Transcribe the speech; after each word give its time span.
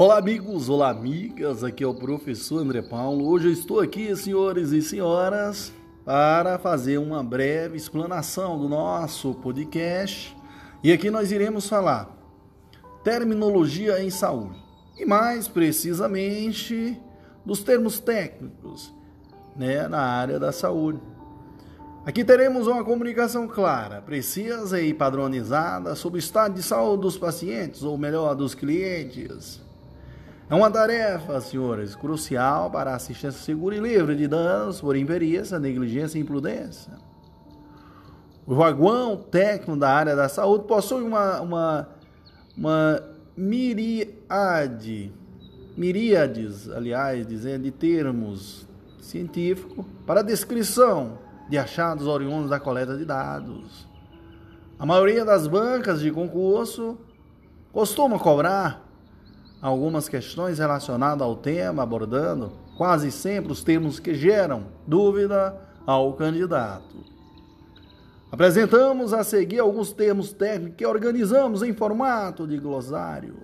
Olá, 0.00 0.18
amigos, 0.18 0.68
olá, 0.68 0.90
amigas. 0.90 1.64
Aqui 1.64 1.82
é 1.82 1.86
o 1.86 1.92
professor 1.92 2.60
André 2.60 2.80
Paulo. 2.82 3.28
Hoje 3.28 3.48
eu 3.48 3.52
estou 3.52 3.80
aqui, 3.80 4.14
senhores 4.14 4.70
e 4.70 4.80
senhoras, 4.80 5.72
para 6.04 6.56
fazer 6.56 6.98
uma 6.98 7.20
breve 7.20 7.76
explanação 7.76 8.56
do 8.56 8.68
nosso 8.68 9.34
podcast. 9.34 10.36
E 10.84 10.92
aqui 10.92 11.10
nós 11.10 11.32
iremos 11.32 11.68
falar 11.68 12.16
terminologia 13.02 14.00
em 14.00 14.08
saúde 14.08 14.56
e 14.96 15.04
mais 15.04 15.48
precisamente 15.48 16.96
dos 17.44 17.64
termos 17.64 17.98
técnicos, 17.98 18.94
né, 19.56 19.88
na 19.88 20.00
área 20.00 20.38
da 20.38 20.52
saúde. 20.52 21.00
Aqui 22.06 22.24
teremos 22.24 22.68
uma 22.68 22.84
comunicação 22.84 23.48
clara, 23.48 24.00
precisa 24.00 24.80
e 24.80 24.94
padronizada 24.94 25.96
sobre 25.96 26.18
o 26.18 26.20
estado 26.20 26.54
de 26.54 26.62
saúde 26.62 27.02
dos 27.02 27.18
pacientes, 27.18 27.82
ou 27.82 27.98
melhor, 27.98 28.36
dos 28.36 28.54
clientes 28.54 29.66
é 30.50 30.54
uma 30.54 30.70
tarefa, 30.70 31.40
senhores, 31.42 31.94
crucial 31.94 32.70
para 32.70 32.92
a 32.92 32.96
assistência 32.96 33.40
segura 33.42 33.76
e 33.76 33.80
livre 33.80 34.16
de 34.16 34.26
danos 34.26 34.80
por 34.80 34.96
imperícia, 34.96 35.58
negligência 35.58 36.18
e 36.18 36.22
imprudência. 36.22 36.94
O 38.46 38.54
vaguão 38.54 39.14
técnico 39.14 39.76
da 39.76 39.90
área 39.90 40.16
da 40.16 40.26
saúde 40.26 40.64
possui 40.64 41.02
uma, 41.02 41.42
uma, 41.42 41.88
uma 42.56 43.02
miríade, 43.36 45.12
miríades, 45.76 46.66
aliás, 46.70 47.26
dizendo, 47.26 47.64
de 47.64 47.70
termos 47.70 48.66
científicos 49.02 49.84
para 50.06 50.22
descrição 50.22 51.18
de 51.50 51.58
achados 51.58 52.06
oriundos 52.06 52.48
da 52.48 52.58
coleta 52.58 52.96
de 52.96 53.04
dados. 53.04 53.86
A 54.78 54.86
maioria 54.86 55.26
das 55.26 55.46
bancas 55.46 56.00
de 56.00 56.10
concurso 56.10 56.96
costuma 57.70 58.18
cobrar 58.18 58.87
algumas 59.60 60.08
questões 60.08 60.58
relacionadas 60.58 61.22
ao 61.22 61.36
tema, 61.36 61.82
abordando 61.82 62.52
quase 62.76 63.10
sempre 63.10 63.52
os 63.52 63.64
termos 63.64 63.98
que 63.98 64.14
geram 64.14 64.66
dúvida 64.86 65.56
ao 65.86 66.12
candidato. 66.12 66.96
Apresentamos 68.30 69.12
a 69.12 69.24
seguir 69.24 69.58
alguns 69.58 69.92
termos 69.92 70.32
técnicos 70.32 70.76
que 70.76 70.86
organizamos 70.86 71.62
em 71.62 71.72
formato 71.72 72.46
de 72.46 72.58
glossário. 72.58 73.36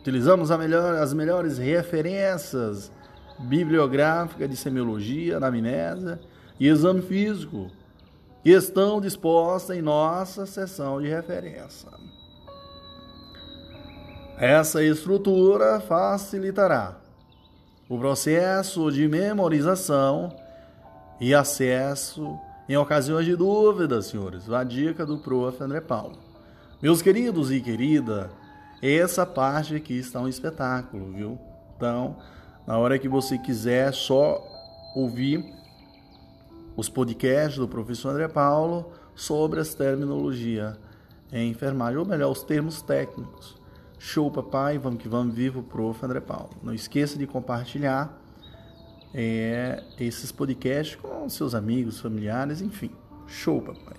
Utilizamos 0.00 0.50
melhor, 0.50 0.94
as 0.94 1.12
melhores 1.12 1.58
referências 1.58 2.92
bibliográficas 3.40 4.48
de 4.48 4.56
semiologia, 4.56 5.36
anamnésia 5.36 6.20
e 6.58 6.68
exame 6.68 7.02
físico, 7.02 7.70
que 8.42 8.50
estão 8.50 9.00
dispostas 9.00 9.76
em 9.76 9.82
nossa 9.82 10.46
seção 10.46 11.02
de 11.02 11.08
referência. 11.08 11.90
Essa 14.38 14.84
estrutura 14.84 15.80
facilitará 15.80 16.96
o 17.88 17.98
processo 17.98 18.88
de 18.92 19.08
memorização 19.08 20.32
e 21.20 21.34
acesso 21.34 22.38
em 22.68 22.76
ocasiões 22.76 23.26
de 23.26 23.34
dúvidas, 23.34 24.06
senhores. 24.06 24.48
A 24.48 24.62
dica 24.62 25.04
do 25.04 25.18
prof. 25.18 25.60
André 25.60 25.80
Paulo. 25.80 26.18
Meus 26.80 27.02
queridos 27.02 27.50
e 27.50 27.60
querida, 27.60 28.30
essa 28.80 29.26
parte 29.26 29.74
aqui 29.74 29.98
está 29.98 30.20
um 30.20 30.28
espetáculo, 30.28 31.10
viu? 31.10 31.36
Então, 31.76 32.16
na 32.64 32.78
hora 32.78 32.96
que 32.96 33.08
você 33.08 33.38
quiser 33.38 33.92
só 33.92 34.40
ouvir 34.94 35.44
os 36.76 36.88
podcasts 36.88 37.58
do 37.58 37.66
professor 37.66 38.10
André 38.10 38.28
Paulo 38.28 38.92
sobre 39.16 39.58
as 39.58 39.74
terminologias 39.74 40.76
em 41.32 41.50
enfermagem, 41.50 41.98
ou 41.98 42.06
melhor, 42.06 42.30
os 42.30 42.44
termos 42.44 42.80
técnicos. 42.80 43.57
Show, 43.98 44.30
papai. 44.30 44.78
Vamos 44.78 45.02
que 45.02 45.08
vamos. 45.08 45.34
Viva 45.34 45.58
o 45.58 45.62
prof. 45.62 46.04
André 46.04 46.20
Paulo. 46.20 46.50
Não 46.62 46.72
esqueça 46.72 47.18
de 47.18 47.26
compartilhar 47.26 48.16
é, 49.12 49.82
esses 49.98 50.30
podcasts 50.30 50.96
com 50.96 51.28
seus 51.28 51.54
amigos, 51.54 52.00
familiares, 52.00 52.60
enfim. 52.60 52.90
Show, 53.26 53.60
papai. 53.60 53.96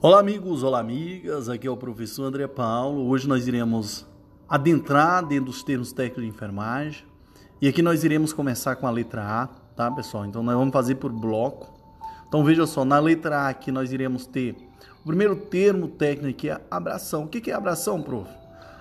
Olá, 0.00 0.20
amigos. 0.20 0.62
Olá, 0.62 0.80
amigas. 0.80 1.48
Aqui 1.48 1.66
é 1.66 1.70
o 1.70 1.76
professor 1.76 2.24
André 2.24 2.46
Paulo. 2.46 3.06
Hoje 3.06 3.28
nós 3.28 3.46
iremos 3.46 4.06
adentrar 4.48 5.26
dentro 5.26 5.46
dos 5.46 5.62
termos 5.62 5.92
técnicos 5.92 6.22
de 6.22 6.28
enfermagem. 6.30 7.04
E 7.60 7.68
aqui 7.68 7.82
nós 7.82 8.04
iremos 8.04 8.32
começar 8.32 8.76
com 8.76 8.86
a 8.86 8.90
letra 8.90 9.22
A, 9.22 9.46
tá, 9.46 9.90
pessoal? 9.90 10.24
Então 10.24 10.42
nós 10.42 10.54
vamos 10.54 10.72
fazer 10.72 10.96
por 10.96 11.12
bloco. 11.12 11.72
Então 12.26 12.42
veja 12.42 12.66
só, 12.66 12.84
na 12.84 12.98
letra 12.98 13.42
A 13.42 13.48
aqui 13.48 13.70
nós 13.70 13.92
iremos 13.92 14.26
ter 14.26 14.56
o 15.04 15.08
primeiro 15.08 15.36
termo 15.36 15.86
técnico 15.86 16.46
é 16.46 16.58
abração. 16.70 17.24
O 17.24 17.28
que 17.28 17.50
é 17.50 17.54
abração, 17.54 18.00
prof? 18.00 18.30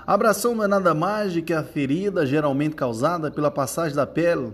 Abração 0.08 0.56
não 0.56 0.64
é 0.64 0.68
nada 0.68 0.94
mais 0.94 1.34
do 1.34 1.42
que 1.42 1.54
a 1.54 1.64
ferida 1.64 2.26
geralmente 2.26 2.76
causada 2.76 3.30
pela 3.30 3.52
passagem 3.52 3.94
da 3.94 4.08
pele 4.08 4.54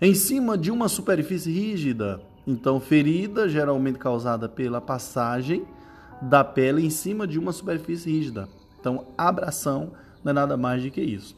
em 0.00 0.14
cima 0.14 0.56
de 0.56 0.70
uma 0.70 0.88
superfície 0.88 1.52
rígida. 1.52 2.22
Então, 2.46 2.80
ferida 2.80 3.50
geralmente 3.50 3.98
causada 3.98 4.48
pela 4.48 4.80
passagem 4.80 5.66
da 6.22 6.42
pele 6.42 6.86
em 6.86 6.90
cima 6.90 7.26
de 7.26 7.38
uma 7.38 7.52
superfície 7.52 8.10
rígida. 8.10 8.48
Então, 8.80 9.08
abração 9.16 9.92
não 10.24 10.30
é 10.30 10.32
nada 10.32 10.56
mais 10.56 10.82
do 10.82 10.90
que 10.90 11.02
isso. 11.02 11.36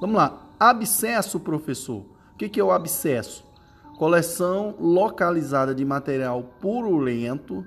Vamos 0.00 0.16
lá. 0.16 0.44
Abscesso, 0.58 1.38
professor. 1.38 2.04
O 2.34 2.36
que 2.36 2.58
é 2.58 2.64
o 2.64 2.72
abscesso? 2.72 3.44
Coleção 3.96 4.74
localizada 4.78 5.74
de 5.74 5.84
material 5.84 6.42
purulento 6.60 7.64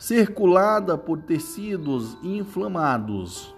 circulada 0.00 0.96
por 0.96 1.20
tecidos 1.20 2.16
inflamados. 2.22 3.54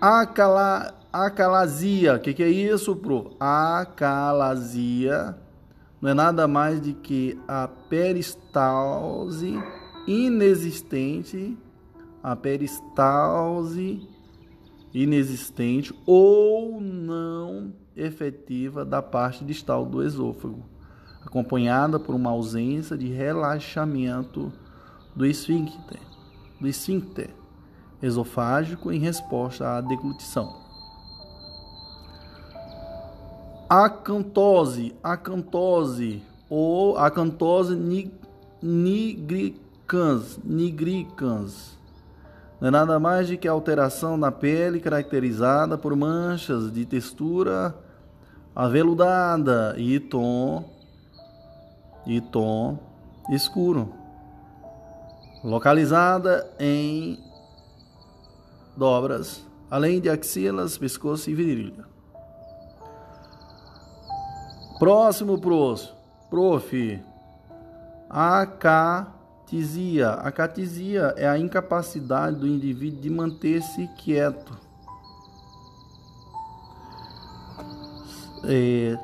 Acala, 0.00 0.94
acalasia, 1.12 2.14
o 2.14 2.20
que, 2.20 2.32
que, 2.32 2.44
é 2.44 2.48
isso, 2.48 2.94
pro? 2.94 3.32
Acalasia 3.40 5.36
não 6.00 6.10
é 6.10 6.14
nada 6.14 6.46
mais 6.46 6.78
do 6.80 6.94
que 6.94 7.36
a 7.48 7.66
peristalse 7.66 9.60
inexistente, 10.06 11.58
a 12.22 12.36
peristalse 12.36 14.08
inexistente 14.92 15.92
ou 16.06 16.80
não 16.80 17.72
efetiva 17.96 18.84
da 18.84 19.02
parte 19.02 19.44
distal 19.44 19.84
do 19.84 20.00
esôfago 20.00 20.73
acompanhada 21.34 21.98
por 21.98 22.14
uma 22.14 22.30
ausência 22.30 22.96
de 22.96 23.08
relaxamento 23.08 24.52
do 25.16 25.26
esfíncter, 25.26 25.98
do 26.60 26.68
esfíncter 26.68 27.30
esofágico 28.00 28.92
em 28.92 29.00
resposta 29.00 29.68
à 29.76 29.80
deglutição. 29.80 30.62
Acantose, 33.68 34.94
acantose 35.02 36.22
ou 36.48 36.96
acantose 36.96 37.74
nigricans, 38.62 40.38
nigricans. 40.44 41.76
Não 42.60 42.68
é 42.68 42.70
nada 42.70 43.00
mais 43.00 43.28
do 43.28 43.36
que 43.36 43.48
alteração 43.48 44.16
na 44.16 44.30
pele 44.30 44.78
caracterizada 44.78 45.76
por 45.76 45.96
manchas 45.96 46.72
de 46.72 46.86
textura 46.86 47.74
aveludada 48.54 49.74
e 49.76 49.98
tom 49.98 50.73
e 52.06 52.20
tom 52.20 52.78
escuro, 53.30 53.92
localizada 55.42 56.50
em 56.58 57.18
dobras, 58.76 59.46
além 59.70 60.00
de 60.00 60.10
axilas, 60.10 60.76
pescoço 60.76 61.30
e 61.30 61.34
virilha. 61.34 61.84
Próximo 64.78 65.40
pros, 65.40 65.94
prof. 66.28 67.00
Acatisia. 68.10 70.10
Acatisia 70.10 71.14
é 71.16 71.28
a 71.28 71.38
incapacidade 71.38 72.36
do 72.36 72.46
indivíduo 72.46 73.00
de 73.00 73.10
manter-se 73.10 73.88
quieto. 73.96 74.58
É, 78.46 78.98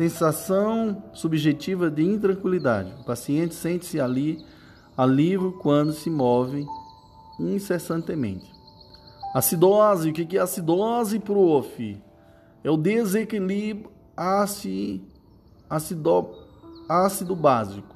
sensação 0.00 1.02
subjetiva 1.12 1.90
de 1.90 2.02
intranquilidade. 2.02 2.90
O 3.00 3.04
paciente 3.04 3.54
sente-se 3.54 4.00
ali 4.00 4.42
alívio 4.96 5.52
quando 5.60 5.92
se 5.92 6.08
move 6.08 6.64
incessantemente. 7.38 8.50
Acidose, 9.34 10.08
o 10.08 10.12
que 10.14 10.38
é 10.38 10.40
acidose, 10.40 11.18
prof? 11.18 12.02
É 12.64 12.70
o 12.70 12.78
desequilíbrio 12.78 13.90
ácido, 14.16 15.04
ácido 15.68 17.36
básico. 17.36 17.94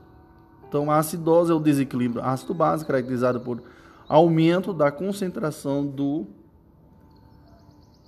Então, 0.68 0.90
a 0.90 0.98
acidose 0.98 1.52
é 1.52 1.54
o 1.54 1.60
desequilíbrio 1.60 2.22
ácido 2.22 2.52
básico, 2.52 2.88
caracterizado 2.88 3.40
por 3.40 3.62
aumento 4.06 4.74
da 4.74 4.92
concentração 4.92 5.86
do, 5.86 6.26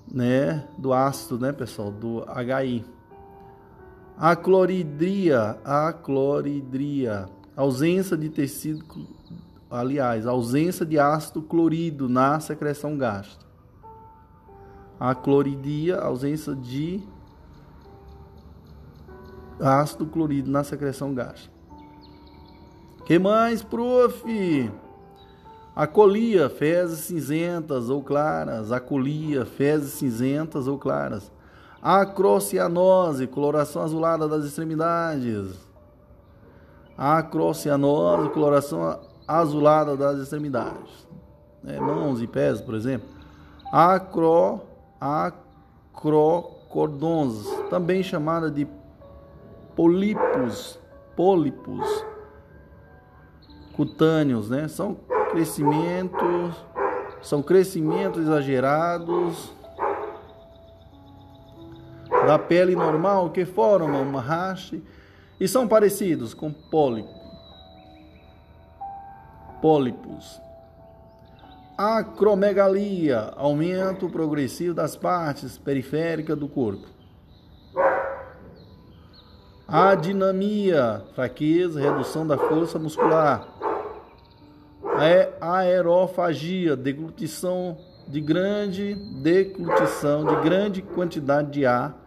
né, 0.07 0.69
do 0.77 0.93
ácido, 0.93 1.39
né, 1.39 1.51
pessoal, 1.51 1.91
do 1.91 2.27
HI. 2.27 2.96
Acloridria, 4.19 5.59
acloridria, 5.63 7.29
ausência 7.55 8.17
de 8.17 8.31
tecido, 8.31 8.83
aliás, 9.71 10.27
ausência 10.27 10.87
de 10.87 10.99
ácido 10.99 11.43
clorido 11.43 12.09
na 12.09 12.41
secreção 12.41 12.97
gástrica. 12.97 13.45
A 14.99 15.15
cloridia, 15.15 15.99
ausência 15.99 16.55
de 16.55 17.03
ácido 19.61 20.07
clorido 20.07 20.51
na 20.51 20.65
secreção 20.65 21.13
gástrica. 21.13 21.55
Que 23.05 23.19
mais, 23.19 23.63
prof? 23.63 24.25
Acolia, 25.75 26.49
fezes 26.49 27.01
cinzentas 27.01 27.91
ou 27.91 28.03
claras. 28.03 28.73
Acolia, 28.73 29.45
fezes 29.45 29.93
cinzentas 29.93 30.67
ou 30.67 30.79
claras. 30.79 31.31
Acrocianose, 31.81 33.27
coloração 33.27 33.83
azulada 33.83 34.29
das 34.29 34.45
extremidades. 34.45 35.57
Acrocianose, 36.97 38.31
coloração 38.31 39.01
azulada 39.27 39.97
das 39.97 40.19
extremidades. 40.19 41.07
É, 41.67 41.81
mãos 41.81 42.23
e 42.23 42.27
pés, 42.27 42.61
por 42.61 42.75
exemplo. 42.75 43.09
Acro, 43.73 44.61
acrocordons, 45.01 47.49
também 47.69 48.03
chamada 48.03 48.51
de 48.51 48.67
pólipos, 49.75 50.79
pólipos 51.17 52.05
cutâneos, 53.75 54.49
né? 54.49 54.69
São 54.69 54.97
crescimentos, 55.31 56.55
são 57.21 57.43
crescimentos 57.43 58.23
exagerados 58.23 59.56
da 62.27 62.39
pele 62.39 62.75
normal 62.75 63.31
que 63.31 63.45
formam 63.45 64.03
uma 64.03 64.21
haste 64.21 64.83
e 65.39 65.47
são 65.47 65.69
parecidos 65.69 66.35
com 66.35 66.53
pólipo, 66.53 67.09
pólipos. 69.63 70.41
Acromegalia, 71.79 73.33
aumento 73.37 74.09
progressivo 74.09 74.75
das 74.75 74.97
partes 74.97 75.59
periféricas 75.59 76.37
do 76.37 76.49
corpo. 76.49 76.89
Adinamia, 79.69 81.05
fraqueza, 81.15 81.81
redução 81.81 82.27
da 82.27 82.39
força 82.39 82.79
muscular. 82.79 83.47
Aerofagia, 85.41 86.75
deglutição 86.75 87.77
de 88.09 88.21
grande 88.21 88.95
deglutição 89.21 90.25
de 90.25 90.37
grande 90.43 90.81
quantidade 90.81 91.51
de 91.51 91.67
ar 91.67 92.06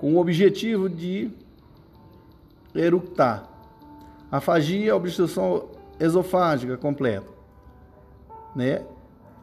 com 0.00 0.14
o 0.14 0.18
objetivo 0.18 0.88
de 0.88 1.30
eructar. 2.74 3.46
Afagia, 4.32 4.96
obstrução 4.96 5.68
esofágica 5.98 6.78
completa. 6.78 7.26
Né? 8.56 8.82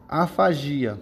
Afagia, 0.08 0.98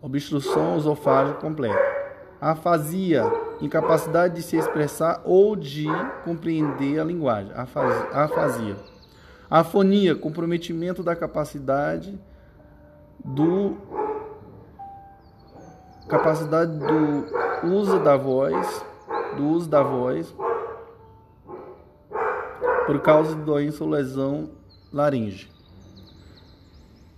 obstrução 0.00 0.76
esofágica 0.76 1.40
completa. 1.40 1.94
Afasia, 2.40 3.24
incapacidade 3.60 4.36
de 4.36 4.42
se 4.42 4.56
expressar 4.56 5.20
ou 5.24 5.56
de 5.56 5.86
compreender 6.24 7.00
a 7.00 7.04
linguagem. 7.04 7.52
Afasia. 8.12 8.76
Afonia, 9.50 10.14
comprometimento 10.14 11.02
da 11.02 11.16
capacidade 11.16 12.16
do 13.24 13.76
capacidade 16.08 16.72
do 16.78 17.72
uso 17.74 17.98
da 18.00 18.16
voz, 18.16 18.84
do 19.36 19.48
uso 19.48 19.68
da 19.68 19.82
voz 19.82 20.34
por 22.86 23.00
causa 23.00 23.34
de 23.34 23.42
doença 23.42 23.82
ou 23.82 23.90
lesão 23.90 24.50
laringe. 24.92 25.50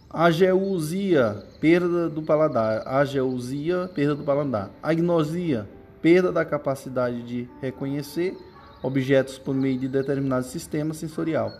Ageusia, 0.08 1.44
perda 1.60 2.08
do 2.08 2.22
paladar. 2.22 2.86
Ageusia, 2.86 3.90
perda 3.94 4.14
do 4.14 4.24
paladar. 4.24 4.70
Agnosia, 4.82 5.68
perda 6.00 6.32
da 6.32 6.44
capacidade 6.44 7.22
de 7.22 7.48
reconhecer 7.60 8.36
objetos 8.82 9.38
por 9.38 9.54
meio 9.54 9.78
de 9.78 9.88
determinado 9.88 10.46
sistema 10.46 10.94
sensorial. 10.94 11.50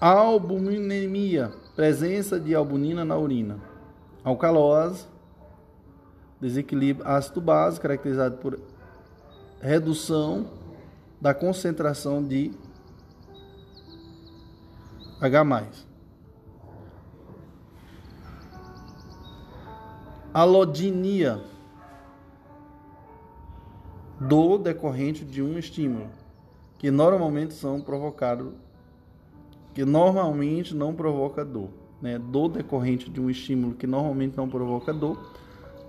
Albuminemia, 0.00 1.50
presença 1.74 2.38
de 2.38 2.54
albumina 2.54 3.04
na 3.04 3.16
urina. 3.16 3.58
Alcalose, 4.22 5.06
desequilíbrio 6.40 7.06
ácido 7.06 7.40
base, 7.40 7.80
caracterizado 7.80 8.38
por 8.38 8.58
redução 9.60 10.46
da 11.20 11.34
concentração 11.34 12.22
de 12.22 12.50
H+. 15.20 15.68
Alodinia, 20.32 21.42
dor 24.18 24.58
decorrente 24.58 25.24
de 25.24 25.42
um 25.42 25.58
estímulo, 25.58 26.08
que 26.78 26.90
normalmente 26.90 27.52
são 27.52 27.80
provocados, 27.82 28.52
que 29.74 29.84
normalmente 29.84 30.74
não 30.74 30.94
provoca 30.94 31.44
dor, 31.44 31.68
né? 32.00 32.18
Dor 32.18 32.48
decorrente 32.48 33.10
de 33.10 33.20
um 33.20 33.28
estímulo 33.28 33.74
que 33.74 33.86
normalmente 33.86 34.36
não 34.36 34.48
provoca 34.48 34.94
dor 34.94 35.18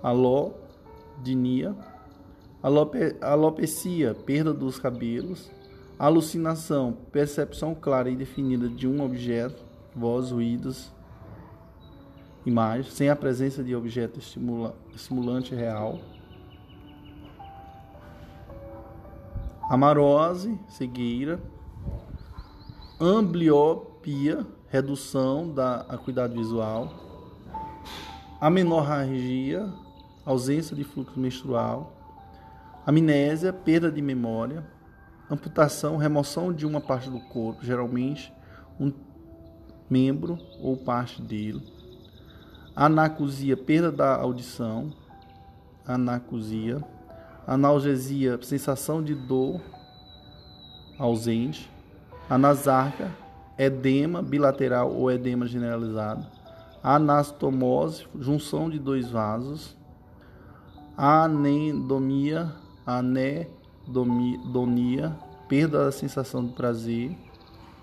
alodinia, 0.02 1.74
alope, 2.62 3.16
alopecia, 3.20 4.14
perda 4.14 4.52
dos 4.52 4.78
cabelos, 4.78 5.50
alucinação, 5.98 6.96
percepção 7.12 7.74
clara 7.74 8.10
e 8.10 8.16
definida 8.16 8.68
de 8.68 8.88
um 8.88 9.04
objeto, 9.04 9.62
voz, 9.94 10.30
ruídos, 10.30 10.92
imagem, 12.44 12.90
sem 12.90 13.08
a 13.08 13.16
presença 13.16 13.62
de 13.62 13.74
objeto 13.74 14.18
estimula, 14.18 14.74
estimulante 14.94 15.54
real. 15.54 16.00
Amarose, 19.70 20.58
cegueira. 20.68 21.40
Ambliopia, 23.00 24.46
redução 24.68 25.48
da 25.52 25.80
acuidade 25.82 26.34
visual. 26.34 26.92
Amenorragia, 28.40 29.72
ausência 30.24 30.76
de 30.76 30.84
fluxo 30.84 31.18
menstrual, 31.18 31.96
amnésia, 32.86 33.52
perda 33.52 33.90
de 33.90 34.00
memória, 34.00 34.64
amputação, 35.30 35.96
remoção 35.96 36.52
de 36.52 36.66
uma 36.66 36.80
parte 36.80 37.08
do 37.08 37.20
corpo, 37.20 37.64
geralmente 37.64 38.32
um 38.78 38.92
membro 39.88 40.38
ou 40.60 40.76
parte 40.76 41.20
dele, 41.20 41.62
anacusia, 42.74 43.56
perda 43.56 43.90
da 43.92 44.16
audição, 44.16 44.92
anacusia, 45.86 46.82
analgesia, 47.46 48.38
sensação 48.42 49.02
de 49.02 49.14
dor 49.14 49.60
ausente, 50.98 51.70
anasarca, 52.28 53.10
edema 53.58 54.22
bilateral 54.22 54.92
ou 54.92 55.10
edema 55.10 55.46
generalizado, 55.46 56.26
anastomose, 56.82 58.06
junção 58.18 58.70
de 58.70 58.78
dois 58.78 59.10
vasos, 59.10 59.76
anedomia, 60.96 62.52
anedonia, 62.86 63.16
perda 65.48 65.84
da 65.84 65.92
sensação 65.92 66.46
de 66.46 66.52
prazer 66.52 67.16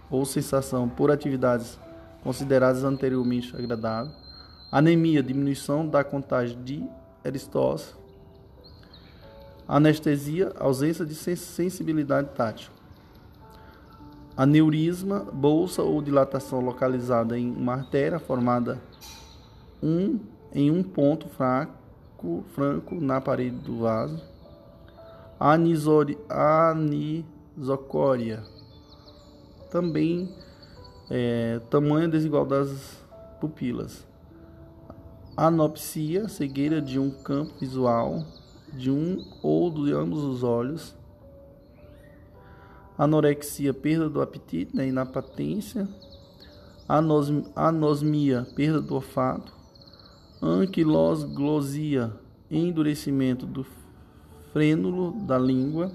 ou 0.10 0.26
sensação 0.26 0.88
por 0.90 1.12
atividades 1.12 1.80
consideradas 2.24 2.84
anteriormente 2.84 3.56
agradáveis, 3.56 4.16
anemia, 4.72 5.24
diminuição 5.24 5.88
da 5.88 6.04
contagem 6.04 6.62
de 6.64 6.84
eristócito, 7.24 7.98
anestesia, 9.68 10.52
ausência 10.60 11.06
de 11.06 11.16
sensibilidade 11.16 12.30
tátil, 12.36 12.72
aneurisma, 14.36 15.20
bolsa 15.20 15.82
ou 15.82 16.02
dilatação 16.02 16.60
localizada 16.60 17.38
em 17.38 17.52
uma 17.52 17.74
artéria 17.74 18.20
formada 18.20 18.82
um, 19.82 20.20
em 20.54 20.72
um 20.72 20.82
ponto 20.84 21.28
fraco 21.28 21.79
franco, 22.54 22.96
na 22.96 23.22
parede 23.22 23.58
do 23.58 23.80
vaso. 23.80 24.22
Anisori, 25.40 26.18
anisocória. 26.30 28.44
Também 29.72 30.30
é, 31.10 31.62
tamanho 31.70 32.10
desigual 32.10 32.46
das 32.46 33.00
pupilas. 33.40 34.06
Anopsia, 35.38 36.28
cegueira 36.28 36.82
de 36.82 37.00
um 37.00 37.10
campo 37.10 37.54
visual 37.60 38.26
de 38.74 38.92
um 38.92 39.26
ou 39.42 39.72
de 39.72 39.94
ambos 39.94 40.22
os 40.24 40.44
olhos. 40.44 40.94
Anorexia, 42.98 43.74
perda 43.74 44.10
do 44.10 44.22
apetite, 44.22 44.76
né, 44.76 44.88
inapatência. 44.88 45.88
anosmia, 47.56 48.46
perda 48.56 48.82
do 48.82 48.96
olfato 48.96 49.59
anquilosglosia, 50.42 52.12
endurecimento 52.50 53.46
do 53.46 53.66
frênulo 54.52 55.12
da 55.26 55.38
língua, 55.38 55.92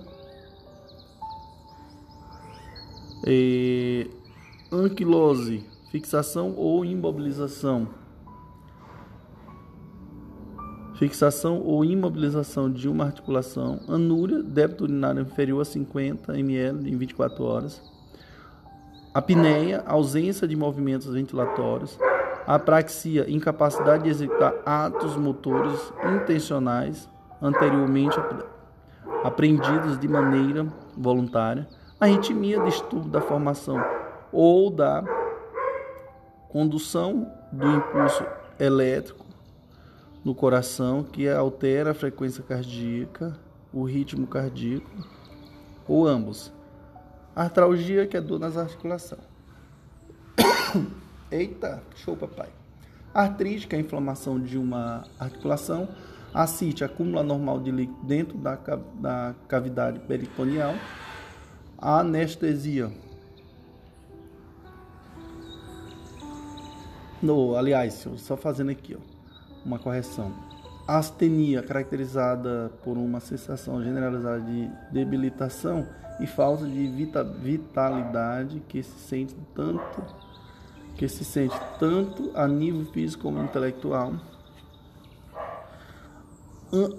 Anquilose, 4.71 5.65
fixação 5.91 6.55
ou 6.57 6.85
imobilização. 6.85 7.89
Fixação 10.99 11.63
ou 11.63 11.83
imobilização 11.85 12.71
de 12.71 12.87
uma 12.87 13.05
articulação. 13.05 13.81
Anúria, 13.89 14.43
débito 14.43 14.85
urinário 14.85 15.23
inferior 15.23 15.63
a 15.63 15.65
50 15.65 16.39
ml 16.39 16.91
em 16.91 16.99
24 16.99 17.43
horas. 17.45 17.83
Apneia, 19.15 19.83
ausência 19.87 20.47
de 20.47 20.55
movimentos 20.55 21.07
ventilatórios. 21.07 21.99
Apraxia, 22.47 23.31
incapacidade 23.31 24.05
de 24.05 24.11
executar 24.11 24.55
atos 24.67 25.17
motores 25.17 25.93
intencionais 26.15 27.09
anteriormente 27.41 28.19
aprendidos 29.23 29.99
de 29.99 30.07
maneira 30.07 30.67
voluntária. 30.97 31.67
Arritmia, 31.99 32.61
distúrbio 32.61 33.11
da 33.11 33.21
formação 33.21 33.83
ou 34.31 34.71
da 34.71 35.03
condução 36.49 37.33
do 37.51 37.67
impulso 37.67 38.25
elétrico 38.59 39.25
no 40.25 40.35
coração 40.35 41.03
que 41.03 41.29
altera 41.29 41.91
a 41.91 41.95
frequência 41.95 42.43
cardíaca, 42.43 43.39
o 43.73 43.85
ritmo 43.85 44.27
cardíaco 44.27 44.91
ou 45.87 46.07
ambos. 46.07 46.53
Artralgia, 47.37 48.07
que 48.07 48.17
é 48.17 48.21
dor 48.21 48.39
nas 48.39 48.57
articulações. 48.57 49.23
Eita, 51.35 51.83
show 51.97 52.17
papai. 52.17 52.49
Artrite, 53.13 53.67
que 53.67 53.75
é 53.75 53.79
a 53.79 53.81
inflamação 53.81 54.39
de 54.39 54.57
uma 54.57 55.03
articulação. 55.19 55.89
Acite, 56.33 56.85
acúmulo 56.85 57.19
anormal 57.19 57.59
de 57.59 57.73
líquido 57.73 58.07
dentro 58.07 58.39
da, 58.39 58.55
da 58.95 59.35
cavidade 59.49 59.99
peritoneal. 59.99 60.75
Anestesia. 61.77 62.89
No, 67.21 67.57
aliás, 67.57 68.07
só 68.17 68.37
fazendo 68.37 68.71
aqui, 68.71 68.97
ó 68.97 69.15
uma 69.65 69.81
correção. 69.81 70.33
Astenia, 70.87 71.65
caracterizada 71.65 72.71
por 72.85 72.97
uma 72.97 73.19
sensação 73.19 73.83
generalizada 73.83 74.41
de 74.41 74.71
debilitação 74.93 75.85
e 76.21 76.29
falta 76.29 76.65
de 76.65 76.87
vita, 76.87 77.25
vitalidade 77.25 78.63
que 78.69 78.85
se 78.85 78.99
sente 79.09 79.35
tanto 79.53 80.24
que 80.97 81.09
se 81.09 81.25
sente 81.25 81.57
tanto 81.79 82.31
a 82.35 82.47
nível 82.47 82.85
físico 82.87 83.25
como 83.25 83.43
intelectual. 83.43 84.15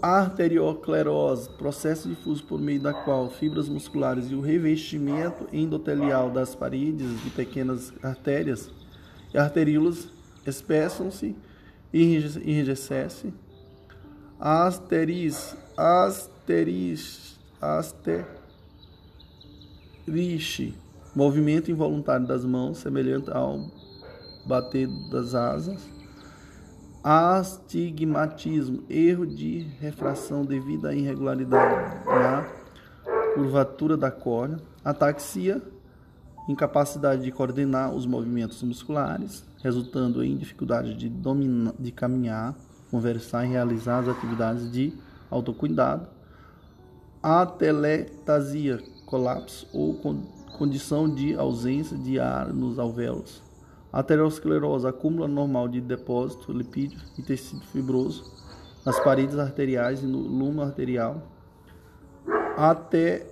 Arterioclerose, 0.02 1.50
processo 1.50 2.08
difuso 2.08 2.44
por 2.46 2.62
meio 2.62 2.80
da 2.80 2.94
qual 2.94 3.30
fibras 3.30 3.68
musculares 3.68 4.32
e 4.32 4.36
o 4.36 4.40
revestimento 4.40 5.48
endotelial 5.52 6.30
das 6.30 6.56
paredes 6.56 7.22
de 7.24 7.30
pequenas 7.30 7.92
artérias 8.02 8.72
e 9.34 9.38
arteríolas 9.38 10.08
espessam-se 10.46 11.36
enrijecesse. 11.94 13.34
Asteris, 14.40 15.56
asteris, 15.76 17.38
asteriche, 17.62 18.34
movimento 21.16 21.70
involuntário 21.72 22.28
das 22.28 22.46
mãos, 22.46 22.78
semelhante 22.78 23.32
ao 23.32 23.72
bater 24.46 24.88
das 25.10 25.34
asas. 25.34 25.82
Astigmatismo, 27.04 28.84
erro 28.90 29.28
de 29.28 29.60
refração 29.80 30.44
devido 30.44 30.88
à 30.88 30.96
irregularidade 30.96 32.06
na 32.06 32.48
curvatura 33.36 33.96
da 33.96 34.10
córnea. 34.10 34.58
Ataxia, 34.84 35.62
incapacidade 36.48 37.24
de 37.24 37.32
coordenar 37.32 37.94
os 37.94 38.06
movimentos 38.06 38.62
musculares, 38.64 39.46
resultando 39.62 40.24
em 40.24 40.36
dificuldade 40.36 40.96
de, 40.96 41.10
dominar, 41.10 41.74
de 41.78 41.92
caminhar, 41.92 42.56
conversar 42.90 43.46
e 43.46 43.50
realizar 43.50 44.00
as 44.00 44.08
atividades 44.08 44.72
de 44.72 44.94
autocuidado, 45.30 46.08
atelectasia, 47.22 48.82
colapso 49.06 49.68
ou 49.74 50.00
condição 50.58 51.14
de 51.14 51.36
ausência 51.36 51.98
de 51.98 52.20
ar 52.20 52.54
nos 52.54 52.80
alvéolos, 52.80 53.42
aterosclerose, 53.96 54.86
acúmulo 54.86 55.24
anormal 55.24 55.70
de 55.70 55.80
depósito 55.80 56.52
lipídio 56.52 57.00
e 57.18 57.22
tecido 57.22 57.62
fibroso 57.68 58.30
nas 58.86 59.00
paredes 59.00 59.40
arteriais 59.40 60.04
e 60.04 60.06
no 60.06 60.18
lume 60.20 60.62
arterial, 60.62 61.24
até 62.58 63.26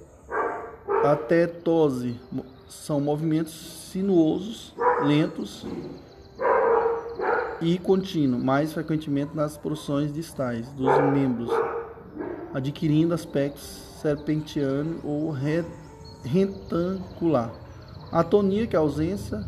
atetose, 1.04 2.18
são 2.66 3.02
movimentos 3.02 3.54
sinuosos, 3.92 4.74
lentos 5.04 5.68
e 7.60 7.78
contínuo, 7.78 8.40
mais 8.40 8.72
frequentemente 8.72 9.36
nas 9.36 9.58
porções 9.58 10.14
distais 10.14 10.70
dos 10.70 10.98
membros, 11.12 11.52
adquirindo 12.54 13.14
aspectos 13.14 13.64
serpentiano 14.02 15.02
ou 15.04 15.30
retangular. 16.24 17.52
Atonia, 18.12 18.66
que 18.66 18.78
é 18.78 18.80
a 18.80 18.82
ausência 18.82 19.46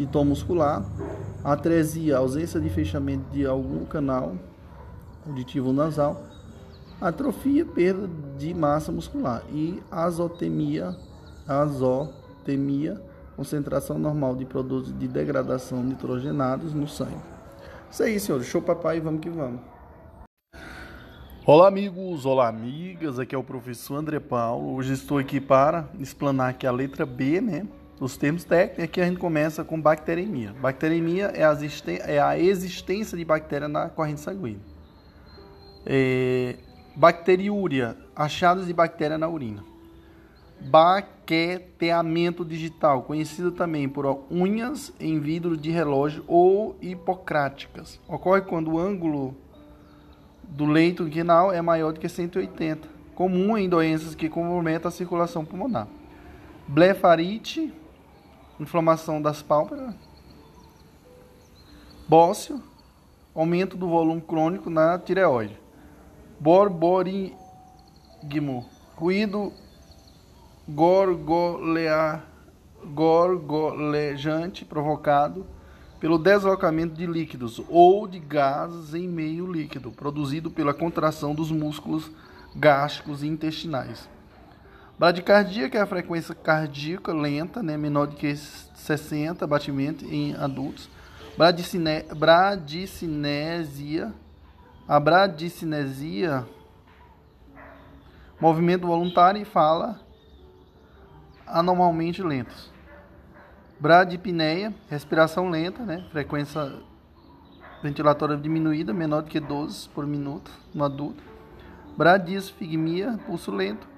de 0.00 0.06
tom 0.06 0.24
muscular. 0.24 0.82
Atresia, 1.44 2.16
ausência 2.16 2.58
de 2.58 2.70
fechamento 2.70 3.30
de 3.30 3.44
algum 3.44 3.84
canal 3.84 4.34
auditivo 5.26 5.74
nasal. 5.74 6.24
Atrofia, 6.98 7.66
perda 7.66 8.08
de 8.38 8.54
massa 8.54 8.90
muscular. 8.90 9.42
E 9.52 9.82
azotemia, 9.90 10.96
azotemia 11.46 13.00
concentração 13.36 13.98
normal 13.98 14.36
de 14.36 14.44
produtos 14.44 14.98
de 14.98 15.08
degradação 15.08 15.82
nitrogenados 15.82 16.74
no 16.74 16.86
sangue. 16.88 17.16
Isso 17.90 18.02
aí, 18.02 18.20
senhores. 18.20 18.46
Show 18.46 18.62
papai, 18.62 19.00
vamos 19.00 19.20
que 19.20 19.30
vamos. 19.30 19.60
Olá, 21.46 21.68
amigos, 21.68 22.24
olá, 22.24 22.48
amigas. 22.48 23.18
Aqui 23.18 23.34
é 23.34 23.38
o 23.38 23.42
professor 23.42 23.96
André 23.96 24.20
Paulo. 24.20 24.74
Hoje 24.74 24.92
estou 24.92 25.18
aqui 25.18 25.40
para 25.40 25.88
explanar 25.98 26.50
aqui 26.50 26.66
a 26.66 26.72
letra 26.72 27.04
B, 27.04 27.40
né? 27.40 27.66
Os 28.00 28.16
termos 28.16 28.44
técnicos. 28.44 28.84
Aqui 28.84 29.00
a 29.00 29.04
gente 29.04 29.18
começa 29.18 29.62
com 29.62 29.80
bacteremia. 29.80 30.54
Bacteremia 30.60 31.26
é 31.26 31.44
a, 31.44 31.56
é 32.06 32.18
a 32.18 32.38
existência 32.38 33.16
de 33.16 33.24
bactéria 33.24 33.68
na 33.68 33.88
corrente 33.88 34.20
sanguínea. 34.20 34.60
É... 35.86 36.56
Bacteriúria, 36.96 37.96
achados 38.16 38.66
de 38.66 38.72
bactéria 38.72 39.16
na 39.16 39.28
urina 39.28 39.62
baqueteamento 40.60 42.44
digital, 42.44 43.02
conhecido 43.02 43.50
também 43.50 43.88
por 43.88 44.24
unhas 44.30 44.92
em 45.00 45.18
vidro 45.18 45.56
de 45.56 45.70
relógio 45.70 46.22
ou 46.28 46.76
hipocráticas. 46.82 47.98
Ocorre 48.06 48.42
quando 48.42 48.72
o 48.72 48.78
ângulo 48.78 49.34
do 50.42 50.66
leito 50.66 51.04
inguinal 51.04 51.52
é 51.52 51.62
maior 51.62 51.92
do 51.92 52.00
que 52.00 52.08
180, 52.08 52.88
comum 53.14 53.56
em 53.56 53.68
doenças 53.68 54.14
que 54.14 54.28
comprometem 54.28 54.88
a 54.88 54.90
circulação 54.90 55.44
pulmonar. 55.44 55.88
Blefarite, 56.68 57.72
inflamação 58.60 59.20
das 59.20 59.42
pálpebras. 59.42 59.94
Bócio, 62.08 62.62
aumento 63.34 63.76
do 63.76 63.88
volume 63.88 64.20
crônico 64.20 64.68
na 64.68 64.98
tireoide. 64.98 65.58
Borborigmo, 66.38 67.36
ruído 68.96 69.52
gorgolea, 70.68 72.22
gorgolejante 72.94 74.64
provocado 74.64 75.46
pelo 75.98 76.18
deslocamento 76.18 76.94
de 76.94 77.06
líquidos 77.06 77.60
ou 77.68 78.06
de 78.06 78.18
gases 78.18 78.94
em 78.94 79.06
meio 79.06 79.50
líquido, 79.50 79.90
produzido 79.90 80.50
pela 80.50 80.72
contração 80.72 81.34
dos 81.34 81.50
músculos 81.50 82.10
gástricos 82.56 83.22
e 83.22 83.26
intestinais. 83.26 84.08
Bradicardia, 85.00 85.70
que 85.70 85.78
é 85.78 85.80
a 85.80 85.86
frequência 85.86 86.34
cardíaca 86.34 87.10
lenta, 87.10 87.62
né, 87.62 87.74
menor 87.74 88.06
do 88.06 88.16
que 88.16 88.36
60 88.36 89.46
batimentos 89.46 90.06
em 90.06 90.34
adultos. 90.34 90.90
Bradicine, 91.38 92.02
bradicinesia, 92.14 94.12
a 94.86 95.00
bradicinesia, 95.00 96.46
movimento 98.38 98.86
voluntário 98.86 99.40
e 99.40 99.44
fala 99.46 99.98
anormalmente 101.46 102.22
lentos. 102.22 102.70
Bradipneia, 103.80 104.74
respiração 104.90 105.48
lenta, 105.48 105.82
né? 105.82 106.06
frequência 106.10 106.74
ventilatória 107.82 108.36
diminuída, 108.36 108.92
menor 108.92 109.22
do 109.22 109.30
que 109.30 109.40
12 109.40 109.88
por 109.88 110.06
minuto 110.06 110.50
no 110.74 110.84
adulto. 110.84 111.22
Bradisfigmia, 111.96 113.18
pulso 113.26 113.50
lento. 113.50 113.88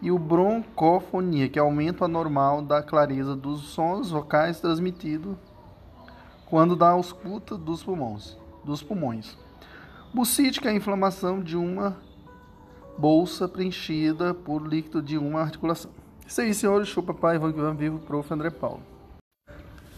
E 0.00 0.12
o 0.12 0.18
broncofonia, 0.18 1.48
que 1.48 1.58
é 1.58 1.62
aumento 1.62 2.04
anormal 2.04 2.62
da 2.62 2.82
clareza 2.82 3.34
dos 3.34 3.62
sons 3.62 4.10
vocais 4.10 4.60
transmitido 4.60 5.36
quando 6.46 6.76
dá 6.76 6.90
ausculta 6.90 7.56
dos 7.56 7.82
pulmões. 7.82 8.36
Dos 8.64 8.82
pulmões. 8.82 9.36
Que 10.60 10.68
é 10.68 10.70
a 10.70 10.74
inflamação 10.74 11.42
de 11.42 11.56
uma 11.56 11.96
bolsa 12.96 13.48
preenchida 13.48 14.32
por 14.32 14.66
líquido 14.66 15.02
de 15.02 15.18
uma 15.18 15.40
articulação. 15.40 15.90
Isso 16.26 16.40
aí, 16.40 16.54
senhores. 16.54 16.88
Show 16.88 17.02
papai, 17.02 17.36
Ivan 17.36 17.74
Vivo, 17.74 17.98
prof. 17.98 18.32
André 18.32 18.50
Paulo. 18.50 18.82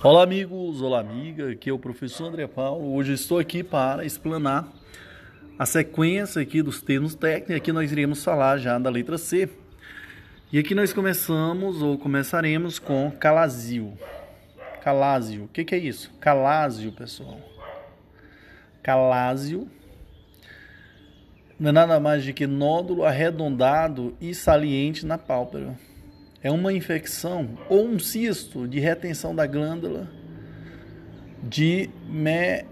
Olá 0.03 0.23
amigos, 0.23 0.81
olá 0.81 0.99
amiga, 0.99 1.51
aqui 1.51 1.69
é 1.69 1.73
o 1.73 1.79
professor 1.79 2.29
André 2.29 2.47
Paulo. 2.47 2.95
Hoje 2.95 3.13
estou 3.13 3.39
aqui 3.39 3.63
para 3.63 4.03
explanar 4.03 4.67
a 5.59 5.67
sequência 5.67 6.41
aqui 6.41 6.63
dos 6.63 6.81
termos 6.81 7.15
técnicos. 7.15 7.55
Aqui 7.55 7.71
nós 7.71 7.93
iremos 7.93 8.25
falar 8.25 8.57
já 8.57 8.79
da 8.79 8.89
letra 8.89 9.19
C. 9.19 9.60
E 10.53 10.59
aqui 10.59 10.75
nós 10.75 10.93
começamos 10.93 11.81
ou 11.81 11.97
começaremos 11.97 12.79
com 12.79 13.11
calazio. 13.11 13.97
Calásio. 14.83 15.45
O 15.45 15.49
que, 15.49 15.65
que 15.65 15.75
é 15.75 15.79
isso? 15.79 16.13
Calásio, 16.21 16.93
pessoal. 16.93 17.41
Calásio 18.83 19.69
não 21.59 21.69
é 21.69 21.73
nada 21.73 22.01
mais 22.01 22.25
do 22.25 22.33
que 22.33 22.47
nódulo 22.47 23.05
arredondado 23.05 24.17
e 24.21 24.35
saliente 24.35 25.05
na 25.05 25.19
pálpebra 25.19 25.77
é 26.43 26.51
uma 26.51 26.73
infecção 26.73 27.59
ou 27.69 27.87
um 27.87 27.99
cisto 27.99 28.67
de 28.67 28.81
retenção 28.81 29.35
da 29.35 29.47
glândula 29.47 30.09
de 31.43 31.91
me, 32.09 32.65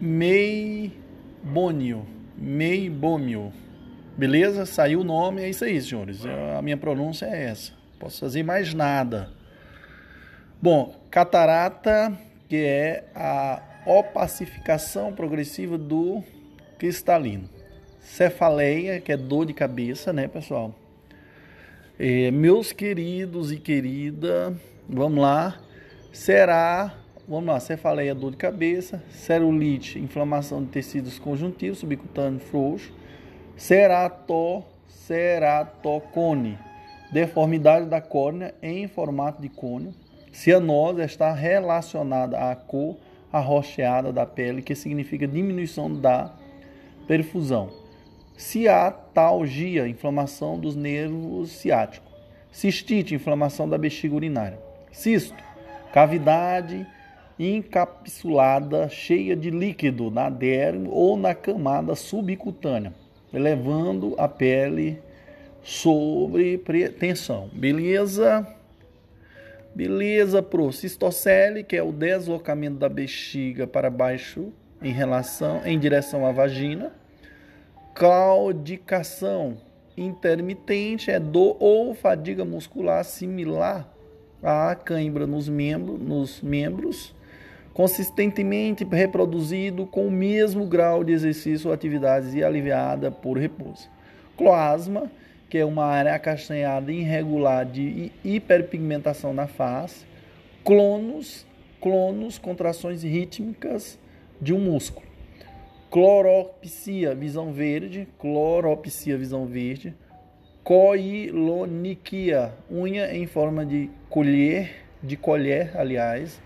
meibônio, 0.00 2.06
meibômio. 2.36 3.52
Beleza? 4.18 4.66
Saiu 4.66 5.02
o 5.02 5.04
nome, 5.04 5.42
é 5.42 5.48
isso 5.48 5.64
aí, 5.64 5.80
senhores. 5.80 6.26
A 6.26 6.60
minha 6.60 6.76
pronúncia 6.76 7.24
é 7.26 7.44
essa. 7.44 7.70
Posso 8.00 8.18
fazer 8.18 8.42
mais 8.42 8.74
nada. 8.74 9.30
Bom, 10.60 11.00
catarata, 11.08 12.12
que 12.48 12.56
é 12.56 13.04
a 13.14 13.62
opacificação 13.86 15.12
progressiva 15.12 15.78
do 15.78 16.24
cristalino. 16.80 17.48
Cefaleia, 18.00 19.00
que 19.00 19.12
é 19.12 19.16
dor 19.16 19.46
de 19.46 19.54
cabeça, 19.54 20.12
né, 20.12 20.26
pessoal? 20.26 20.74
É, 21.96 22.32
meus 22.32 22.72
queridos 22.72 23.52
e 23.52 23.56
querida, 23.56 24.52
vamos 24.88 25.20
lá. 25.20 25.60
Será, 26.12 26.92
vamos 27.28 27.46
lá, 27.46 27.60
cefaleia, 27.60 28.16
dor 28.16 28.32
de 28.32 28.36
cabeça, 28.36 29.00
celulite, 29.10 30.00
inflamação 30.00 30.64
de 30.64 30.70
tecidos 30.70 31.20
conjuntivos, 31.20 31.78
subcutâneo 31.78 32.40
frouxo, 32.40 32.92
cerato, 33.58 34.64
ceratocone, 34.86 36.58
deformidade 37.12 37.84
da 37.84 38.00
córnea 38.00 38.54
em 38.62 38.88
formato 38.88 39.42
de 39.42 39.50
cone. 39.50 39.94
Cianose 40.32 41.02
está 41.02 41.32
relacionada 41.32 42.38
à 42.38 42.56
cor 42.56 42.96
arroxeada 43.30 44.10
da 44.10 44.24
pele, 44.24 44.62
que 44.62 44.74
significa 44.74 45.28
diminuição 45.28 45.92
da 45.92 46.32
perfusão 47.06 47.86
ciatalgia, 48.38 49.88
inflamação 49.88 50.60
dos 50.60 50.76
nervos 50.76 51.50
ciáticos. 51.50 52.08
Cistite, 52.52 53.14
inflamação 53.14 53.68
da 53.68 53.76
bexiga 53.76 54.14
urinária. 54.14 54.58
Cisto, 54.92 55.42
cavidade 55.92 56.86
encapsulada 57.38 58.88
cheia 58.88 59.34
de 59.34 59.50
líquido 59.50 60.10
na 60.10 60.30
derme 60.30 60.88
ou 60.90 61.16
na 61.16 61.34
camada 61.34 61.94
subcutânea, 61.96 62.92
elevando 63.32 64.14
a 64.18 64.28
pele 64.28 65.00
sobre 65.62 66.58
tensão. 66.98 67.50
Beleza? 67.52 68.46
Beleza, 69.74 70.42
pro 70.42 70.72
cistocele, 70.72 71.62
que 71.62 71.76
é 71.76 71.82
o 71.82 71.92
deslocamento 71.92 72.78
da 72.78 72.88
bexiga 72.88 73.66
para 73.66 73.90
baixo 73.90 74.52
em 74.82 74.92
relação 74.92 75.60
em 75.64 75.78
direção 75.78 76.24
à 76.26 76.32
vagina 76.32 76.92
claudicação 77.98 79.56
intermitente 79.96 81.10
é 81.10 81.18
dor 81.18 81.56
ou 81.58 81.92
fadiga 81.96 82.44
muscular 82.44 83.04
similar 83.04 83.92
à 84.40 84.72
cãibra 84.76 85.26
nos, 85.26 85.48
membros, 85.48 86.00
nos 86.00 86.40
membros, 86.40 87.12
consistentemente 87.78 88.82
reproduzido 88.82 89.86
com 89.86 90.08
o 90.08 90.10
mesmo 90.10 90.66
grau 90.66 91.04
de 91.04 91.12
exercício 91.12 91.68
ou 91.68 91.72
atividades 91.72 92.34
e 92.34 92.42
aliviada 92.42 93.08
por 93.08 93.38
repouso. 93.38 93.88
Cloasma, 94.36 95.08
que 95.48 95.58
é 95.58 95.64
uma 95.64 95.84
área 95.84 96.12
acastanhada 96.12 96.90
irregular 96.90 97.64
de 97.64 98.10
hiperpigmentação 98.24 99.32
na 99.32 99.46
face. 99.46 100.04
Clonos, 100.64 101.46
clonos, 101.80 102.36
contrações 102.36 103.04
rítmicas 103.04 103.96
de 104.42 104.52
um 104.52 104.58
músculo 104.58 105.06
cloropsia, 105.88 107.14
visão 107.14 107.52
verde, 107.52 108.08
cloropsia, 108.18 109.16
visão 109.16 109.46
verde, 109.46 109.94
coiloniquia, 110.62 112.52
unha 112.70 113.16
em 113.16 113.26
forma 113.26 113.64
de 113.64 113.88
colher, 114.10 114.84
de 115.02 115.16
colher, 115.16 115.74
aliás, 115.74 116.42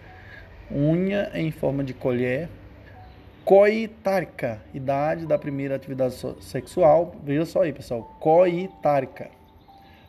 unha 0.74 1.30
em 1.34 1.50
forma 1.50 1.84
de 1.84 1.92
colher, 1.94 2.48
coitarca, 3.44 4.60
idade 4.72 5.26
da 5.26 5.36
primeira 5.38 5.76
atividade 5.76 6.14
sexual, 6.40 7.14
veja 7.22 7.44
só 7.44 7.62
aí, 7.62 7.72
pessoal, 7.72 8.16
coitarca, 8.20 9.30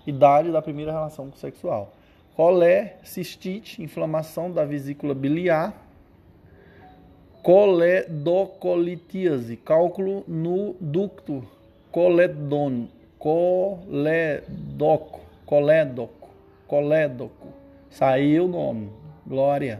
idade 0.05 0.51
da 0.51 0.61
primeira 0.61 0.91
relação 0.91 1.31
sexual, 1.33 1.93
colé, 2.35 2.97
cistite, 3.03 3.81
inflamação 3.81 4.51
da 4.51 4.65
vesícula 4.65 5.13
biliar, 5.13 5.73
coledocolitíase, 7.41 9.57
cálculo 9.57 10.23
no 10.27 10.75
ducto 10.79 11.45
coledon, 11.93 12.87
coledoco, 13.19 15.21
coledoco, 15.45 16.29
colédoco. 16.67 17.47
Saiu 17.91 18.45
o 18.45 18.47
nome. 18.47 18.89
Glória. 19.27 19.79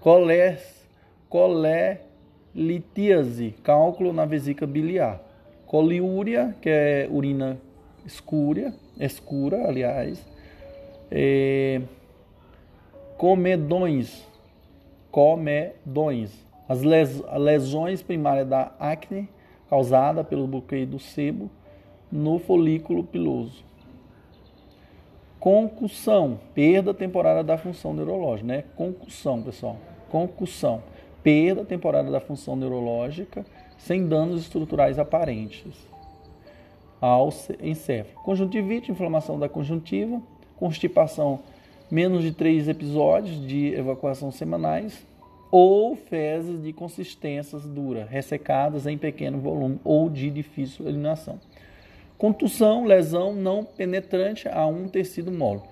Coles, 0.00 0.88
colelitíase, 1.28 3.54
cálculo 3.62 4.12
na 4.12 4.24
vesícula 4.24 4.66
biliar. 4.66 5.22
Coliúria, 5.66 6.56
que 6.62 6.70
é 6.70 7.06
urina 7.10 7.60
escura, 8.06 8.72
escura, 8.98 9.68
aliás. 9.68 10.26
É, 11.10 11.82
comedões, 13.16 14.26
comedões 15.10 16.48
as 16.68 16.82
lesões 16.82 18.02
primárias 18.02 18.46
da 18.46 18.72
acne 18.78 19.26
causada 19.70 20.22
pelo 20.22 20.46
bloqueio 20.46 20.86
do 20.86 20.98
sebo 20.98 21.50
no 22.12 22.38
folículo 22.38 23.02
piloso. 23.02 23.64
Concussão, 25.40 26.40
perda 26.54 26.92
temporária 26.92 27.44
da 27.44 27.56
função 27.56 27.94
neurológica, 27.94 28.46
né? 28.46 28.64
Concussão, 28.74 29.40
pessoal. 29.42 29.76
Concussão, 30.10 30.82
perda 31.22 31.64
temporária 31.64 32.10
da 32.10 32.20
função 32.20 32.56
neurológica 32.56 33.44
sem 33.76 34.06
danos 34.06 34.40
estruturais 34.40 34.98
aparentes 34.98 35.72
ao 37.00 37.32
encéfalo. 37.62 38.22
Conjuntivite, 38.24 38.90
inflamação 38.90 39.38
da 39.38 39.48
conjuntiva, 39.48 40.20
constipação, 40.56 41.40
menos 41.90 42.22
de 42.22 42.32
três 42.32 42.68
episódios 42.68 43.40
de 43.46 43.72
evacuação 43.74 44.32
semanais, 44.32 45.06
ou 45.50 45.96
fezes 45.96 46.62
de 46.62 46.72
consistências 46.72 47.64
dura, 47.64 48.04
ressecadas 48.04 48.86
em 48.86 48.98
pequeno 48.98 49.38
volume 49.38 49.80
ou 49.82 50.10
de 50.10 50.30
difícil 50.30 50.86
eliminação. 50.86 51.38
Contusão, 52.18 52.84
lesão 52.84 53.32
não 53.32 53.64
penetrante 53.64 54.48
a 54.48 54.66
um 54.66 54.88
tecido 54.88 55.30
mole. 55.30 55.62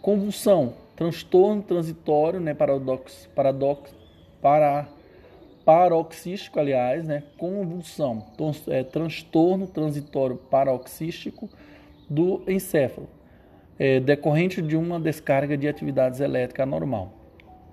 Convulsão, 0.00 0.74
transtorno 0.94 1.60
transitório, 1.62 2.38
né, 2.38 2.54
paradoxo, 2.54 3.28
paradoxo, 3.30 3.92
para, 4.40 4.86
paroxístico, 5.64 6.60
aliás, 6.60 7.04
né, 7.04 7.24
convulsão, 7.36 8.24
é, 8.68 8.84
transtorno 8.84 9.66
transitório 9.66 10.36
paroxístico 10.36 11.50
do 12.08 12.40
encéfalo, 12.46 13.08
é, 13.76 13.98
decorrente 13.98 14.62
de 14.62 14.76
uma 14.76 15.00
descarga 15.00 15.56
de 15.56 15.66
atividades 15.66 16.20
elétricas 16.20 16.62
anormal. 16.62 17.12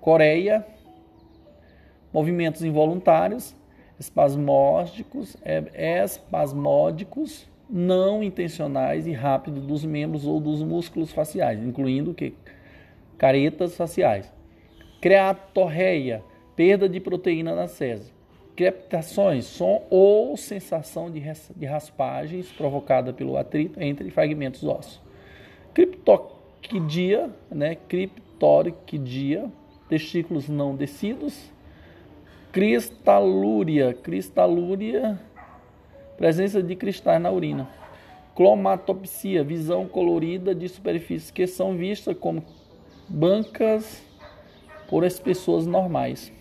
Coreia, 0.00 0.66
movimentos 2.12 2.64
involuntários, 2.64 3.54
espasmódicos, 3.96 5.36
é, 5.44 6.02
espasmódicos, 6.02 7.46
não 7.68 8.22
intencionais 8.22 9.06
e 9.06 9.12
rápidos 9.12 9.64
dos 9.66 9.84
membros 9.84 10.26
ou 10.26 10.40
dos 10.40 10.62
músculos 10.62 11.12
faciais, 11.12 11.62
incluindo 11.62 12.10
o 12.10 12.14
que? 12.14 12.34
Caretas 13.18 13.76
faciais. 13.76 14.32
Creatorreia, 15.00 16.22
perda 16.56 16.88
de 16.88 17.00
proteína 17.00 17.54
na 17.54 17.66
cese. 17.66 18.12
Crepitações, 18.56 19.46
som 19.46 19.84
ou 19.90 20.36
sensação 20.36 21.10
de 21.10 21.66
raspagens 21.66 22.52
provocada 22.52 23.12
pelo 23.12 23.36
atrito 23.36 23.80
entre 23.82 24.10
fragmentos 24.10 24.62
ósseos. 24.62 25.00
Criptoquidia, 25.72 27.30
né? 27.50 27.74
Criptoriquidia, 27.74 29.50
testículos 29.88 30.48
não 30.48 30.76
descidos, 30.76 31.52
Cristalúria, 32.54 33.92
cristalúria, 33.92 35.18
presença 36.16 36.62
de 36.62 36.74
cristais 36.76 37.20
na 37.20 37.30
urina. 37.30 37.68
Clomatopsia, 38.34 39.44
visão 39.44 39.86
colorida 39.86 40.54
de 40.54 40.68
superfícies 40.68 41.30
que 41.30 41.46
são 41.46 41.76
vistas 41.76 42.16
como 42.18 42.44
bancas 43.08 44.02
por 44.88 45.04
as 45.04 45.18
pessoas 45.18 45.66
normais. 45.66 46.32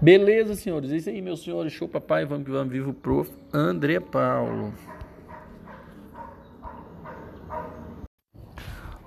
Beleza, 0.00 0.54
senhores. 0.54 0.92
É 0.92 0.96
isso 0.96 1.08
aí, 1.08 1.22
meus 1.22 1.42
senhores. 1.42 1.72
Show, 1.72 1.88
papai. 1.88 2.26
Vamos 2.26 2.44
que 2.44 2.50
vamos. 2.50 2.70
Vivo, 2.70 2.92
prof. 2.92 3.32
André 3.52 4.00
Paulo. 4.00 4.74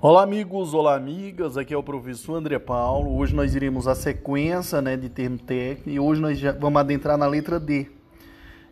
Olá, 0.00 0.22
amigos. 0.22 0.74
Olá, 0.74 0.94
amigas. 0.94 1.56
Aqui 1.56 1.74
é 1.74 1.76
o 1.76 1.82
professor 1.82 2.36
André 2.36 2.60
Paulo. 2.60 3.16
Hoje 3.16 3.34
nós 3.34 3.56
iremos 3.56 3.88
a 3.88 3.96
sequência 3.96 4.80
né, 4.80 4.96
de 4.96 5.08
termo 5.08 5.36
técnico 5.36 5.90
e 5.90 5.98
hoje 5.98 6.20
nós 6.20 6.40
vamos 6.60 6.78
adentrar 6.78 7.18
na 7.18 7.26
letra 7.26 7.58
D. 7.58 7.90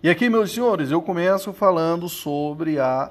E 0.00 0.08
aqui, 0.08 0.30
meus 0.30 0.52
senhores, 0.52 0.92
eu 0.92 1.02
começo 1.02 1.52
falando 1.52 2.08
sobre 2.08 2.78
a 2.78 3.10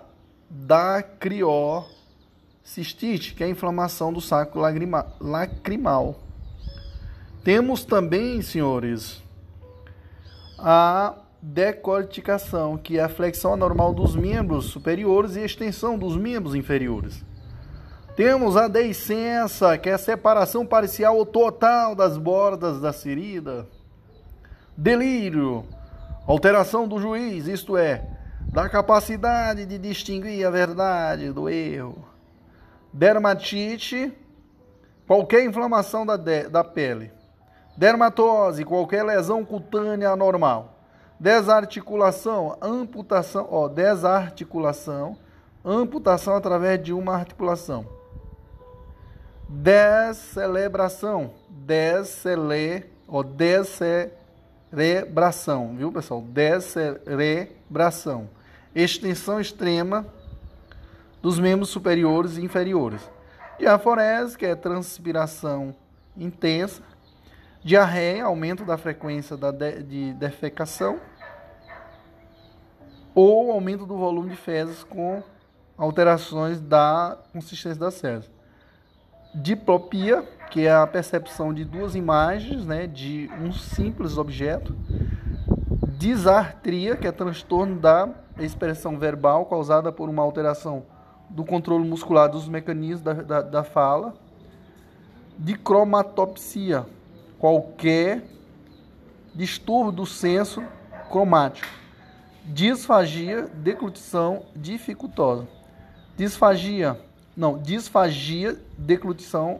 dacriocistite, 0.49 3.35
que 3.35 3.43
é 3.43 3.47
a 3.47 3.49
inflamação 3.49 4.13
do 4.13 4.21
saco 4.21 4.61
lacrimal. 5.19 6.23
Temos 7.43 7.83
também, 7.83 8.41
senhores, 8.41 9.21
a 10.57 11.17
decorticação, 11.41 12.77
que 12.77 12.97
é 12.97 13.03
a 13.03 13.09
flexão 13.09 13.55
anormal 13.55 13.93
dos 13.93 14.15
membros 14.15 14.67
superiores 14.67 15.35
e 15.35 15.41
extensão 15.41 15.97
dos 15.97 16.15
membros 16.15 16.55
inferiores. 16.55 17.24
Temos 18.15 18.55
a 18.55 18.69
deiscença, 18.69 19.77
que 19.77 19.89
é 19.89 19.93
a 19.93 19.97
separação 19.97 20.65
parcial 20.65 21.17
ou 21.17 21.25
total 21.25 21.93
das 21.93 22.17
bordas 22.17 22.79
da 22.79 22.93
ferida. 22.93 23.67
Delírio, 24.77 25.65
alteração 26.25 26.87
do 26.87 26.97
juiz, 26.97 27.45
isto 27.47 27.75
é, 27.75 28.07
da 28.39 28.69
capacidade 28.69 29.65
de 29.65 29.77
distinguir 29.77 30.47
a 30.47 30.49
verdade 30.49 31.33
do 31.33 31.49
erro. 31.49 32.05
Dermatite, 32.93 34.13
qualquer 35.05 35.43
inflamação 35.43 36.05
da, 36.05 36.15
de, 36.15 36.47
da 36.47 36.63
pele. 36.63 37.11
Dermatose, 37.75 38.63
qualquer 38.63 39.03
lesão 39.03 39.43
cutânea 39.43 40.11
anormal. 40.11 40.79
Desarticulação, 41.19 42.57
amputação, 42.61 43.45
ó, 43.51 43.67
desarticulação, 43.67 45.17
amputação 45.65 46.37
através 46.37 46.81
de 46.81 46.93
uma 46.93 47.13
articulação. 47.13 47.94
Descelebração, 49.47 51.31
descele, 51.49 52.85
ó, 53.07 53.23
descerebração, 53.23 55.75
viu, 55.75 55.91
pessoal? 55.91 56.21
Descerebração. 56.21 58.29
Extensão 58.73 59.39
extrema 59.39 60.07
dos 61.21 61.37
membros 61.39 61.69
superiores 61.69 62.37
e 62.37 62.43
inferiores. 62.43 63.07
Diaforese, 63.57 64.37
que 64.37 64.45
é 64.45 64.53
transpiração 64.55 65.73
intensa 66.17 66.83
diarreia, 67.65 68.25
aumento 68.25 68.63
da 68.63 68.77
frequência 68.77 69.35
da 69.35 69.49
de, 69.49 69.81
de 69.81 70.13
defecação, 70.13 70.99
ou 73.15 73.51
aumento 73.51 73.87
do 73.87 73.97
volume 73.97 74.29
de 74.29 74.35
fezes 74.35 74.83
com 74.83 75.23
alterações 75.75 76.61
da 76.61 77.17
consistência 77.33 77.79
das 77.79 77.99
fezes. 77.99 78.29
Diplopia, 79.35 80.23
que 80.49 80.65
é 80.65 80.73
a 80.73 80.87
percepção 80.87 81.53
de 81.53 81.65
duas 81.65 81.93
imagens 81.93 82.65
né, 82.65 82.87
de 82.87 83.29
um 83.41 83.51
simples 83.51 84.17
objeto. 84.17 84.73
Disartria, 85.97 86.95
que 86.95 87.05
é 87.05 87.11
transtorno 87.11 87.77
da 87.77 88.09
expressão 88.39 88.97
verbal 88.97 89.45
causada 89.45 89.91
por 89.91 90.09
uma 90.09 90.23
alteração 90.23 90.83
do 91.29 91.43
controle 91.43 91.85
muscular 91.85 92.29
dos 92.29 92.47
mecanismos 92.47 93.01
da, 93.01 93.13
da, 93.13 93.41
da 93.41 93.63
fala. 93.63 94.13
Dicromatopsia, 95.37 96.85
qualquer 97.37 98.23
distúrbio 99.33 99.91
do 99.91 100.05
senso 100.05 100.63
cromático. 101.09 101.67
Disfagia, 102.45 103.49
declutição 103.53 104.43
dificultosa. 104.55 105.45
Disfagia, 106.15 106.97
não, 107.35 107.57
disfagia, 107.57 108.57
declutição 108.77 109.59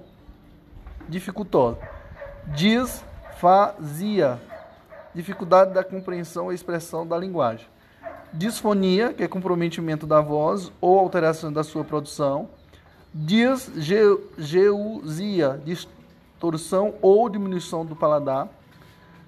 dificultosa. 1.09 1.77
Disfasia, 2.55 4.39
dificuldade 5.13 5.73
da 5.73 5.83
compreensão 5.83 6.51
e 6.51 6.55
expressão 6.55 7.05
da 7.05 7.17
linguagem. 7.17 7.67
Disfonia, 8.31 9.13
que 9.13 9.23
é 9.23 9.27
comprometimento 9.27 10.07
da 10.07 10.21
voz 10.21 10.71
ou 10.79 10.97
alteração 10.99 11.51
da 11.51 11.63
sua 11.63 11.83
produção. 11.83 12.47
Disgeusia, 13.13 13.99
torção 16.39 16.95
ou 17.01 17.29
diminuição 17.29 17.85
do 17.85 17.95
paladar, 17.95 18.49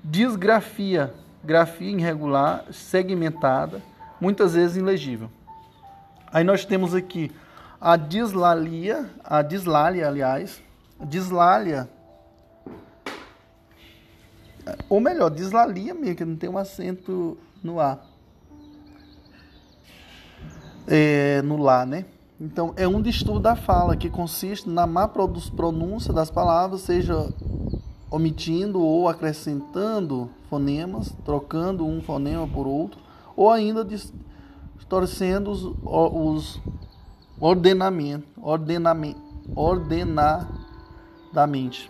disgrafia, 0.03 1.13
grafia 1.43 1.91
irregular, 1.91 2.65
segmentada, 2.71 3.81
muitas 4.19 4.53
vezes 4.55 4.75
ilegível. 4.77 5.29
Aí 6.31 6.43
nós 6.43 6.65
temos 6.65 6.93
aqui 6.93 7.31
a 7.79 7.95
dislalia, 7.95 9.09
a 9.23 9.41
dislalia, 9.41 10.07
aliás, 10.07 10.61
dislalia, 10.99 11.89
ou 14.89 14.99
melhor, 14.99 15.29
dislalia 15.29 15.93
mesmo, 15.93 16.15
que 16.15 16.25
não 16.25 16.35
tem 16.35 16.49
um 16.49 16.57
acento 16.57 17.37
no 17.63 17.79
A. 17.79 17.99
É, 20.87 21.41
no 21.41 21.57
lá, 21.57 21.85
né? 21.85 22.05
Então, 22.39 22.73
é 22.77 22.87
um 22.87 23.01
distúrbio 23.01 23.41
da 23.41 23.55
fala 23.55 23.95
que 23.95 24.09
consiste 24.09 24.69
na 24.69 24.85
má 24.85 25.07
pronúncia 25.07 26.13
das 26.13 26.29
palavras, 26.29 26.81
seja 26.81 27.33
omitindo 28.09 28.81
ou 28.81 29.09
acrescentando 29.09 30.29
fonemas, 30.49 31.13
trocando 31.25 31.85
um 31.85 32.01
fonema 32.01 32.47
por 32.47 32.67
outro, 32.67 33.01
ou 33.35 33.51
ainda 33.51 33.83
distorcendo 33.83 35.51
os, 35.51 35.63
os 35.83 36.61
ordenamentos, 37.39 38.27
ordenamento, 38.41 39.21
ordenadamente. 39.55 41.89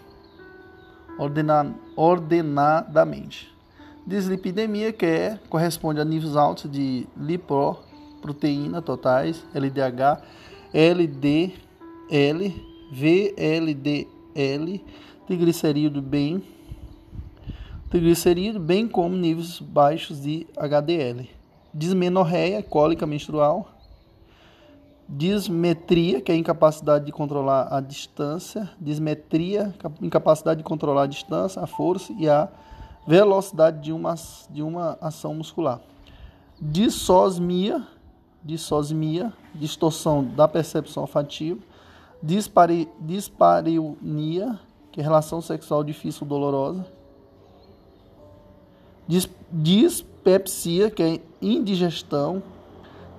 Ordena, 1.17 1.73
ordenadamente. 1.95 3.51
Dislipidemia, 4.05 4.93
que 4.93 5.05
é, 5.05 5.39
corresponde 5.49 5.99
a 5.99 6.05
níveis 6.05 6.35
altos 6.35 6.71
de 6.71 7.07
lipoproteína 7.17 8.81
totais, 8.81 9.43
LDH, 9.53 10.21
LDL, 10.73 12.53
VLDL, 12.91 14.81
triglicerídeo 15.25 16.01
bem, 16.01 16.43
triglicerídeo 17.89 18.61
bem 18.61 18.87
como 18.87 19.15
níveis 19.15 19.59
baixos 19.59 20.21
de 20.21 20.47
HDL. 20.55 21.27
Dismenorreia, 21.73 22.63
cólica 22.63 23.05
menstrual. 23.05 23.76
Dismetria, 25.09 26.19
que 26.19 26.31
é 26.31 26.35
a 26.35 26.37
incapacidade 26.37 27.05
de 27.05 27.11
controlar 27.11 27.69
a 27.71 27.79
distância. 27.79 28.69
Dismetria, 28.79 29.73
incapacidade 30.01 30.57
de 30.57 30.63
controlar 30.63 31.03
a 31.03 31.07
distância, 31.07 31.61
a 31.61 31.67
força 31.67 32.13
e 32.19 32.27
a 32.27 32.49
velocidade 33.07 33.81
de 33.81 33.93
uma, 33.93 34.15
de 34.49 34.61
uma 34.61 34.97
ação 34.99 35.33
muscular. 35.33 35.79
Dissosmia, 36.59 37.87
dissosmia, 38.43 39.31
distorção 39.55 40.23
da 40.23 40.45
percepção 40.45 41.03
olfativa, 41.03 41.59
dispari, 42.21 42.89
dispareunia, 42.99 44.59
que 44.91 44.99
é 44.99 45.03
relação 45.03 45.41
sexual 45.41 45.83
difícil 45.85 46.27
dolorosa, 46.27 46.85
dis, 49.07 49.29
dispepsia, 49.51 50.91
que 50.91 51.03
é 51.03 51.21
indigestão, 51.41 52.43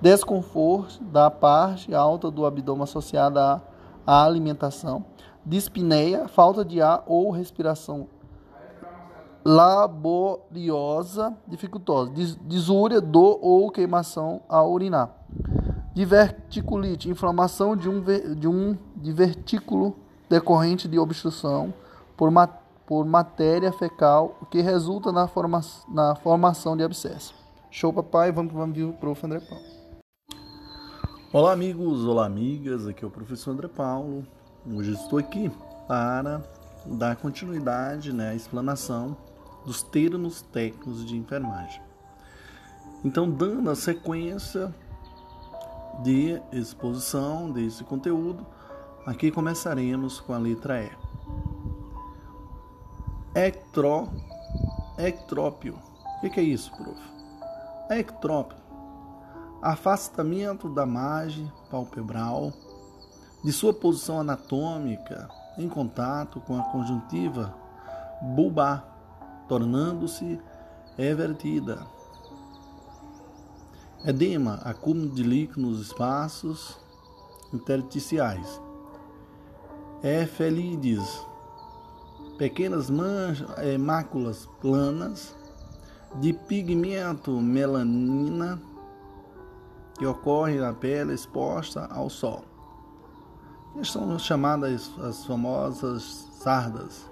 desconforto 0.01 1.03
da 1.03 1.29
parte 1.29 1.93
alta 1.93 2.31
do 2.31 2.45
abdômen 2.45 2.83
associada 2.83 3.61
à, 4.05 4.23
alimentação, 4.23 5.05
dispneia, 5.45 6.27
falta 6.27 6.63
de 6.63 6.81
ar 6.81 7.03
ou 7.05 7.31
respiração 7.31 8.07
laboriosa, 9.43 11.33
dificultosa, 11.47 12.11
disúria, 12.41 13.01
dor 13.01 13.39
ou 13.41 13.71
queimação 13.71 14.41
ao 14.47 14.71
urinar. 14.71 15.09
Diverticulite, 15.93 17.09
inflamação 17.09 17.75
de 17.75 17.89
um, 17.89 18.03
de 18.35 18.47
um 18.47 18.77
divertículo 18.95 19.95
decorrente 20.29 20.87
de 20.87 20.99
obstrução 20.99 21.73
por, 22.15 22.31
por 22.85 23.05
matéria 23.05 23.71
fecal, 23.71 24.37
que 24.51 24.61
resulta 24.61 25.11
na, 25.11 25.27
forma, 25.27 25.61
na 25.87 26.15
formação 26.15 26.77
de 26.77 26.83
abscesso. 26.83 27.33
Show, 27.71 27.93
papai. 27.93 28.31
Vamos, 28.31 28.51
vamos 28.53 28.75
ver 28.75 28.83
o 28.83 28.93
prof. 28.93 29.21
Olá, 31.31 31.51
amigos. 31.51 32.05
Olá, 32.05 32.25
amigas. 32.25 32.87
Aqui 32.87 33.05
é 33.05 33.07
o 33.07 33.11
professor 33.11 33.51
André 33.51 33.67
Paulo. 33.67 34.25
Hoje 34.65 34.93
estou 34.93 35.19
aqui 35.19 35.51
para 35.87 36.41
dar 36.87 37.17
continuidade 37.17 38.11
né, 38.11 38.29
à 38.29 38.35
explanação 38.35 39.15
dos 39.63 39.83
termos 39.83 40.41
técnicos 40.41 41.05
de 41.05 41.15
enfermagem. 41.15 41.83
Então, 43.05 43.29
dando 43.29 43.69
a 43.69 43.75
sequência, 43.75 44.73
de 46.01 46.41
exposição 46.51 47.51
desse 47.51 47.83
conteúdo, 47.83 48.43
aqui 49.05 49.29
começaremos 49.29 50.19
com 50.19 50.33
a 50.33 50.39
letra 50.39 50.81
E. 50.81 50.91
Ectro, 53.35 54.09
ectrópio. 54.97 55.77
O 56.23 56.29
que 56.29 56.39
é 56.39 56.43
isso, 56.43 56.71
prof? 56.75 56.99
Ectrópio. 57.91 58.58
Afastamento 59.61 60.69
da 60.69 60.85
margem 60.85 61.51
palpebral 61.69 62.53
de 63.43 63.51
sua 63.51 63.73
posição 63.73 64.19
anatômica 64.19 65.29
em 65.57 65.67
contato 65.67 66.39
com 66.41 66.57
a 66.57 66.63
conjuntiva 66.63 67.53
bulbar, 68.21 68.85
tornando-se 69.47 70.39
evertida. 70.97 71.85
Edema, 74.05 74.61
acúmulo 74.63 75.09
de 75.09 75.23
líquido 75.23 75.61
nos 75.61 75.81
espaços 75.81 76.77
intersticiais. 77.53 78.61
Efelides, 80.01 81.25
pequenas 82.37 82.89
manchas, 82.89 83.49
é, 83.57 83.77
máculas 83.77 84.47
planas 84.61 85.35
de 86.21 86.31
pigmento 86.31 87.31
melanina 87.41 88.68
que 89.99 90.05
ocorre 90.05 90.57
na 90.57 90.73
pele 90.73 91.13
exposta 91.13 91.85
ao 91.91 92.09
sol. 92.09 92.45
São 93.83 94.17
chamadas 94.17 94.89
as 95.03 95.25
famosas 95.25 96.29
sardas. 96.31 97.11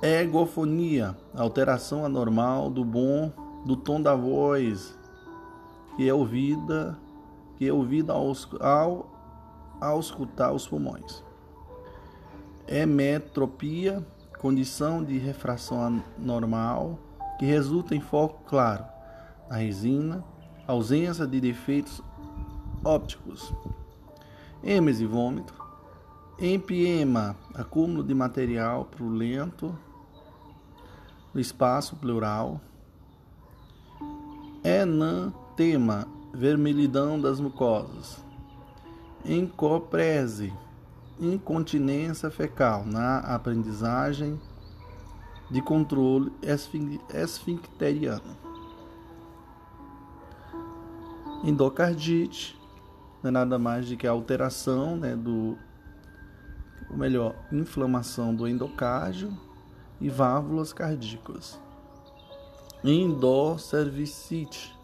Egofonia, 0.00 1.18
alteração 1.34 2.04
anormal 2.04 2.70
do 2.70 2.84
bom 2.84 3.32
do 3.64 3.76
tom 3.76 4.00
da 4.00 4.14
voz, 4.14 4.96
que 5.96 6.08
é 6.08 6.14
ouvida, 6.14 6.96
que 7.56 7.68
é 7.68 7.72
ouvida 7.72 8.12
ao, 8.12 8.32
ao, 8.60 9.10
ao 9.80 10.00
escutar 10.00 10.52
os 10.52 10.66
pulmões. 10.68 11.22
Hemetropia, 12.66 14.06
condição 14.38 15.02
de 15.02 15.18
refração 15.18 16.00
anormal 16.16 16.98
que 17.38 17.44
resulta 17.44 17.94
em 17.94 18.00
foco 18.00 18.42
claro 18.46 18.84
na 19.50 19.56
resina, 19.56 20.24
ausência 20.64 21.26
de 21.26 21.40
defeitos 21.40 22.00
ópticos. 22.84 23.52
Êmese, 24.62 25.04
vômito. 25.04 25.52
Empiema, 26.38 27.36
acúmulo 27.52 28.04
de 28.04 28.14
material 28.14 28.84
prulento 28.84 29.76
no 31.34 31.40
espaço 31.40 31.96
pleural. 31.96 32.60
Enantema, 34.62 36.06
vermelhidão 36.32 37.20
das 37.20 37.40
mucosas. 37.40 38.24
Encoprese, 39.24 40.52
incontinência 41.18 42.30
fecal 42.30 42.86
na 42.86 43.18
aprendizagem 43.18 44.40
de 45.50 45.60
controle 45.60 46.32
esfincteriano. 47.12 48.39
Endocardite, 51.42 52.60
não 53.22 53.28
é 53.28 53.30
nada 53.30 53.58
mais 53.58 53.88
do 53.88 53.96
que 53.96 54.06
a 54.06 54.10
alteração 54.10 54.96
né, 54.96 55.16
do, 55.16 55.56
ou 56.90 56.96
melhor, 56.96 57.34
inflamação 57.50 58.34
do 58.34 58.46
endocárdio 58.46 59.32
e 59.98 60.10
válvulas 60.10 60.72
cardíacas. 60.72 61.58
Endocervicite, 62.84 64.76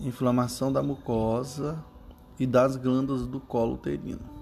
inflamação 0.00 0.72
da 0.72 0.82
mucosa 0.82 1.84
e 2.38 2.46
das 2.46 2.76
glândulas 2.76 3.26
do 3.26 3.38
colo 3.38 3.74
uterino. 3.74 4.32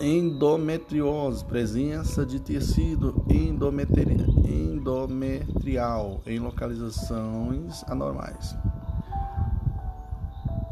Endometriose, 0.00 1.44
presença 1.44 2.26
de 2.26 2.40
tecido 2.40 3.24
endometri 3.28 4.16
endometrial 4.44 6.20
em 6.26 6.38
localizações 6.38 7.82
anormais 7.84 8.54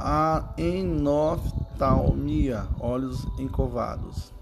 a 0.04 0.52
enoftalmia, 0.58 2.66
olhos 2.80 3.24
encovados. 3.38 4.32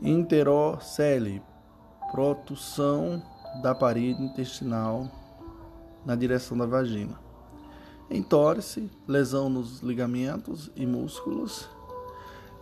Interocele, 0.00 1.42
protussão 2.12 3.20
da 3.60 3.74
parede 3.74 4.22
intestinal 4.22 5.10
na 6.06 6.14
direção 6.14 6.56
da 6.56 6.66
vagina. 6.66 7.18
Entorse, 8.08 8.88
lesão 9.08 9.50
nos 9.50 9.80
ligamentos 9.80 10.70
e 10.76 10.86
músculos 10.86 11.68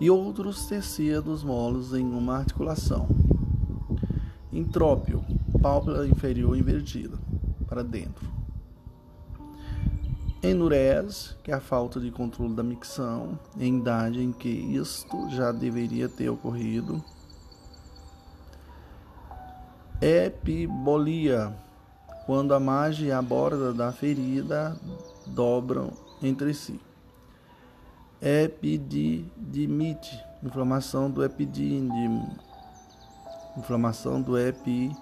e 0.00 0.11
outros 0.11 0.64
tecidos 0.64 1.44
molos 1.44 1.92
em 1.92 2.07
uma 2.07 2.38
articulação. 2.38 3.07
Intrópio, 4.50 5.22
pálpebra 5.61 6.09
inferior 6.09 6.57
invertida 6.57 7.18
para 7.68 7.85
dentro 7.85 8.36
Enurese, 10.51 11.35
que 11.43 11.51
é 11.51 11.55
a 11.55 11.61
falta 11.61 11.99
de 11.99 12.11
controle 12.11 12.55
da 12.55 12.63
micção, 12.63 13.39
em 13.59 13.79
idade 13.79 14.23
em 14.23 14.33
que 14.33 14.49
isto 14.49 15.29
já 15.31 15.51
deveria 15.51 16.09
ter 16.09 16.29
ocorrido. 16.29 17.03
Epibolia, 20.01 21.53
quando 22.27 22.55
a 22.55 22.61
margem 22.61 23.09
e 23.09 23.13
a 23.13 23.21
borda 23.21 23.73
da 23.73 23.91
ferida 23.93 24.77
dobram 25.27 25.93
entre 26.23 26.55
si. 26.55 26.81
Epididimite, 28.21 30.23
inflamação 30.43 31.11
do 31.11 31.25
epidídimo. 31.25 32.37
Inflamação 33.57 34.21
do 34.21 34.39
epidídimo. 34.39 34.99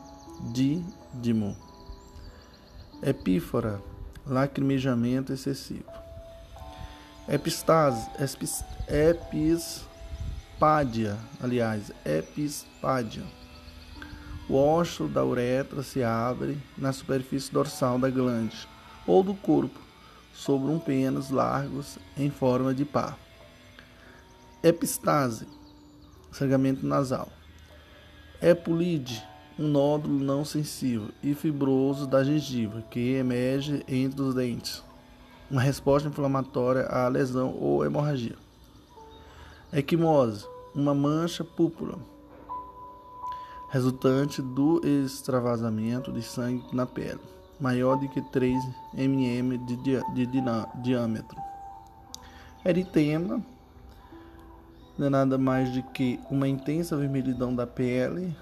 Epífora, 3.03 3.83
lacrimejamento 4.27 5.33
excessivo. 5.33 5.91
Epistase, 7.29 8.11
epispádia, 8.89 9.89
aliás, 11.43 11.91
epispádia. 12.05 13.23
O 14.49 14.57
ósseo 14.57 15.09
da 15.09 15.25
uretra 15.25 15.83
se 15.83 16.03
abre 16.03 16.59
na 16.77 16.93
superfície 16.93 17.51
dorsal 17.51 17.99
da 17.99 18.11
glande 18.11 18.69
ou 19.07 19.23
do 19.23 19.35
corpo, 19.35 19.81
sobre 20.35 20.71
um 20.71 20.79
pênis 20.79 21.31
largos 21.31 21.99
em 22.17 22.29
forma 22.29 22.75
de 22.75 22.85
pá. 22.85 23.17
Epistase, 24.63 25.47
sangramento 26.33 26.85
nasal. 26.85 27.29
Epulide, 28.43 29.23
um 29.59 29.69
nódulo 29.69 30.19
não 30.19 30.45
sensível 30.45 31.09
e 31.23 31.35
fibroso 31.35 32.07
da 32.07 32.25
gengiva 32.25 32.83
que 32.91 33.15
emerge 33.15 33.85
entre 33.87 34.23
os 34.23 34.35
dentes, 34.35 34.83
uma 35.51 35.61
resposta 35.61 36.09
inflamatória 36.09 36.87
à 36.87 37.07
lesão 37.09 37.57
ou 37.61 37.85
hemorragia. 37.85 38.37
Equimose, 39.73 40.47
uma 40.75 40.95
mancha 40.95 41.45
púrpura 41.45 41.97
resultante 43.75 44.41
do 44.41 44.81
extravasamento 44.87 46.13
de 46.13 46.23
sangue 46.23 46.65
na 46.73 46.87
pele, 46.87 47.19
maior 47.61 47.97
do 47.97 48.09
que 48.09 48.23
3 48.23 48.57
mm 48.93 49.59
de, 49.67 49.77
de, 50.15 50.43
diâmetro. 50.81 51.37
Eritema 52.65 53.43
não 54.97 55.09
é 55.09 55.11
nada 55.11 55.37
mais 55.37 55.73
do 55.73 55.83
que 55.83 56.21
uma 56.31 56.47
intensa 56.47 56.97
vermelhidão 56.97 57.53
da 57.53 57.67
pele 57.67 58.37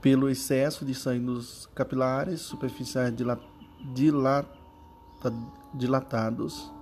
pelo 0.00 0.28
excesso 0.28 0.84
de 0.84 0.94
sangue 0.94 1.24
nos 1.24 1.66
capilares 1.74 2.40
superficiais 2.40 3.12
dilatados. 5.74 6.72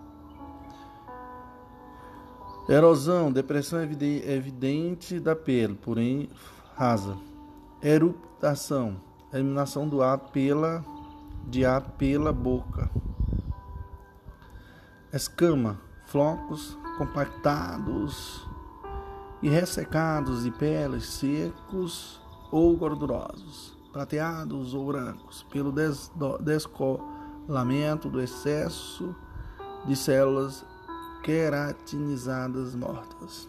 Erosão, 2.68 3.32
depressão 3.32 3.80
evidente 3.80 5.18
da 5.18 5.34
pele, 5.34 5.74
porém 5.74 6.28
rasa. 6.76 7.16
Eruptação, 7.82 9.00
eliminação 9.32 9.88
do 9.88 10.02
ar 10.02 10.18
pela 10.18 10.84
de 11.46 11.64
ar 11.64 11.80
pela 11.92 12.30
boca. 12.32 12.90
Escama, 15.10 15.80
flocos 16.04 16.76
compactados 16.98 18.46
e 19.40 19.48
ressecados 19.48 20.42
de 20.42 20.50
peles 20.50 21.06
secos 21.06 22.20
ou 22.50 22.76
gordurosos, 22.76 23.76
prateados 23.92 24.74
ou 24.74 24.86
brancos, 24.86 25.44
pelo 25.50 25.72
descolamento 26.40 28.08
do 28.08 28.20
excesso 28.20 29.14
de 29.86 29.96
células 29.96 30.64
queratinizadas 31.22 32.74
mortas. 32.74 33.48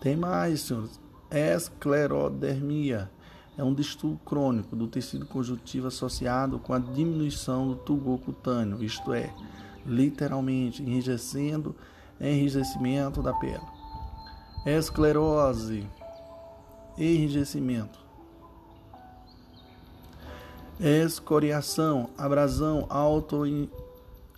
Tem 0.00 0.16
mais, 0.16 0.60
senhores. 0.62 0.98
Esclerodermia, 1.30 3.10
é 3.56 3.62
um 3.62 3.72
distúrbio 3.72 4.18
crônico 4.24 4.74
do 4.74 4.88
tecido 4.88 5.26
conjuntivo 5.26 5.86
associado 5.86 6.58
com 6.58 6.72
a 6.72 6.78
diminuição 6.78 7.68
do 7.68 7.76
tubor 7.76 8.18
cutâneo, 8.18 8.82
isto 8.82 9.12
é, 9.12 9.32
literalmente 9.86 10.82
enrijecendo 10.82 11.76
enrijecimento 12.20 13.22
da 13.22 13.32
pele. 13.34 13.69
Esclerose, 14.66 15.88
enrijecimento. 16.98 17.98
Escoriação, 20.78 22.10
abrasão 22.18 22.84
auto 22.90 23.42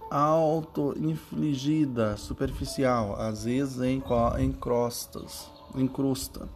auto-infligida, 0.09 2.17
superficial, 2.17 3.21
às 3.21 3.43
vezes 3.45 3.81
em 3.81 4.01
encrostas, 4.39 5.51
encrusta. 5.75 6.49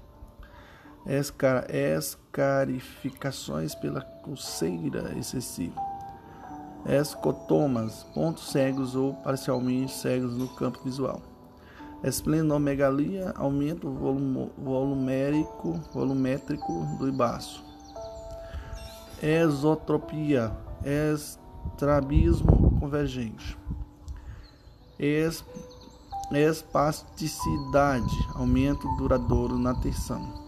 Escar, 1.04 1.66
escarificações 1.74 3.74
pela 3.74 4.00
coceira 4.00 5.12
excessiva. 5.18 5.80
Escotomas, 6.84 8.04
pontos 8.14 8.52
cegos 8.52 8.94
ou 8.94 9.14
parcialmente 9.14 9.92
cegos 9.92 10.36
no 10.36 10.46
campo 10.50 10.80
visual. 10.84 11.20
Esplenomegalia, 12.04 13.32
aumento 13.36 13.90
volumérico, 14.58 15.80
volumétrico 15.92 16.72
do 16.98 17.12
baço. 17.12 17.64
Exotropia, 19.22 20.52
estrabismo 20.84 22.78
convergente. 22.78 23.58
Es, 24.98 25.44
espasticidade, 26.32 28.28
aumento 28.34 28.88
duradouro 28.96 29.58
na 29.58 29.74
tensão 29.74 30.46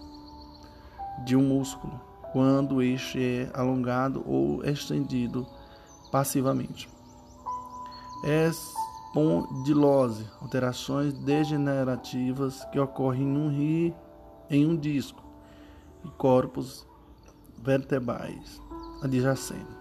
de 1.24 1.36
um 1.36 1.42
músculo, 1.42 2.00
quando 2.32 2.82
este 2.82 3.18
é 3.18 3.50
alongado 3.54 4.22
ou 4.26 4.64
estendido 4.64 5.46
passivamente. 6.10 6.88
Espondilose, 9.18 10.30
alterações 10.40 11.12
degenerativas 11.12 12.64
que 12.70 12.78
ocorrem 12.78 13.26
num 13.26 13.48
ri, 13.48 13.92
em 14.48 14.64
um 14.64 14.76
disco 14.76 15.20
e 16.04 16.08
corpos 16.10 16.86
vertebrais 17.60 18.62
adjacentes. 19.02 19.76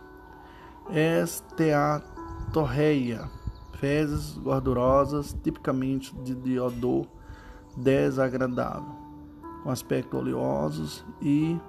Esteatose 0.90 2.18
torreia, 2.52 3.30
fezes 3.74 4.38
gordurosas, 4.38 5.36
tipicamente 5.44 6.16
de 6.16 6.60
odor 6.60 7.06
desagradável, 7.76 8.96
com 9.64 9.70
aspecto 9.70 10.18
oleosos 10.18 11.06
e 11.22 11.60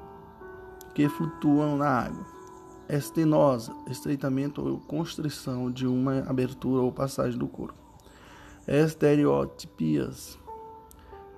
que 0.95 1.09
flutuam 1.09 1.77
na 1.77 1.89
água. 1.89 2.38
Estenosa, 2.88 3.74
estreitamento 3.87 4.66
ou 4.66 4.79
constrição 4.79 5.70
de 5.70 5.87
uma 5.87 6.20
abertura 6.20 6.83
ou 6.83 6.90
passagem 6.90 7.38
do 7.38 7.46
corpo. 7.46 7.74
Estereotipias. 8.66 10.38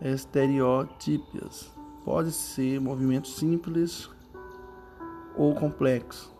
Estereotípias. 0.00 1.70
Pode 2.04 2.32
ser 2.32 2.80
movimento 2.80 3.28
simples 3.28 4.08
ou 5.36 5.54
complexo, 5.54 6.32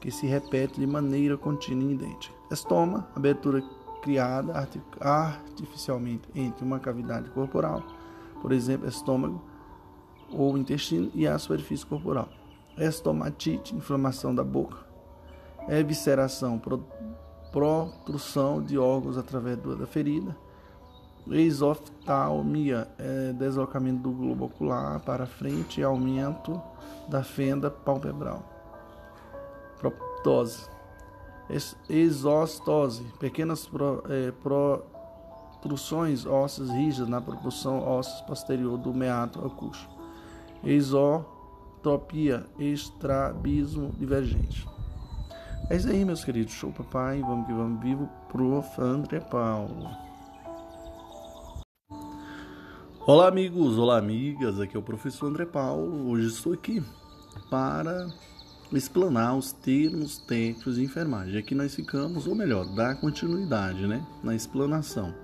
que 0.00 0.10
se 0.10 0.26
repete 0.26 0.80
de 0.80 0.86
maneira 0.86 1.36
contínua 1.36 1.90
e 1.90 1.94
idêntica. 1.94 2.34
Estoma, 2.50 3.08
abertura 3.14 3.62
criada 4.02 4.52
artificialmente 5.00 6.28
entre 6.34 6.64
uma 6.64 6.78
cavidade 6.78 7.30
corporal, 7.30 7.82
por 8.40 8.52
exemplo, 8.52 8.88
estômago 8.88 9.42
ou 10.30 10.56
intestino, 10.58 11.10
e 11.14 11.26
a 11.26 11.38
superfície 11.38 11.86
corporal. 11.86 12.28
Estomatite, 12.78 13.74
inflamação 13.74 14.34
da 14.34 14.44
boca. 14.44 14.78
Evisceração, 15.68 16.60
protrusão 17.50 18.62
de 18.62 18.78
órgãos 18.78 19.16
através 19.16 19.56
da 19.56 19.86
ferida. 19.86 20.36
Exoftalmia, 21.28 22.86
é 22.98 23.32
deslocamento 23.32 24.02
do 24.02 24.12
globo 24.12 24.44
ocular 24.44 25.00
para 25.00 25.26
frente 25.26 25.80
e 25.80 25.84
aumento 25.84 26.60
da 27.08 27.24
fenda 27.24 27.68
palpebral. 27.68 28.42
Proptose, 29.78 30.68
exostose, 31.88 33.02
pequenas 33.18 33.66
pro, 33.66 34.04
é, 34.08 34.30
protrusões 35.60 36.24
ósseas 36.26 36.70
rígidas 36.70 37.08
na 37.08 37.20
propulsão 37.20 37.80
óssea 37.80 38.24
posterior 38.24 38.78
do 38.78 38.94
meato 38.94 39.44
acústico. 39.44 39.94
Exotropia, 41.86 42.44
estrabismo 42.58 43.94
divergente. 43.96 44.66
É 45.70 45.76
isso 45.76 45.88
aí, 45.88 46.04
meus 46.04 46.24
queridos. 46.24 46.52
Show, 46.52 46.72
papai. 46.72 47.20
Vamos 47.20 47.46
que 47.46 47.52
vamos. 47.52 47.80
Vivo, 47.80 48.08
prof. 48.28 48.80
André 48.80 49.20
Paulo. 49.20 49.88
Olá, 53.06 53.28
amigos. 53.28 53.78
Olá, 53.78 53.98
amigas. 53.98 54.58
Aqui 54.58 54.76
é 54.76 54.80
o 54.80 54.82
professor 54.82 55.28
André 55.28 55.46
Paulo. 55.46 56.10
Hoje 56.10 56.26
estou 56.26 56.54
aqui 56.54 56.82
para 57.48 58.08
explanar 58.72 59.36
os 59.36 59.52
termos 59.52 60.18
técnicos 60.18 60.74
de 60.74 60.82
enfermagem. 60.82 61.38
Aqui 61.38 61.54
nós 61.54 61.72
ficamos, 61.72 62.26
ou 62.26 62.34
melhor, 62.34 62.66
dar 62.74 63.00
continuidade 63.00 63.86
né, 63.86 64.04
na 64.24 64.34
explanação. 64.34 65.14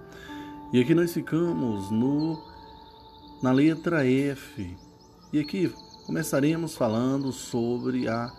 E 0.73 0.81
aqui 0.81 0.95
nós 0.95 1.13
ficamos 1.13 1.91
no, 1.91 2.41
na 3.43 3.51
letra 3.51 4.07
F. 4.07 4.77
E 5.33 5.41
aqui 5.41 5.75
começaremos 6.07 6.77
falando 6.77 7.33
sobre 7.33 8.09
a 8.09 8.33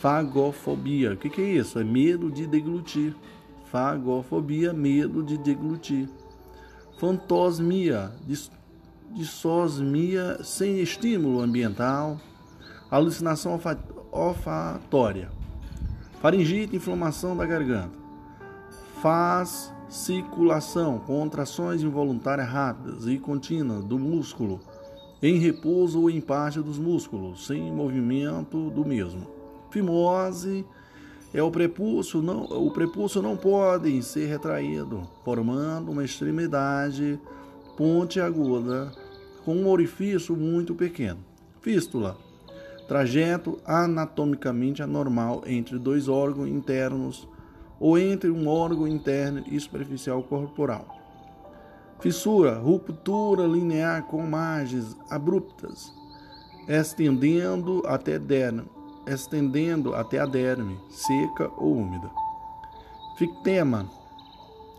fagofobia. 0.00 1.12
O 1.12 1.16
que, 1.16 1.40
é 1.40 1.44
isso? 1.44 1.78
É 1.78 1.84
medo 1.84 2.30
de 2.30 2.46
deglutir. 2.46 3.14
Fagofobia, 3.70 4.72
medo 4.72 5.22
de 5.22 5.38
deglutir. 5.38 6.08
Fantosmia, 6.98 8.12
dissosmia 9.10 10.42
sem 10.42 10.80
estímulo 10.80 11.40
ambiental. 11.40 12.20
Alucinação 12.90 13.58
olfatória. 14.10 15.30
Faringite, 16.20 16.76
inflamação 16.76 17.36
da 17.36 17.46
garganta. 17.46 18.02
Fasciculação, 19.00 20.98
contrações 21.00 21.82
involuntárias 21.82 22.48
rápidas 22.48 23.06
e 23.06 23.18
contínuas 23.18 23.84
do 23.84 23.98
músculo, 23.98 24.60
em 25.22 25.38
repouso 25.38 26.00
ou 26.00 26.10
em 26.10 26.20
parte 26.20 26.60
dos 26.60 26.78
músculos, 26.78 27.46
sem 27.46 27.72
movimento 27.72 28.70
do 28.70 28.84
mesmo. 28.84 29.26
Fimose 29.70 30.66
é 31.32 31.42
o 31.42 31.50
prepúcio, 31.50 32.20
não, 32.20 32.44
o 32.44 32.70
prepúcio 32.70 33.22
não 33.22 33.36
pode 33.36 34.02
ser 34.02 34.26
retraído, 34.26 35.08
formando 35.24 35.92
uma 35.92 36.04
extremidade 36.04 37.18
pontiaguda 37.76 38.92
com 39.44 39.54
um 39.54 39.68
orifício 39.68 40.36
muito 40.36 40.74
pequeno. 40.74 41.20
Fístula 41.60 42.18
trajeto 42.92 43.58
anatomicamente 43.64 44.82
anormal 44.82 45.42
entre 45.46 45.78
dois 45.78 46.08
órgãos 46.08 46.48
internos 46.48 47.26
ou 47.80 47.98
entre 47.98 48.30
um 48.30 48.46
órgão 48.46 48.86
interno 48.86 49.42
e 49.50 49.58
superficial 49.58 50.22
corporal. 50.22 51.01
Fissura, 52.02 52.58
ruptura 52.58 53.46
linear 53.46 54.02
com 54.02 54.26
margens 54.26 54.96
abruptas, 55.08 55.94
estendendo 56.66 57.80
até 57.86 58.18
derme, 58.18 58.64
estendendo 59.06 59.94
até 59.94 60.18
a 60.18 60.26
derme, 60.26 60.76
seca 60.90 61.48
ou 61.56 61.76
úmida. 61.76 62.10
Fictema, 63.16 63.88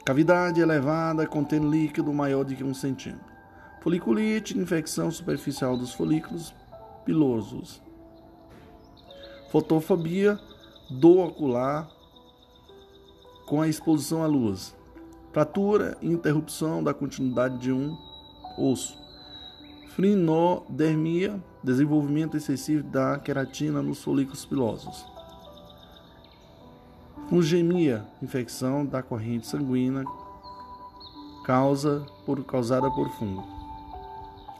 cavidade 0.03 0.59
elevada 0.59 1.25
contendo 1.25 1.71
líquido 1.71 2.11
maior 2.11 2.43
de 2.43 2.57
que 2.57 2.63
um 2.63 2.73
centímetro. 2.73 3.31
Foliculite, 3.79 4.57
infecção 4.57 5.09
superficial 5.09 5.77
dos 5.77 5.93
folículos 5.93 6.53
pilosos. 7.05 7.81
Fotofobia 9.49 10.37
do 10.89 11.19
ocular 11.19 11.89
com 13.45 13.61
a 13.61 13.67
exposição 13.69 14.21
à 14.21 14.27
luz. 14.27 14.75
Fratura 15.33 15.97
e 15.99 16.07
interrupção 16.07 16.83
da 16.83 16.93
continuidade 16.93 17.57
de 17.57 17.71
um 17.71 17.97
osso. 18.55 18.95
Frinodermia, 19.95 21.43
desenvolvimento 21.63 22.37
excessivo 22.37 22.83
da 22.83 23.17
queratina 23.17 23.81
nos 23.81 24.03
folículos 24.03 24.45
pilosos. 24.45 25.05
Fungemia, 27.29 28.05
infecção 28.21 28.85
da 28.85 29.01
corrente 29.01 29.47
sanguínea 29.47 30.03
causa 31.43 32.05
por, 32.27 32.43
causada 32.43 32.89
por 32.91 33.09
fungo. 33.13 33.43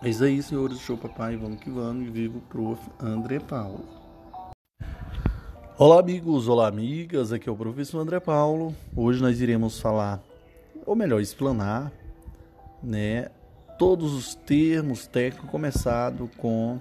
É 0.01 0.09
isso 0.09 0.23
aí, 0.23 0.41
senhores. 0.41 0.79
Show 0.79 0.97
papai, 0.97 1.37
vamos 1.37 1.59
que 1.59 1.69
vamos. 1.69 2.07
E 2.07 2.09
vivo 2.09 2.41
prof. 2.49 2.81
André 2.99 3.39
Paulo. 3.39 3.85
Olá, 5.77 5.99
amigos, 5.99 6.47
olá, 6.47 6.67
amigas. 6.67 7.31
Aqui 7.31 7.47
é 7.47 7.51
o 7.51 7.55
professor 7.55 7.99
André 7.99 8.19
Paulo. 8.19 8.75
Hoje 8.95 9.21
nós 9.21 9.39
iremos 9.39 9.79
falar, 9.79 10.21
ou 10.85 10.95
melhor, 10.95 11.21
explanar, 11.21 11.91
né, 12.81 13.29
todos 13.77 14.13
os 14.13 14.35
termos 14.35 15.07
técnicos 15.07 15.49
começado 15.49 16.29
com 16.37 16.79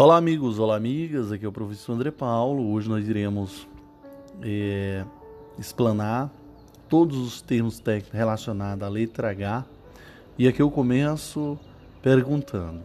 Olá, 0.01 0.15
amigos. 0.15 0.59
Olá, 0.59 0.77
amigas. 0.77 1.29
Aqui 1.29 1.43
é 1.43 1.47
o 1.49 1.51
professor 1.51 1.91
André 1.91 2.09
Paulo. 2.09 2.71
Hoje 2.71 2.87
nós 2.87 3.05
iremos 3.05 3.67
é, 4.41 5.03
explanar 5.57 6.31
todos 6.87 7.17
os 7.17 7.41
termos 7.41 7.81
técnicos 7.81 8.17
relacionados 8.17 8.81
à 8.81 8.87
letra 8.87 9.31
H. 9.31 9.65
E 10.37 10.47
aqui 10.47 10.61
eu 10.61 10.71
começo 10.71 11.59
perguntando. 12.01 12.79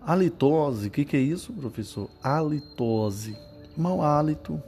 Halitose, 0.00 0.86
o 0.86 0.90
que, 0.92 1.04
que 1.04 1.16
é 1.16 1.20
isso, 1.20 1.52
professor? 1.52 2.08
Halitose 2.22 3.36
mau 3.76 4.00
hálito, 4.00 4.62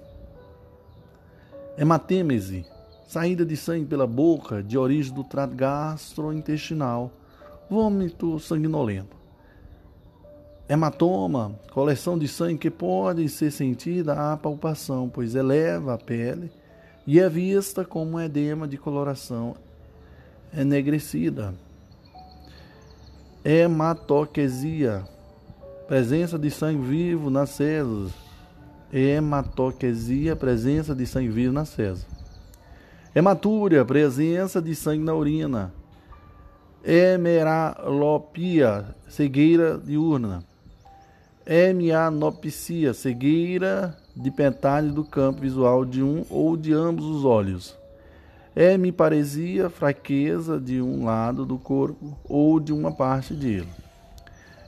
hematêmese, 1.78 2.66
saída 3.06 3.46
de 3.46 3.56
sangue 3.56 3.86
pela 3.86 4.04
boca 4.04 4.64
de 4.64 4.76
origem 4.76 5.14
do 5.14 5.22
trato 5.22 5.54
gastrointestinal, 5.54 7.12
vômito 7.70 8.36
sanguinolento. 8.40 9.19
Hematoma, 10.70 11.58
coleção 11.72 12.16
de 12.16 12.28
sangue 12.28 12.58
que 12.58 12.70
pode 12.70 13.28
ser 13.28 13.50
sentida 13.50 14.32
à 14.32 14.36
palpação, 14.36 15.08
pois 15.08 15.34
eleva 15.34 15.94
a 15.94 15.98
pele 15.98 16.52
e 17.04 17.18
é 17.18 17.28
vista 17.28 17.84
como 17.84 18.12
um 18.12 18.20
edema 18.20 18.68
de 18.68 18.78
coloração 18.78 19.56
enegrecida. 20.56 21.52
Hematoquesia, 23.44 25.02
presença 25.88 26.38
de 26.38 26.50
sangue 26.50 26.86
vivo 26.86 27.30
nas 27.30 27.50
células 27.50 28.30
hematoquesia, 28.92 30.34
presença 30.34 30.92
de 30.94 31.06
sangue 31.06 31.28
vivo 31.28 31.52
na 31.52 31.64
cesa. 31.64 32.04
Hematúria, 33.14 33.84
presença 33.84 34.62
de 34.62 34.74
sangue 34.74 35.04
na 35.04 35.14
urina. 35.14 35.72
Hemeralopia, 36.84 38.96
cegueira 39.08 39.78
diurna. 39.78 40.44
Hemianopsia, 41.52 42.94
cegueira 42.94 43.96
de 44.14 44.30
pentário 44.30 44.92
do 44.92 45.02
campo 45.02 45.40
visual 45.40 45.84
de 45.84 46.00
um 46.00 46.24
ou 46.30 46.56
de 46.56 46.72
ambos 46.72 47.04
os 47.04 47.24
olhos. 47.24 47.76
Hemiparesia, 48.54 49.68
fraqueza 49.68 50.60
de 50.60 50.80
um 50.80 51.04
lado 51.04 51.44
do 51.44 51.58
corpo 51.58 52.16
ou 52.22 52.60
de 52.60 52.72
uma 52.72 52.92
parte 52.92 53.34
dele. 53.34 53.66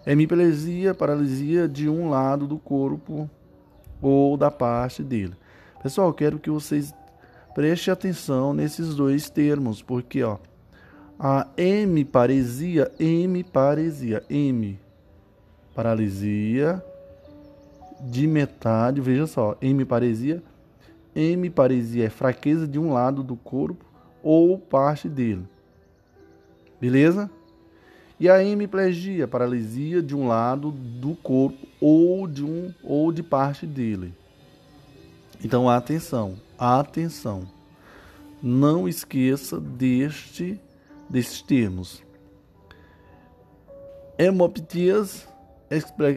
Hemiplegia, 0.04 0.92
paralisia 0.92 1.68
de 1.68 1.88
um 1.88 2.10
lado 2.10 2.48
do 2.48 2.58
corpo 2.58 3.30
ou 4.00 4.36
da 4.36 4.50
parte 4.50 5.04
dele. 5.04 5.34
Pessoal, 5.84 6.12
quero 6.12 6.40
que 6.40 6.50
vocês 6.50 6.92
prestem 7.54 7.92
atenção 7.92 8.52
nesses 8.52 8.96
dois 8.96 9.30
termos, 9.30 9.80
porque 9.80 10.24
ó, 10.24 10.36
a 11.16 11.46
hemiparesia, 11.56 12.90
hemiparesia, 12.98 14.24
M, 14.28 14.80
paralisia 15.74 16.82
de 18.00 18.26
metade, 18.26 19.00
veja 19.00 19.26
só, 19.26 19.56
hemiparesia, 19.60 20.42
hemiparesia 21.14 22.06
é 22.06 22.10
fraqueza 22.10 22.66
de 22.66 22.78
um 22.78 22.92
lado 22.92 23.22
do 23.22 23.36
corpo 23.36 23.84
ou 24.22 24.58
parte 24.58 25.08
dele. 25.08 25.46
Beleza? 26.80 27.30
E 28.18 28.28
a 28.28 28.42
hemiplegia, 28.42 29.26
paralisia 29.26 30.02
de 30.02 30.14
um 30.14 30.28
lado 30.28 30.70
do 30.70 31.14
corpo 31.16 31.66
ou 31.80 32.26
de 32.26 32.44
um 32.44 32.72
ou 32.82 33.12
de 33.12 33.22
parte 33.22 33.66
dele. 33.66 34.14
Então 35.44 35.68
atenção, 35.68 36.36
atenção. 36.58 37.48
Não 38.42 38.88
esqueça 38.88 39.60
deste 39.60 40.60
desses 41.08 41.42
termos. 41.42 42.02
Hemoptias, 44.16 45.28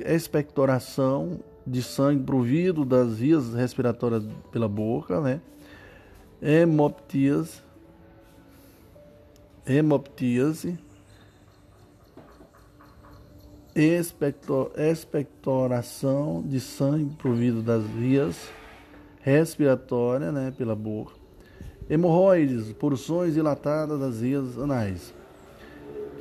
expectoração 0.06 1.40
de 1.66 1.82
sangue 1.82 2.24
provido 2.24 2.86
das 2.86 3.18
vias 3.18 3.54
respiratórias 3.54 4.24
pela 4.52 4.68
boca, 4.68 5.20
né? 5.22 5.42
Hemoptias, 6.42 7.64
hemoptíase, 9.66 10.78
expector, 13.74 14.72
expectoração 14.78 16.44
de 16.46 16.60
sangue 16.60 17.16
provido 17.16 17.62
das 17.62 17.84
vias 17.84 18.50
respiratórias, 19.22 20.32
né, 20.32 20.54
pela 20.56 20.76
boca, 20.76 21.14
hemorroides, 21.90 22.72
porções 22.74 23.34
dilatadas 23.34 24.00
das 24.00 24.20
vias 24.20 24.56
anais, 24.60 25.15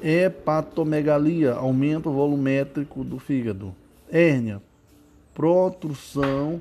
hepatomegalia, 0.04 1.54
aumento 1.54 2.12
volumétrico 2.12 3.02
do 3.02 3.18
fígado, 3.18 3.74
hérnia, 4.12 4.60
protrusão 5.32 6.60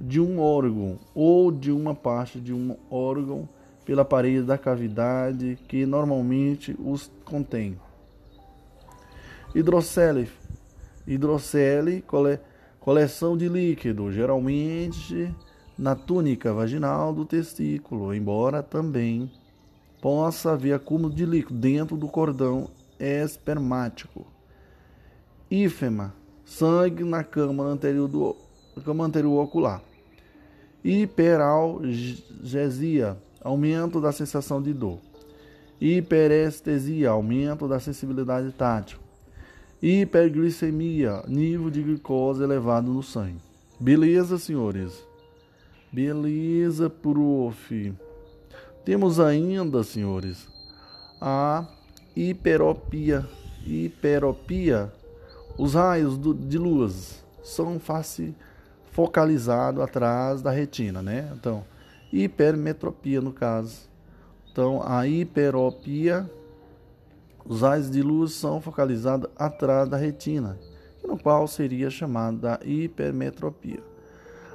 de 0.00 0.20
um 0.20 0.40
órgão 0.40 0.98
ou 1.14 1.52
de 1.52 1.70
uma 1.70 1.94
parte 1.94 2.40
de 2.40 2.52
um 2.52 2.76
órgão 2.90 3.48
pela 3.84 4.04
parede 4.04 4.42
da 4.42 4.58
cavidade 4.58 5.56
que 5.68 5.86
normalmente 5.86 6.76
os 6.80 7.08
contém. 7.24 7.78
Hidrocele, 9.54 10.28
hidrocele, 11.06 12.02
cole, 12.02 12.40
coleção 12.80 13.36
de 13.36 13.48
líquido, 13.48 14.10
geralmente 14.10 15.32
na 15.78 15.94
túnica 15.94 16.52
vaginal 16.52 17.12
do 17.12 17.24
testículo, 17.24 18.12
embora 18.12 18.64
também 18.64 19.30
possa 20.00 20.52
haver 20.52 20.72
acúmulo 20.72 21.14
de 21.14 21.24
líquido 21.24 21.58
dentro 21.58 21.96
do 21.96 22.08
cordão 22.08 22.68
espermático. 23.00 24.26
Ífema, 25.50 26.14
sangue 26.44 27.02
na 27.02 27.24
câmara 27.24 27.70
anterior, 27.70 28.06
do, 28.06 28.36
câmara 28.84 29.08
anterior 29.08 29.42
ocular. 29.42 29.82
Hiperalgesia, 30.84 33.16
aumento 33.42 34.00
da 34.00 34.12
sensação 34.12 34.62
de 34.62 34.72
dor. 34.72 35.00
Hiperestesia, 35.80 37.10
aumento 37.10 37.66
da 37.66 37.80
sensibilidade 37.80 38.52
tátil. 38.52 39.00
Hiperglicemia, 39.82 41.24
nível 41.26 41.70
de 41.70 41.82
glicose 41.82 42.42
elevado 42.42 42.92
no 42.92 43.02
sangue. 43.02 43.40
Beleza, 43.80 44.38
senhores? 44.38 45.02
Beleza, 45.90 46.90
prof. 46.90 47.94
Temos 48.84 49.18
ainda, 49.18 49.82
senhores, 49.82 50.46
a 51.20 51.66
hiperopia. 52.16 53.26
Hiperopia, 53.66 54.92
os 55.58 55.74
raios 55.74 56.16
do, 56.16 56.32
de 56.32 56.56
luz 56.58 57.24
são 57.42 57.78
face 57.78 58.34
focalizados 58.90 59.82
atrás 59.82 60.42
da 60.42 60.50
retina, 60.50 61.02
né? 61.02 61.30
Então, 61.34 61.64
hipermetropia 62.12 63.20
no 63.20 63.32
caso. 63.32 63.88
Então, 64.50 64.82
a 64.84 65.06
hiperopia, 65.06 66.28
os 67.44 67.62
raios 67.62 67.90
de 67.90 68.02
luz 68.02 68.32
são 68.32 68.60
focalizados 68.60 69.30
atrás 69.36 69.88
da 69.88 69.96
retina, 69.96 70.58
no 71.06 71.18
qual 71.18 71.46
seria 71.46 71.90
chamada 71.90 72.58
hipermetropia. 72.64 73.82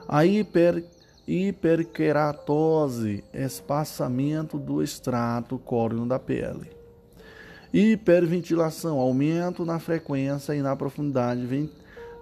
A 0.07 0.25
hiper 0.25 0.83
hiperqueratose, 1.27 3.23
espaçamento 3.33 4.59
do 4.59 4.83
extrato 4.83 5.57
córneo 5.57 6.05
da 6.05 6.19
pele. 6.19 6.74
Hiperventilação, 7.77 8.99
aumento 8.99 9.65
na 9.65 9.79
frequência 9.79 10.55
e 10.55 10.61
na 10.61 10.73
profundidade 10.77 11.45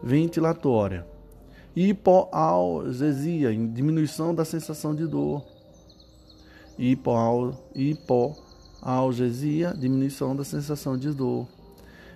ventilatória. 0.01 1.05
Hipoalgesia, 1.75 3.53
diminuição 3.53 4.33
da 4.33 4.43
sensação 4.43 4.95
de 4.95 5.05
dor. 5.05 5.45
Hipoalgesia, 6.75 9.75
diminuição 9.77 10.35
da 10.35 10.43
sensação 10.43 10.97
de 10.97 11.11
dor. 11.11 11.47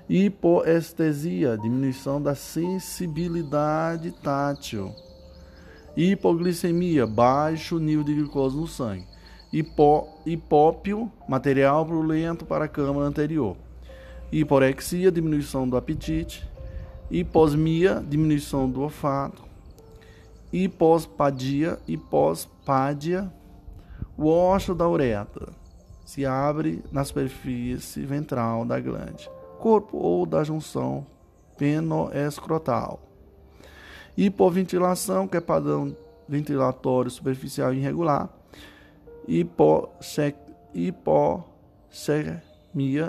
Hipoestesia, 0.09 1.55
diminuição 1.57 2.19
da 2.19 2.33
sensibilidade 2.33 4.13
tátil 4.23 4.91
hipoglicemia, 5.97 7.07
baixo 7.07 7.79
nível 7.79 8.03
de 8.03 8.13
glicose 8.13 8.55
no 8.55 8.67
sangue, 8.67 9.03
Hipo, 9.51 10.07
hipópio, 10.25 11.11
material 11.27 11.85
brulento 11.85 12.45
para 12.45 12.65
a 12.65 12.67
câmara 12.67 13.07
anterior, 13.07 13.55
hiporexia, 14.31 15.11
diminuição 15.11 15.67
do 15.67 15.77
apetite, 15.77 16.47
hiposmia, 17.09 18.03
diminuição 18.05 18.69
do 18.69 18.81
olfato, 18.81 19.43
hipospadia, 20.51 21.79
hipospádia, 21.87 23.31
o 24.17 24.27
osso 24.27 24.75
da 24.75 24.87
uretra 24.87 25.49
se 26.05 26.25
abre 26.25 26.83
na 26.91 27.03
superfície 27.03 28.05
ventral 28.05 28.65
da 28.65 28.79
glande, 28.79 29.29
corpo 29.59 29.97
ou 29.97 30.25
da 30.25 30.43
junção 30.43 31.05
penoescrotal. 31.57 32.99
Hipoventilação, 34.17 35.27
que 35.27 35.37
é 35.37 35.41
padrão 35.41 35.95
ventilatório 36.27 37.11
superficial 37.11 37.73
irregular, 37.73 38.29
hipoxemia, 39.27 40.33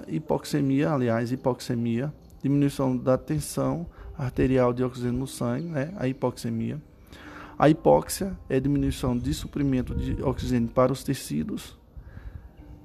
hipoxemia, 0.09 0.91
aliás, 0.91 1.31
hipoxemia, 1.31 2.13
diminuição 2.43 2.97
da 2.97 3.17
tensão 3.17 3.87
arterial 4.17 4.73
de 4.73 4.83
oxigênio 4.83 5.21
no 5.21 5.27
sangue, 5.27 5.69
né? 5.69 5.95
a 5.97 6.09
hipoxemia. 6.09 6.83
A 7.59 7.69
hipóxia 7.69 8.39
é 8.49 8.61
diminuição 8.61 9.17
de 9.17 9.35
suprimento 9.35 9.95
de 9.95 10.23
oxigênio 10.23 10.69
para 10.69 10.93
os 10.93 11.03
tecidos 11.03 11.77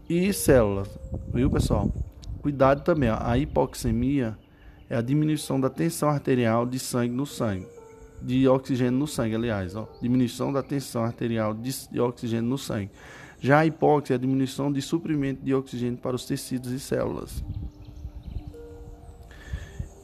e 0.10 0.34
células, 0.34 0.90
viu 1.32 1.50
pessoal? 1.50 1.92
Cuidado 2.42 2.84
também, 2.84 3.10
a 3.10 3.38
hipoxemia 3.38 4.38
é 4.90 4.96
a 4.96 5.02
diminuição 5.02 5.62
da 5.62 5.70
tensão 5.70 6.10
arterial 6.10 6.66
de 6.66 6.80
sangue 6.80 7.14
no 7.14 7.26
sangue 7.26 7.68
de 8.24 8.48
oxigênio 8.48 8.98
no 9.00 9.08
sangue, 9.08 9.36
aliás, 9.36 9.76
ó, 9.76 9.88
diminuição 10.02 10.52
da 10.52 10.64
tensão 10.64 11.04
arterial 11.04 11.54
de, 11.54 11.90
de 11.90 12.00
oxigênio 12.00 12.50
no 12.50 12.58
sangue. 12.58 12.90
Já 13.44 13.60
a 13.60 13.66
hipóxia 13.66 14.14
é 14.14 14.16
a 14.16 14.20
diminuição 14.20 14.72
de 14.72 14.82
suprimento 14.82 15.44
de 15.44 15.54
oxigênio 15.54 15.98
para 15.98 16.16
os 16.16 16.26
tecidos 16.26 16.72
e 16.72 16.80
células. 16.80 17.44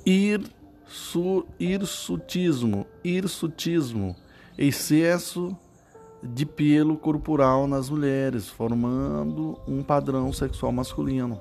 Irsu, 0.05 1.47
hirsutismo, 1.57 2.85
hirsutismo, 3.01 4.13
excesso 4.57 5.55
de 6.21 6.45
pelo 6.45 6.97
corporal 6.97 7.65
nas 7.65 7.89
mulheres, 7.89 8.49
formando 8.49 9.57
um 9.65 9.83
padrão 9.83 10.33
sexual 10.33 10.73
masculino. 10.73 11.39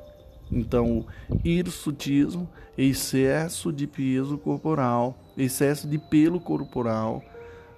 Então, 0.53 1.05
hirsutismo, 1.45 2.49
excesso 2.77 3.73
de 3.73 3.89
peso 3.89 4.39
corporal, 4.39 5.19
excesso 5.37 5.89
de 5.89 5.99
pelo 5.99 6.39
corporal 6.39 7.25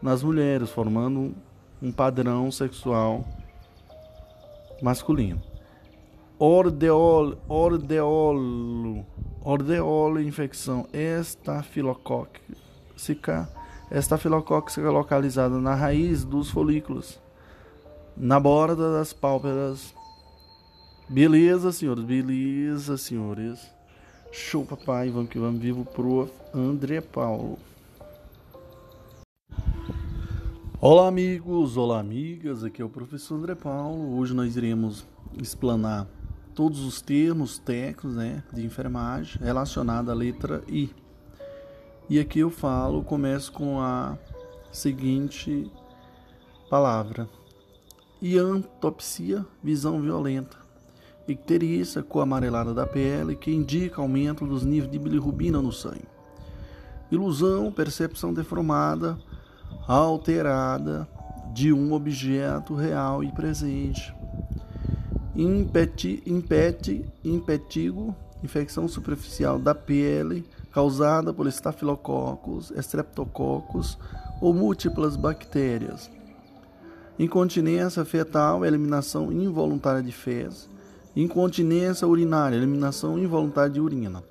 nas 0.02 0.22
mulheres, 0.22 0.68
formando 0.68 1.34
um 1.80 1.90
padrão 1.90 2.52
sexual 2.52 3.20
masculino. 3.20 3.39
Ordeolo, 6.38 7.38
ordeolo, 7.48 9.04
ordeolo 9.42 10.20
infecção 10.20 10.86
estafilocócica, 10.92 13.48
estafilocócica 13.90 14.90
localizada 14.90 15.58
na 15.58 15.74
raiz 15.74 16.24
dos 16.24 16.50
folículos, 16.50 17.18
na 18.16 18.40
borda 18.40 18.92
das 18.92 19.12
pálpebras 19.12 19.94
Beleza, 21.10 21.72
senhores, 21.72 22.04
beleza, 22.04 22.96
senhores. 22.96 23.58
Show, 24.30 24.64
papai. 24.64 25.10
Vamos 25.10 25.28
que 25.28 25.40
vamos. 25.40 25.60
Vivo 25.60 25.84
pro 25.84 26.30
André 26.54 27.00
Paulo. 27.00 27.58
Olá, 30.82 31.08
amigos. 31.08 31.76
Olá, 31.76 32.00
amigas. 32.00 32.64
Aqui 32.64 32.80
é 32.80 32.84
o 32.84 32.88
professor 32.88 33.34
André 33.34 33.54
Paulo. 33.54 34.16
Hoje 34.16 34.32
nós 34.32 34.56
iremos 34.56 35.06
explanar 35.38 36.06
todos 36.54 36.80
os 36.80 37.02
termos 37.02 37.58
técnicos 37.58 38.14
né, 38.14 38.42
de 38.50 38.64
enfermagem 38.64 39.42
relacionados 39.42 40.10
à 40.10 40.14
letra 40.14 40.64
I. 40.66 40.88
E 42.08 42.18
aqui 42.18 42.38
eu 42.38 42.48
falo, 42.48 43.04
começo 43.04 43.52
com 43.52 43.78
a 43.78 44.16
seguinte 44.72 45.70
palavra: 46.70 47.28
iantopsia, 48.22 49.44
visão 49.62 50.00
violenta 50.00 50.56
icterícia, 51.28 52.02
cor 52.02 52.22
amarelada 52.22 52.72
da 52.72 52.86
pele, 52.86 53.36
que 53.36 53.52
indica 53.52 54.00
aumento 54.00 54.46
dos 54.46 54.64
níveis 54.64 54.90
de 54.90 54.98
bilirrubina 54.98 55.60
no 55.60 55.72
sangue. 55.72 56.08
Ilusão, 57.10 57.70
percepção 57.70 58.32
deformada, 58.32 59.18
alterada 59.86 61.08
de 61.52 61.72
um 61.72 61.92
objeto 61.92 62.74
real 62.74 63.24
e 63.24 63.32
presente. 63.32 64.14
Impeti, 65.34 66.22
impeti, 66.26 67.04
impetigo, 67.24 68.14
infecção 68.42 68.86
superficial 68.88 69.58
da 69.58 69.74
pele 69.74 70.44
causada 70.72 71.32
por 71.32 71.46
estafilococcus, 71.46 72.70
estreptococcus 72.70 73.98
ou 74.40 74.54
múltiplas 74.54 75.16
bactérias. 75.16 76.10
Incontinência 77.18 78.04
fetal, 78.04 78.64
eliminação 78.64 79.32
involuntária 79.32 80.02
de 80.02 80.12
fezes 80.12 80.70
Incontinência 81.14 82.06
urinária, 82.06 82.54
eliminação 82.54 83.18
involuntária 83.18 83.70
de 83.70 83.80
urina. 83.80 84.22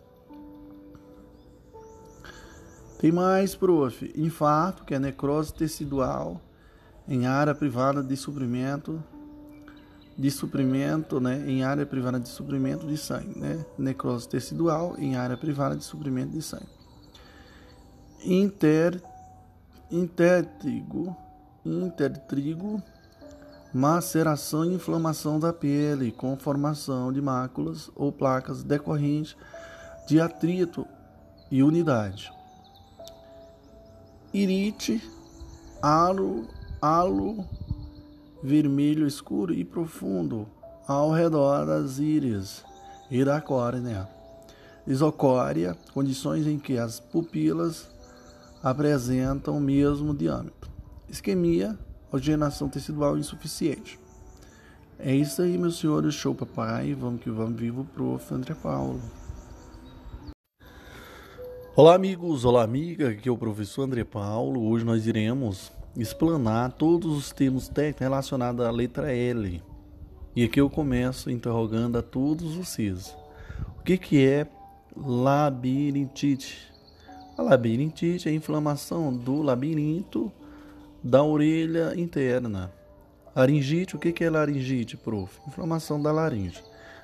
Tem 3.00 3.14
mais, 3.14 3.56
prof. 3.56 4.12
Infarto, 4.16 4.84
que 4.84 4.94
é 4.94 5.00
necrose 5.00 5.54
tecidual 5.54 6.40
em 7.08 7.26
área 7.26 7.56
privada 7.56 8.04
de 8.04 8.16
suprimento 8.16 9.02
de 10.18 10.30
suprimento, 10.30 11.22
né, 11.22 11.50
em 11.50 11.64
área 11.64 11.86
privada 11.86 12.20
de 12.20 12.28
suprimento 12.28 12.86
de 12.86 12.98
sangue, 12.98 13.40
né? 13.40 13.66
Necrose 13.78 14.28
tecidual 14.28 14.96
em 14.98 15.16
área 15.16 15.38
privada 15.38 15.78
de 15.78 15.84
suprimento 15.86 16.34
de 16.34 16.42
sangue. 16.42 16.68
Inter 18.26 19.02
intertrigo, 19.90 21.16
intertrigo 21.66 22.84
maceração 23.74 24.66
e 24.66 24.74
inflamação 24.74 25.40
da 25.40 25.54
pele 25.54 26.12
com 26.12 26.36
formação 26.36 27.14
de 27.14 27.22
máculas 27.22 27.90
ou 27.96 28.12
placas 28.12 28.62
decorrentes 28.62 29.38
de 30.08 30.20
atrito 30.20 30.86
e 31.50 31.64
unidade. 31.64 32.39
Irite, 34.32 35.02
halo, 35.82 36.48
halo 36.80 37.44
vermelho 38.44 39.08
escuro 39.08 39.54
e 39.54 39.66
profundo 39.66 40.48
ao 40.88 41.12
redor 41.12 41.66
das 41.66 42.00
íris 42.00 42.64
e 43.10 43.24
da 43.26 43.42
córnea. 43.42 44.08
Isocória, 44.88 45.76
condições 45.94 46.48
em 46.48 46.58
que 46.58 46.78
as 46.78 47.00
pupilas 47.00 47.90
apresentam 48.64 49.58
o 49.58 49.62
mesmo 49.62 50.14
diâmetro. 50.14 50.70
Isquemia, 51.08 51.78
oxigenação 52.12 52.70
tecidual 52.70 53.18
insuficiente. 53.18 54.00
É 54.98 55.14
isso 55.14 55.42
aí, 55.42 55.58
meus 55.58 55.80
senhores. 55.80 56.14
Show, 56.14 56.36
papai. 56.36 56.94
Vamos 56.94 57.22
que 57.22 57.30
vamos. 57.30 57.60
Vivo, 57.60 57.86
prof. 57.94 58.34
André 58.34 58.54
Paulo. 58.54 59.02
Olá, 61.82 61.96
amigos. 61.96 62.44
Olá, 62.44 62.62
amiga. 62.62 63.12
Aqui 63.12 63.30
é 63.30 63.32
o 63.32 63.38
professor 63.38 63.84
André 63.84 64.04
Paulo. 64.04 64.68
Hoje 64.70 64.84
nós 64.84 65.08
iremos 65.08 65.72
explanar 65.96 66.74
todos 66.74 67.18
os 67.18 67.32
termos 67.32 67.70
técnicos 67.70 68.02
relacionados 68.02 68.66
à 68.66 68.70
letra 68.70 69.14
L. 69.14 69.64
E 70.36 70.44
aqui 70.44 70.60
eu 70.60 70.70
começo 70.70 71.32
interrogando 71.32 71.98
a 71.98 72.02
todos 72.02 72.54
vocês. 72.56 73.16
O 73.80 73.82
que, 73.82 73.98
que 73.98 74.28
é 74.28 74.46
labirintite? 74.94 76.70
A 77.38 77.44
labirintite 77.44 78.28
é 78.28 78.32
a 78.34 78.36
inflamação 78.36 79.16
do 79.16 79.42
labirinto 79.42 80.30
da 81.02 81.24
orelha 81.24 81.94
interna. 81.96 82.74
Laringite, 83.34 83.96
o 83.96 84.00
que, 84.00 84.12
que 84.12 84.26
é 84.26 84.30
laringite, 84.30 84.98
prof? 84.98 85.40
Inflamação 85.48 86.02
da 86.02 86.12
laringe. 86.12 86.62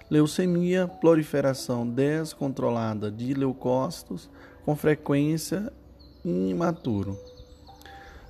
Leucemia, 0.09 0.85
proliferação 0.85 1.87
descontrolada 1.87 3.09
de 3.09 3.33
leucócitos 3.33 4.29
com 4.65 4.75
frequência 4.75 5.71
imaturo. 6.25 7.17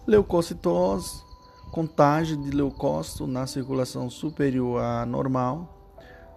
Leucocitose, 0.06 1.24
contágio 1.72 2.38
de 2.38 2.52
leucócito 2.52 3.26
na 3.26 3.48
circulação 3.48 4.10
superior 4.10 4.82
à 4.82 5.06
normal. 5.06 5.72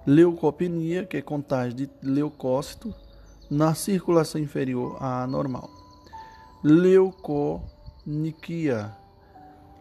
Leucopenia, 0.06 1.04
que 1.04 1.16
é 1.16 1.22
contágio 1.22 1.74
de 1.74 1.90
leucócito 2.00 2.94
na 3.50 3.74
circulação 3.74 4.40
inferior 4.40 4.96
à 5.00 5.26
normal. 5.26 5.68
Leuconiquia, 6.62 7.66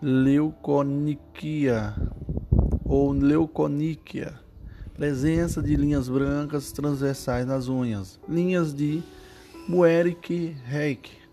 leuconiquia 0.01 1.93
ou 2.83 3.11
leuconíquia, 3.11 4.33
presença 4.95 5.61
de 5.61 5.75
linhas 5.75 6.09
brancas 6.09 6.71
transversais 6.71 7.45
nas 7.45 7.67
unhas, 7.67 8.19
linhas 8.27 8.73
de 8.73 9.03
Muerick-Reich 9.67 11.27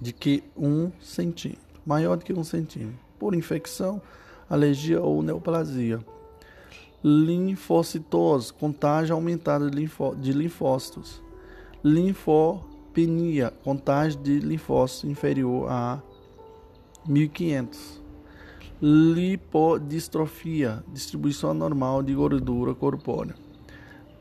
de 0.00 0.12
que 0.12 0.42
um 0.56 0.90
centímetro. 1.00 1.62
Maior 1.86 2.16
do 2.16 2.24
que 2.24 2.32
um 2.32 2.42
centímetro. 2.42 2.98
Por 3.16 3.36
infecção, 3.36 4.02
alergia 4.48 5.00
ou 5.00 5.22
neoplasia. 5.22 6.04
Linfocitose, 7.02 8.52
contágio 8.52 9.14
aumentada 9.14 9.70
de, 9.70 9.88
de 10.18 10.32
linfócitos. 10.32 11.22
Linfopenia, 12.90 13.52
contágio 13.62 14.20
de 14.20 14.40
linfócitos 14.40 15.10
inferior 15.10 15.70
a 15.70 16.02
1500 17.06 18.00
lipodistrofia, 18.82 20.82
distribuição 20.88 21.50
anormal 21.50 22.02
de 22.02 22.14
gordura 22.14 22.74
corpórea, 22.74 23.34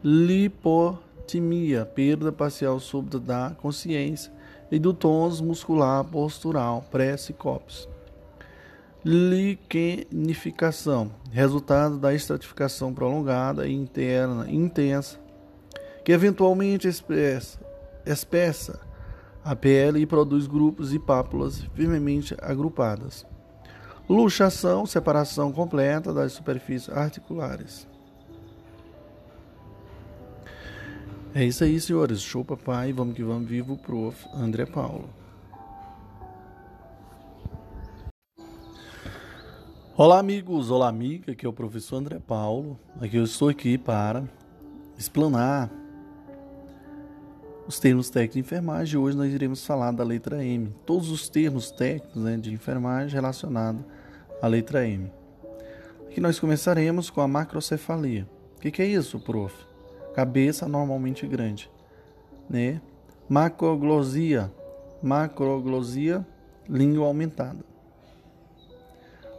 lipotimia, 0.04 1.86
perda 1.86 2.30
parcial 2.30 2.78
súbita 2.78 3.18
da 3.20 3.56
consciência 3.62 4.30
e 4.70 4.78
do 4.78 4.94
tônus 4.94 5.40
muscular 5.40 6.04
postural, 6.04 6.84
pré-sicópis. 6.92 7.88
Liquenificação, 9.06 11.10
resultado 11.32 11.98
da 11.98 12.14
estratificação 12.14 12.94
prolongada 12.94 13.66
e 13.66 13.74
interna 13.74 14.52
intensa, 14.52 15.18
que 16.04 16.12
eventualmente 16.12 16.86
espessa, 16.86 17.69
espessa 18.12 18.80
a 19.44 19.56
pele 19.56 20.00
e 20.00 20.06
produz 20.06 20.48
grupos 20.48 20.94
e 20.94 21.00
pápulas 21.00 21.62
firmemente 21.74 22.36
agrupadas. 22.42 23.26
Luxação, 24.08 24.86
separação 24.86 25.52
completa 25.52 26.14
das 26.14 26.34
superfícies 26.34 26.90
articulares. 26.90 27.88
É 31.34 31.46
isso 31.46 31.64
aí, 31.64 31.80
senhores. 31.80 32.22
Show, 32.22 32.44
papai. 32.44 32.92
Vamos 32.92 33.16
que 33.16 33.24
vamos. 33.24 33.48
Vivo, 33.48 33.78
prof. 33.78 34.28
André 34.34 34.66
Paulo. 34.66 35.10
Olá, 39.96 40.18
amigos. 40.18 40.72
Olá, 40.72 40.88
amiga. 40.88 41.34
Aqui 41.34 41.46
é 41.46 41.50
o 41.50 41.54
professor 41.54 41.98
André 41.98 42.20
Paulo. 42.20 42.80
Aqui 43.00 43.18
eu 43.18 43.24
estou 43.24 43.48
aqui 43.48 43.78
para 43.78 44.24
explanar 44.98 45.70
os 47.70 47.78
termos 47.78 48.10
técnicos 48.10 48.34
de 48.34 48.40
enfermagem. 48.40 49.00
Hoje 49.00 49.16
nós 49.16 49.32
iremos 49.32 49.64
falar 49.64 49.92
da 49.92 50.04
letra 50.04 50.44
M. 50.44 50.74
Todos 50.88 51.12
os 51.12 51.30
termos 51.30 51.70
técnicos 51.70 52.20
né, 52.20 52.36
de 52.36 52.52
enfermagem 52.52 53.14
relacionados 53.14 53.86
a 54.42 54.48
letra 54.48 54.88
M. 54.88 55.12
Aqui 56.08 56.20
nós 56.20 56.40
começaremos 56.40 57.12
com 57.12 57.22
a 57.22 57.28
macrocefalia. 57.28 58.28
O 58.58 58.60
que, 58.60 58.72
que, 58.72 58.82
é 58.82 58.88
isso, 58.88 59.20
prof? 59.20 59.54
Cabeça 60.16 60.68
normalmente 60.68 61.28
grande, 61.28 61.70
né? 62.50 62.82
Macroglosia, 63.30 64.52
macroglosia, 65.04 66.26
língua 66.68 67.06
aumentada. 67.06 67.64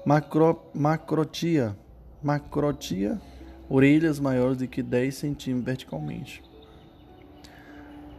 Macro, 0.06 0.62
macrotia, 0.72 1.76
macrotia, 2.22 3.20
orelhas 3.68 4.20
maiores 4.20 4.58
do 4.58 4.68
que 4.68 4.84
10 4.84 5.16
centímetros 5.16 5.64
verticalmente. 5.64 6.49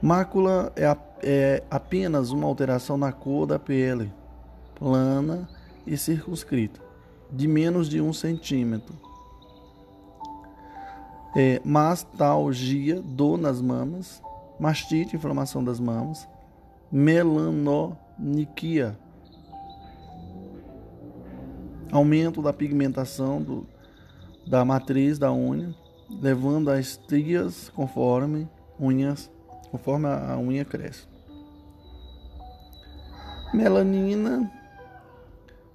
Mácula 0.02 0.74
é, 0.76 0.98
é 1.22 1.64
apenas 1.70 2.32
uma 2.32 2.48
alteração 2.48 2.98
na 2.98 3.12
cor 3.12 3.46
da 3.46 3.60
pele, 3.60 4.12
plana 4.74 5.48
e 5.86 5.96
circunscrita, 5.96 6.82
de 7.32 7.48
menos 7.48 7.88
de 7.88 8.02
um 8.02 8.12
centímetro. 8.12 8.96
É, 11.36 11.62
mastalgia, 11.64 13.00
dor 13.00 13.38
nas 13.38 13.62
mamas, 13.62 14.24
mastite, 14.60 15.16
inflamação 15.16 15.64
das 15.64 15.80
mamas, 15.80 16.28
melanoniquia, 16.92 18.98
aumento 21.92 22.42
da 22.42 22.52
pigmentação 22.52 23.40
do, 23.42 23.68
da 24.48 24.66
matriz 24.66 25.20
da 25.20 25.32
unha, 25.32 25.76
levando 26.10 26.72
a 26.72 26.80
estrias 26.80 27.70
conforme 27.70 28.50
unhas, 28.80 29.30
conforme 29.72 30.08
a 30.08 30.38
unha 30.38 30.66
cresce. 30.66 31.08
Melanina 33.54 34.52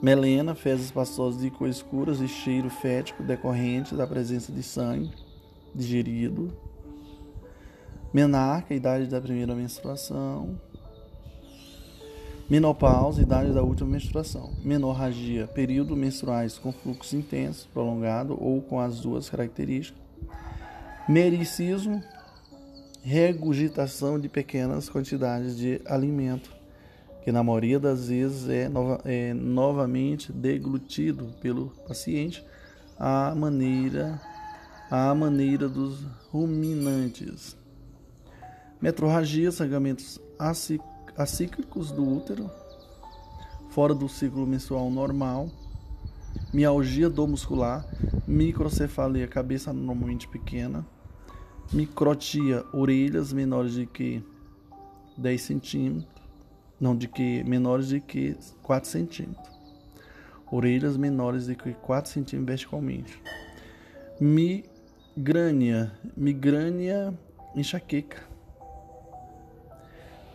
Melena, 0.00 0.54
fezes 0.54 0.90
pastosas 0.90 1.40
de 1.40 1.50
cor 1.50 1.68
escuras 1.68 2.20
e 2.20 2.28
cheiro 2.28 2.70
fético 2.70 3.22
decorrente 3.22 3.94
da 3.94 4.06
presença 4.06 4.52
de 4.52 4.62
sangue 4.62 5.10
digerido. 5.74 6.52
Menarca, 8.12 8.74
idade 8.74 9.06
da 9.06 9.20
primeira 9.20 9.54
menstruação. 9.54 10.58
Menopausa, 12.48 13.20
idade 13.20 13.52
da 13.52 13.62
última 13.62 13.90
menstruação. 13.90 14.52
Menorragia, 14.64 15.46
período 15.46 15.94
menstruais 15.94 16.56
com 16.56 16.72
fluxo 16.72 17.14
intenso, 17.16 17.68
prolongado 17.74 18.38
ou 18.40 18.62
com 18.62 18.80
as 18.80 19.00
duas 19.00 19.28
características. 19.28 20.00
Mericismo, 21.06 22.02
regurgitação 23.08 24.20
de 24.20 24.28
pequenas 24.28 24.86
quantidades 24.86 25.56
de 25.56 25.80
alimento 25.86 26.54
que 27.22 27.32
na 27.32 27.42
maioria 27.42 27.80
das 27.80 28.08
vezes 28.08 28.46
é, 28.50 28.68
nova, 28.68 29.00
é 29.06 29.32
novamente 29.32 30.30
deglutido 30.30 31.34
pelo 31.40 31.70
paciente 31.86 32.44
à 32.98 33.34
maneira, 33.34 34.20
à 34.90 35.14
maneira 35.14 35.70
dos 35.70 36.04
ruminantes. 36.30 37.56
Metrorragia, 38.78 39.50
sangamentos 39.50 40.20
acíclicos 41.16 41.90
do 41.90 42.06
útero, 42.06 42.50
fora 43.70 43.94
do 43.94 44.06
ciclo 44.06 44.46
menstrual 44.46 44.90
normal, 44.90 45.48
mialgia 46.52 47.08
do 47.08 47.26
muscular, 47.26 47.86
microcefalia, 48.26 49.26
cabeça 49.26 49.72
normalmente 49.72 50.28
pequena, 50.28 50.86
microtia, 51.72 52.64
orelhas 52.72 53.32
menores 53.32 53.74
de 53.74 53.86
que 53.86 54.22
10 55.16 55.40
centímetros, 55.40 56.22
não 56.80 56.96
de 56.96 57.08
que 57.08 57.42
menores 57.44 57.88
de 57.88 58.00
que 58.00 58.36
4 58.62 58.88
centímetros. 58.88 59.58
Orelhas 60.50 60.96
menores 60.96 61.46
de 61.46 61.54
que 61.54 61.74
4 61.74 62.10
centímetros 62.10 62.46
verticalmente. 62.46 63.22
Migrânia. 64.20 65.92
Migrânia 66.16 67.12
enxaqueca. 67.54 68.22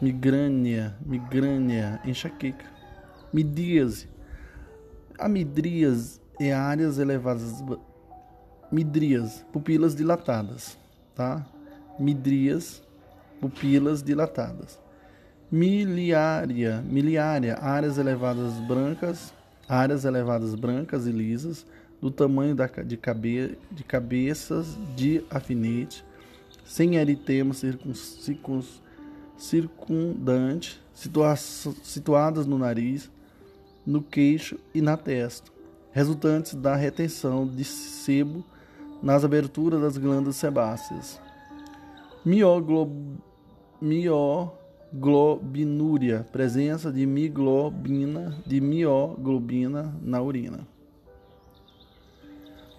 Migrânia, 0.01 0.95
migrânia, 1.05 2.01
enxaqueca. 2.05 2.65
Midríase. 3.31 4.09
A 5.17 5.29
midríase 5.29 6.19
é 6.39 6.53
áreas 6.53 6.97
elevadas. 6.97 7.63
Midrias, 8.71 9.45
pupilas 9.53 9.95
dilatadas, 9.95 10.77
tá? 11.15 11.45
Midrias, 11.99 12.81
pupilas 13.39 14.01
dilatadas. 14.01 14.79
Miliária, 15.51 16.81
miliária, 16.81 17.57
áreas 17.59 17.97
elevadas 17.97 18.53
brancas, 18.67 19.33
áreas 19.67 20.05
elevadas 20.05 20.55
brancas 20.55 21.05
e 21.05 21.11
lisas, 21.11 21.65
do 22.01 22.11
tamanho 22.11 22.53
da, 22.53 22.65
de, 22.65 22.97
cabe, 22.97 23.57
de 23.71 23.83
cabeças 23.83 24.77
de 24.95 25.23
afinete, 25.29 26.03
sem 26.65 26.95
eritema 26.95 27.53
circuns, 27.53 28.81
circundante, 29.37 30.81
situa 30.93 31.35
situadas 31.35 32.45
no 32.45 32.57
nariz, 32.57 33.09
no 33.85 34.01
queixo 34.01 34.59
e 34.73 34.81
na 34.81 34.97
testa, 34.97 35.51
resultantes 35.91 36.55
da 36.55 36.75
retenção 36.75 37.47
de 37.47 37.63
sebo 37.63 38.43
nas 39.03 39.23
aberturas 39.25 39.81
das 39.81 39.97
glândulas 39.97 40.37
sebáceas. 40.37 41.19
Mioglob... 42.25 43.19
Mioglobinúria, 43.81 46.25
presença 46.31 46.89
de 46.89 47.05
miglobina, 47.05 48.41
de 48.45 48.61
mioglobina 48.61 49.93
na 50.01 50.21
urina. 50.21 50.65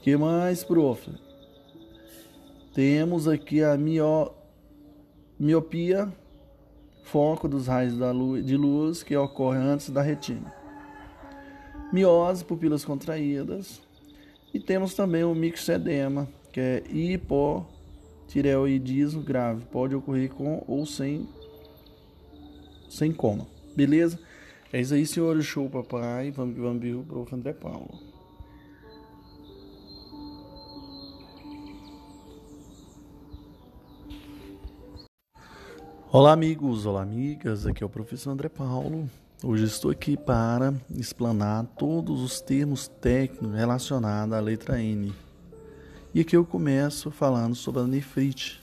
que 0.01 0.17
mais, 0.17 0.65
prof? 0.65 1.11
Temos 2.73 3.29
aqui 3.29 3.63
a 3.63 3.77
mio... 3.77 4.33
miopia, 5.39 6.11
foco 7.03 7.47
dos 7.47 7.67
raios 7.67 7.99
luz, 7.99 8.47
de 8.47 8.57
luz 8.57 9.03
que 9.03 9.15
ocorre 9.15 9.59
antes 9.59 9.91
da 9.91 10.01
retina. 10.01 10.55
Miose, 11.93 12.43
pupilas 12.43 12.83
contraídas. 12.83 13.84
E 14.55 14.61
temos 14.61 14.95
também 14.95 15.25
o 15.25 15.35
mixedema, 15.35 16.29
que 16.53 16.61
é 16.61 16.85
hipotireoidismo 16.89 19.21
grave. 19.21 19.65
Pode 19.65 19.97
ocorrer 19.97 20.31
com 20.31 20.63
ou 20.69 20.87
sem, 20.87 21.29
sem 22.89 23.13
coma. 23.13 23.49
Beleza? 23.75 24.17
É 24.73 24.81
isso 24.81 24.95
aí, 24.95 25.05
senhor. 25.05 25.43
Show, 25.43 25.69
papai. 25.69 26.31
Vamos 26.31 26.55
que 26.55 26.61
vamos, 26.61 26.81
viu, 26.81 27.03
prof. 27.03 27.35
André 27.35 27.53
Paulo. 27.53 27.99
Olá, 36.13 36.33
amigos, 36.33 36.87
olá, 36.87 37.03
amigas. 37.03 37.67
Aqui 37.67 37.83
é 37.83 37.87
o 37.87 37.91
professor 37.91 38.31
André 38.31 38.49
Paulo. 38.49 39.11
Hoje 39.43 39.65
estou 39.65 39.91
aqui 39.91 40.17
para 40.17 40.73
explanar 40.97 41.67
todos 41.77 42.23
os 42.23 42.41
termos 42.41 42.89
técnicos 42.89 43.53
relacionados 43.55 44.33
à 44.33 44.41
letra 44.41 44.81
N. 44.81 45.13
E 46.15 46.21
aqui 46.21 46.35
eu 46.35 46.47
começo 46.47 47.11
falando 47.11 47.55
sobre 47.55 47.83
a 47.83 47.87
nefrite. 47.87 48.63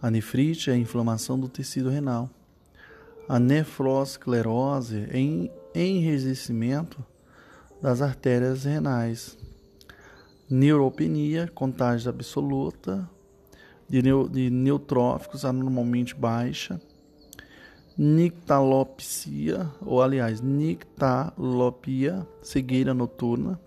A 0.00 0.10
nefrite 0.10 0.70
é 0.70 0.74
a 0.74 0.76
inflamação 0.76 1.38
do 1.38 1.48
tecido 1.48 1.90
renal. 1.90 2.30
A 3.28 3.38
nefrosclerose 3.38 5.06
é 5.10 5.78
enrijecimento 5.78 7.04
das 7.82 8.00
artérias 8.00 8.64
renais. 8.64 9.36
Neuropenia, 10.48 11.50
contagem 11.54 12.08
absoluta 12.08 13.06
de, 13.88 14.00
neutróficos 14.50 15.44
anormalmente 15.44 16.14
baixa, 16.14 16.80
nictalopsia, 17.96 19.70
ou 19.80 20.02
aliás, 20.02 20.40
nictalopia, 20.40 22.26
cegueira 22.42 22.92
noturna, 22.92 23.58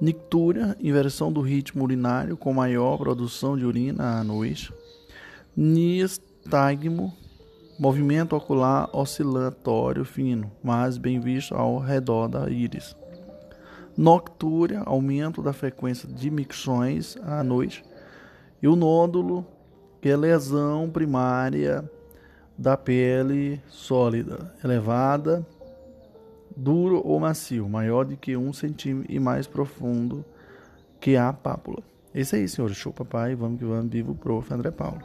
nictúria, 0.00 0.76
inversão 0.80 1.30
do 1.30 1.40
ritmo 1.40 1.84
urinário 1.84 2.36
com 2.36 2.52
maior 2.52 2.96
produção 2.96 3.56
de 3.56 3.64
urina 3.64 4.20
à 4.20 4.24
noite, 4.24 4.72
nistagmo, 5.56 7.12
movimento 7.78 8.34
ocular 8.34 8.88
oscilatório 8.92 10.04
fino, 10.04 10.50
mas 10.62 10.96
bem 10.96 11.20
visto 11.20 11.54
ao 11.54 11.78
redor 11.78 12.28
da 12.28 12.48
íris. 12.48 12.96
Noctúria, 13.94 14.82
aumento 14.86 15.42
da 15.42 15.52
frequência 15.52 16.08
de 16.08 16.30
micções 16.30 17.18
à 17.22 17.44
noite, 17.44 17.84
e 18.62 18.68
o 18.68 18.74
nódulo, 18.74 19.46
que 20.00 20.08
é 20.08 20.16
lesão 20.16 20.88
primária 20.88 21.88
da 22.56 22.76
pele 22.76 23.60
sólida, 23.68 24.54
elevada, 24.62 25.46
duro 26.56 27.00
ou 27.04 27.18
macio, 27.18 27.68
maior 27.68 28.04
de 28.04 28.16
que 28.16 28.36
um 28.36 28.52
centímetro 28.52 29.12
e 29.12 29.18
mais 29.18 29.46
profundo 29.46 30.24
que 31.00 31.16
a 31.16 31.32
pápula. 31.32 31.82
Esse 32.14 32.36
aí, 32.36 32.48
senhor. 32.48 32.70
Show, 32.74 32.92
papai. 32.92 33.34
Vamos 33.34 33.58
que 33.58 33.64
vamos. 33.64 33.90
Vivo, 33.90 34.14
prof. 34.14 34.52
André 34.52 34.70
Paulo. 34.70 35.00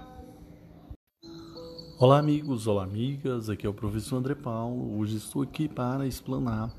Olá, 1.97 2.19
amigos. 2.19 2.67
Olá, 2.67 2.83
amigas. 2.83 3.49
Aqui 3.49 3.65
é 3.65 3.69
o 3.69 3.73
professor 3.73 4.17
André 4.17 4.35
Paulo. 4.35 4.99
Hoje 4.99 5.15
estou 5.15 5.41
aqui 5.41 5.67
para 5.67 6.05
explanar 6.05 6.69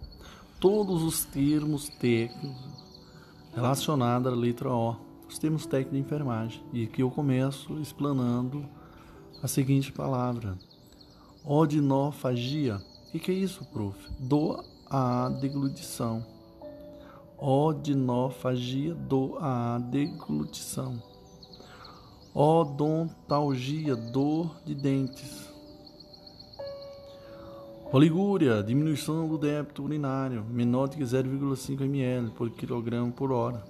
todos 0.61 1.03
os 1.03 1.25
termos 1.25 1.89
técnicos 1.89 2.79
relacionados 3.55 4.33
à 4.33 4.37
letra 4.37 4.71
O 4.71 4.97
os 5.29 5.39
termos 5.39 5.67
técnicos 5.67 5.93
de 5.93 5.99
enfermagem. 5.99 6.63
E 6.73 6.85
aqui 6.85 7.03
eu 7.03 7.11
começo 7.11 7.79
explanando 7.81 8.65
a 9.43 9.49
seguinte 9.49 9.93
palavra: 9.93 10.57
odinofagia. 11.45 12.81
O 13.15 13.19
que, 13.19 13.31
é 13.31 13.35
isso, 13.35 13.65
prof? 13.67 13.97
Do 14.19 14.63
a 14.91 15.29
deglutição. 15.41 16.25
Odinofagia 17.39 18.95
do 18.95 19.37
a 19.41 19.79
deglutição. 19.79 21.03
Odontalgia, 22.35 23.97
dor 23.97 24.61
de 24.65 24.75
dentes. 24.75 25.49
Oligúria, 27.91 28.63
diminuição 28.63 29.27
do 29.27 29.39
débito 29.39 29.83
urinário, 29.83 30.45
menor 30.45 30.89
de 30.89 30.99
0,5 30.99 31.81
ml 31.81 32.31
por 32.33 32.51
quilograma 32.51 33.11
por 33.11 33.33
hora. 33.33 33.65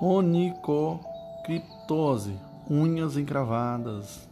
Onicocriptose, 0.00 2.40
unhas 2.70 3.16
encravadas. 3.16 4.30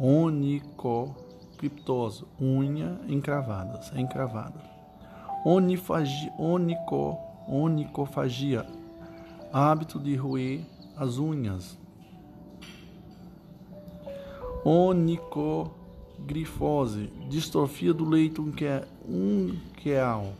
Onicocriptose, 0.00 2.24
unha 2.40 2.98
encravadas, 3.06 3.92
encravada. 3.94 4.72
Onifagia, 5.44 6.32
onico, 6.38 7.18
onicofagia, 7.46 8.66
hábito 9.52 10.00
de 10.00 10.16
roer 10.16 10.64
as 10.96 11.18
unhas. 11.18 11.76
Onicogrifose, 14.64 17.12
distrofia 17.28 17.92
do 17.92 18.08
leito 18.08 18.40
unqueal 18.42 20.32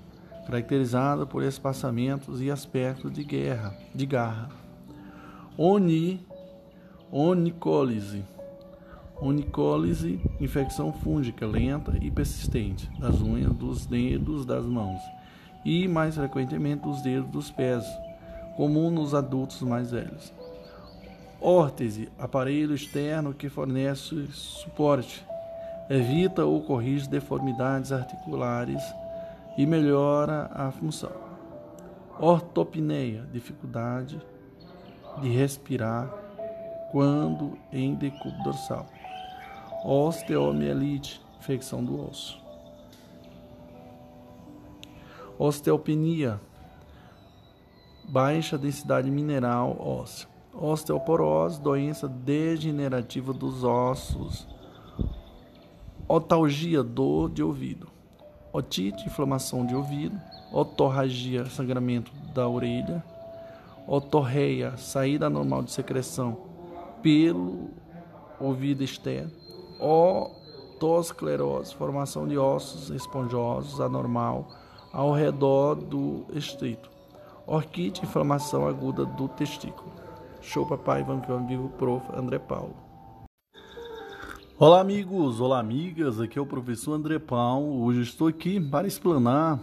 caracterizada 0.46 1.26
por 1.26 1.42
espaçamentos 1.42 2.40
e 2.40 2.50
aspectos 2.50 3.12
de 3.12 3.22
guerra, 3.24 3.76
de 3.94 4.06
garra. 4.06 4.48
Oni, 5.56 6.26
onicólise. 7.16 8.24
Onicólise, 9.20 10.20
infecção 10.40 10.92
fúngica 10.92 11.46
lenta 11.46 11.96
e 12.02 12.10
persistente 12.10 12.90
das 12.98 13.20
unhas 13.20 13.52
dos 13.54 13.86
dedos 13.86 14.44
das 14.44 14.66
mãos 14.66 15.00
e, 15.64 15.86
mais 15.86 16.16
frequentemente, 16.16 16.82
dos 16.82 17.00
dedos 17.02 17.30
dos 17.30 17.50
pés, 17.52 17.84
comum 18.56 18.90
nos 18.90 19.14
adultos 19.14 19.62
mais 19.62 19.92
velhos. 19.92 20.34
Órtese, 21.40 22.10
aparelho 22.18 22.74
externo 22.74 23.32
que 23.32 23.48
fornece 23.48 24.26
suporte, 24.32 25.24
evita 25.88 26.44
ou 26.44 26.62
corrige 26.62 27.08
deformidades 27.08 27.92
articulares 27.92 28.82
e 29.56 29.64
melhora 29.64 30.50
a 30.52 30.72
função. 30.72 31.12
Ortopneia, 32.18 33.24
dificuldade 33.32 34.20
de 35.22 35.28
respirar 35.28 36.23
quando 36.94 37.58
em 37.72 37.92
decúbito 37.92 38.40
dorsal. 38.44 38.86
Osteomielite, 39.84 41.20
infecção 41.40 41.84
do 41.84 42.08
osso. 42.08 42.40
Osteopenia, 45.36 46.40
baixa 48.04 48.56
densidade 48.56 49.10
mineral 49.10 49.76
óssea. 49.80 50.28
Osteoporose, 50.52 51.60
doença 51.60 52.06
degenerativa 52.08 53.32
dos 53.32 53.64
ossos. 53.64 54.46
Otalgia, 56.06 56.80
dor 56.80 57.28
de 57.28 57.42
ouvido 57.42 57.92
otite, 58.52 59.04
inflamação 59.04 59.66
de 59.66 59.74
ouvido, 59.74 60.16
otorragia, 60.52 61.44
sangramento 61.46 62.12
da 62.32 62.48
orelha, 62.48 63.02
otorreia, 63.84 64.76
saída 64.76 65.28
normal 65.28 65.64
de 65.64 65.72
secreção 65.72 66.53
pelo 67.04 67.70
ouvido 68.40 68.82
externo, 68.82 69.30
otosclerose, 69.78 71.74
formação 71.74 72.26
de 72.26 72.38
ossos 72.38 72.88
esponjosos 72.88 73.78
anormal 73.78 74.48
ao 74.90 75.12
redor 75.12 75.74
do 75.74 76.24
estrito, 76.32 76.88
orquite, 77.46 78.02
inflamação 78.02 78.66
aguda 78.66 79.04
do 79.04 79.28
testículo. 79.28 79.92
Show 80.40 80.66
papai, 80.66 81.04
vamos 81.04 81.26
que 81.26 81.32
vamos 81.32 81.46
vivo, 81.46 81.68
prof. 81.76 82.06
André 82.16 82.38
Paulo. 82.38 82.74
Olá 84.58 84.80
amigos, 84.80 85.42
olá 85.42 85.58
amigas, 85.58 86.18
aqui 86.18 86.38
é 86.38 86.42
o 86.42 86.46
professor 86.46 86.94
André 86.94 87.18
Paulo. 87.18 87.82
Hoje 87.84 88.00
estou 88.00 88.28
aqui 88.28 88.58
para 88.58 88.86
explanar 88.86 89.60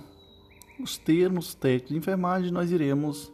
os 0.79 0.95
termos 0.95 1.55
técnicos 1.55 1.89
de 1.89 1.97
enfermagem. 1.97 2.51
Nós 2.51 2.71
iremos 2.71 3.31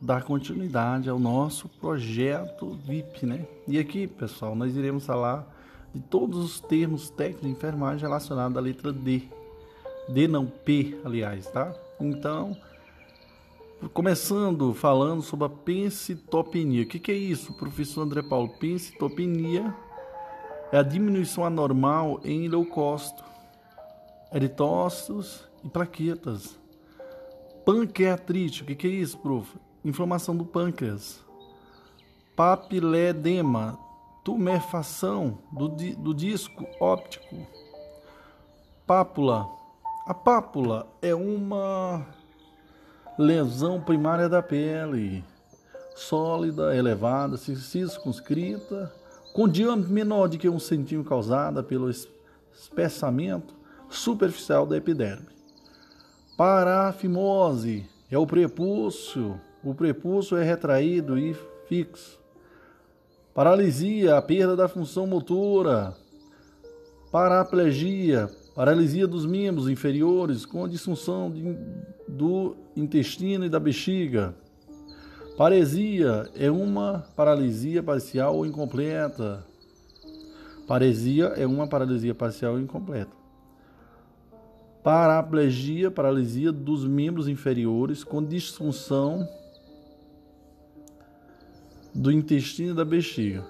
dar 0.00 0.22
continuidade 0.22 1.08
ao 1.08 1.18
nosso 1.18 1.68
projeto 1.68 2.78
VIP, 2.84 3.26
né? 3.26 3.46
E 3.66 3.78
aqui, 3.78 4.06
pessoal, 4.06 4.54
nós 4.54 4.76
iremos 4.76 5.04
falar 5.04 5.46
de 5.94 6.00
todos 6.02 6.38
os 6.38 6.60
termos 6.60 7.10
técnicos 7.10 7.42
de 7.42 7.50
enfermagem 7.50 8.02
relacionados 8.02 8.56
à 8.56 8.60
letra 8.60 8.92
D. 8.92 9.22
D 10.08 10.28
não 10.28 10.46
P, 10.46 10.98
aliás, 11.04 11.50
tá? 11.50 11.74
Então, 12.00 12.56
Começando 13.94 14.74
falando 14.74 15.22
sobre 15.22 15.46
a 15.46 15.48
pensitopenia. 15.48 16.82
O 16.82 16.86
que, 16.86 16.98
que 16.98 17.12
é 17.12 17.14
isso, 17.14 17.52
professor 17.54 18.02
André 18.02 18.22
Paulo? 18.22 18.48
Pensitopenia 18.58 19.72
é 20.72 20.78
a 20.78 20.82
diminuição 20.82 21.44
anormal 21.44 22.20
em 22.24 22.48
leucócito, 22.48 23.22
eritócitos 24.34 25.48
e 25.64 25.68
plaquetas. 25.68 26.58
Pancreatrite, 27.64 28.64
o 28.64 28.66
que, 28.66 28.74
que 28.74 28.88
é 28.88 28.90
isso, 28.90 29.16
prof? 29.18 29.56
Inflamação 29.88 30.36
do 30.36 30.44
pâncreas. 30.44 31.18
Papiledema, 32.36 33.78
tumefação 34.22 35.38
do, 35.50 35.66
do 35.66 36.12
disco 36.12 36.66
óptico. 36.78 37.46
Pápula. 38.86 39.48
A 40.06 40.12
pápula 40.12 40.86
é 41.00 41.14
uma 41.14 42.06
lesão 43.18 43.80
primária 43.80 44.28
da 44.28 44.42
pele, 44.42 45.24
sólida, 45.96 46.76
elevada, 46.76 47.38
circunscrita, 47.38 48.92
com 49.32 49.48
diâmetro 49.48 49.90
menor 49.90 50.28
de 50.28 50.36
que 50.36 50.50
um 50.50 50.58
centímetro 50.58 51.08
causada 51.08 51.62
pelo 51.62 51.88
espessamento 51.88 53.54
superficial 53.88 54.66
da 54.66 54.76
epiderme. 54.76 55.28
Parafimose 56.36 57.88
é 58.10 58.18
o 58.18 58.26
prepúcio, 58.26 59.40
o 59.68 59.74
prepúcio 59.74 60.34
é 60.38 60.42
retraído 60.42 61.18
e 61.18 61.36
fixo. 61.66 62.18
Paralisia, 63.34 64.16
a 64.16 64.22
perda 64.22 64.56
da 64.56 64.66
função 64.66 65.06
motora. 65.06 65.94
Paraplegia, 67.12 68.30
paralisia 68.54 69.06
dos 69.06 69.26
membros 69.26 69.68
inferiores 69.68 70.46
com 70.46 70.66
disfunção 70.66 71.30
de, 71.30 71.54
do 72.08 72.56
intestino 72.74 73.44
e 73.44 73.50
da 73.50 73.60
bexiga. 73.60 74.34
Paresia 75.36 76.30
é 76.34 76.50
uma 76.50 77.04
paralisia 77.14 77.82
parcial 77.82 78.36
ou 78.36 78.46
incompleta. 78.46 79.44
Paresia 80.66 81.26
é 81.36 81.46
uma 81.46 81.68
paralisia 81.68 82.14
parcial 82.14 82.54
ou 82.54 82.60
incompleta. 82.60 83.12
Paraplegia, 84.82 85.90
paralisia 85.90 86.50
dos 86.50 86.86
membros 86.86 87.28
inferiores 87.28 88.02
com 88.02 88.24
disfunção 88.24 89.28
do 91.94 92.12
intestino 92.12 92.72
e 92.72 92.74
da 92.74 92.84
bexiga. 92.84 93.44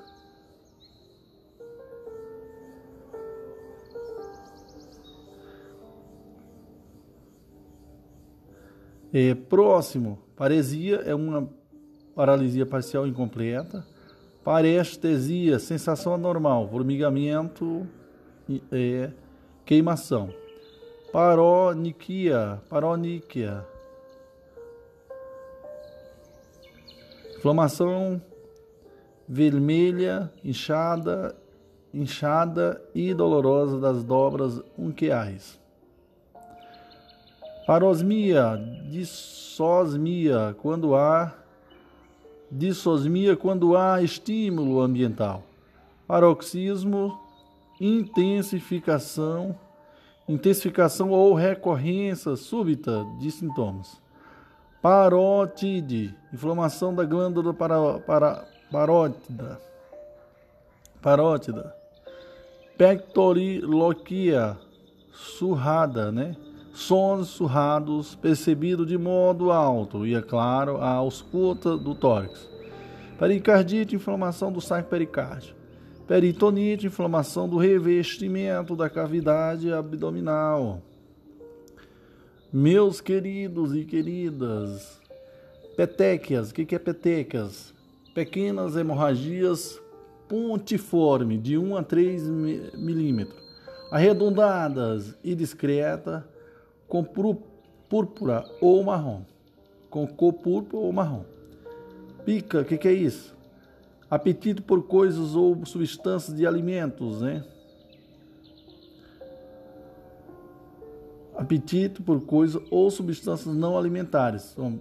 É, 9.12 9.34
próximo, 9.34 10.18
paresia 10.36 10.97
é 10.97 11.14
uma 11.14 11.49
paralisia 12.14 12.66
parcial 12.66 13.07
incompleta. 13.07 13.86
Parestesia, 14.45 15.59
sensação 15.59 16.14
anormal, 16.14 16.68
formigamento, 16.68 17.86
é, 18.70 19.11
queimação. 19.64 20.32
Paroniquia, 21.12 22.61
paroníquia. 22.68 23.64
Inflamação 27.36 28.20
vermelha, 29.29 30.33
inchada, 30.43 31.37
inchada 31.93 32.83
e 32.95 33.12
dolorosa 33.12 33.79
das 33.79 34.03
dobras 34.03 34.62
unquiais. 34.79 35.61
Parosmia, 37.66 38.57
dissosmia, 38.89 40.57
quando 40.59 40.97
há 40.97 41.35
dissosmia 42.51 43.37
quando 43.37 43.76
há 43.76 44.03
estímulo 44.03 44.81
ambiental. 44.81 45.43
Paroxismo, 46.07 47.20
intensificação, 47.79 49.55
intensificação 50.26 51.11
ou 51.11 51.35
recorrência 51.35 52.37
súbita 52.37 53.05
de 53.20 53.31
sintomas. 53.31 54.01
Parótide, 54.81 56.14
inflamação 56.33 56.95
da 56.95 57.05
glândula 57.05 57.53
para, 57.53 57.99
para, 58.01 58.49
parótida. 58.71 59.61
Parótida. 61.01 61.75
Pectoriloquia, 62.77 64.57
surrada, 65.12 66.12
né? 66.12 66.37
sons 66.79 67.29
surrados 67.29 68.14
percebido 68.14 68.87
de 68.87 68.97
modo 68.97 69.51
alto 69.51 70.07
e, 70.07 70.14
é 70.14 70.23
claro, 70.23 70.77
a 70.77 70.91
ausculta 70.91 71.77
do 71.77 71.93
tórax. 71.93 72.49
Pericardite, 73.19 73.97
inflamação 73.97 74.53
do 74.53 74.61
saco 74.61 74.89
pericárdio. 74.89 75.57
Peritonite, 76.07 76.87
inflamação 76.87 77.49
do 77.49 77.59
revestimento 77.59 78.77
da 78.77 78.89
cavidade 78.89 79.73
abdominal. 79.73 80.81
Meus 82.53 83.01
queridos 83.01 83.75
e 83.75 83.85
queridas, 83.85 85.01
petequias, 85.77 86.51
o 86.51 86.55
que 86.55 86.75
é 86.75 86.79
petequias? 86.79 87.75
Pequenas 88.19 88.75
hemorragias 88.75 89.81
pontiforme 90.29 91.39
de 91.39 91.57
1 91.57 91.77
a 91.77 91.85
3 91.85 92.29
milímetros, 92.75 93.41
arredondadas 93.93 95.16
e 95.23 95.37
discretas, 95.37 96.25
com 96.89 97.05
púrpura 97.89 98.45
ou 98.61 98.83
marrom. 98.83 99.23
Com 99.89 100.05
cor 100.05 100.33
púrpura 100.33 100.83
ou 100.83 100.93
marrom. 100.93 101.23
Pica, 102.25 102.62
o 102.62 102.64
que, 102.64 102.77
que 102.77 102.89
é 102.89 102.93
isso? 102.93 103.37
Apetite 104.11 104.62
por 104.62 104.83
coisas 104.83 105.37
ou 105.37 105.64
substâncias 105.64 106.37
de 106.37 106.45
alimentos, 106.45 107.21
né? 107.21 107.45
Apetite 111.37 112.03
por 112.03 112.21
coisas 112.23 112.61
ou 112.69 112.91
substâncias 112.91 113.55
não 113.55 113.79
alimentares. 113.79 114.43
São 114.43 114.81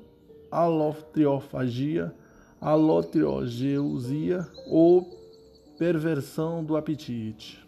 alotriofagia, 0.49 2.11
alotriogeusia 2.59 4.47
ou 4.67 5.17
perversão 5.77 6.63
do 6.63 6.75
apetite. 6.75 7.63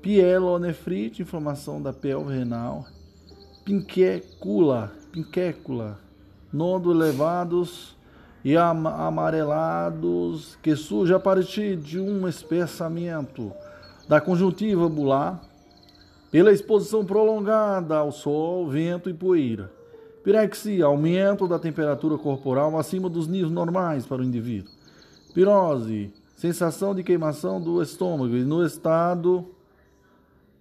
Pielonefrite, 0.00 1.22
inflamação 1.22 1.80
da 1.80 1.92
pelve 1.92 2.36
renal, 2.36 2.86
pinquécula, 3.64 4.92
pinquécula, 5.12 5.98
nódulos 6.52 7.02
elevados 7.02 7.96
e 8.44 8.56
amarelados 8.56 10.56
que 10.62 10.74
surge 10.74 11.14
a 11.14 11.20
partir 11.20 11.76
de 11.76 12.00
um 12.00 12.26
espessamento 12.26 13.52
da 14.08 14.20
conjuntiva 14.20 14.88
bular 14.88 15.40
pela 16.30 16.50
exposição 16.50 17.04
prolongada 17.04 17.96
ao 17.96 18.10
sol, 18.10 18.68
vento 18.68 19.08
e 19.08 19.14
poeira. 19.14 19.70
Pirexia, 20.22 20.84
aumento 20.84 21.48
da 21.48 21.58
temperatura 21.58 22.16
corporal 22.16 22.78
acima 22.78 23.08
dos 23.08 23.26
níveis 23.26 23.50
normais 23.50 24.06
para 24.06 24.22
o 24.22 24.24
indivíduo. 24.24 24.72
Pirose, 25.34 26.12
sensação 26.36 26.94
de 26.94 27.02
queimação 27.02 27.60
do 27.60 27.82
estômago 27.82 28.36
e 28.36 28.44
no 28.44 28.64
estado 28.64 29.46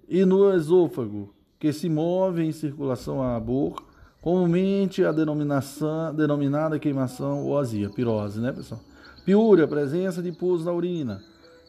e 0.07 0.25
no 0.25 0.53
esôfago 0.53 1.33
que 1.59 1.71
se 1.71 1.87
move 1.87 2.43
em 2.43 2.51
circulação 2.51 3.21
à 3.21 3.39
boca, 3.39 3.83
comumente 4.19 5.05
a 5.05 5.11
denominação, 5.11 6.13
denominada 6.13 6.79
queimação 6.79 7.45
ou 7.45 7.57
azia, 7.57 7.89
pirose, 7.89 8.39
né, 8.39 8.51
pessoal? 8.51 8.81
Piúria, 9.23 9.67
presença 9.67 10.23
de 10.23 10.31
pus 10.31 10.65
na 10.65 10.71
urina. 10.71 11.21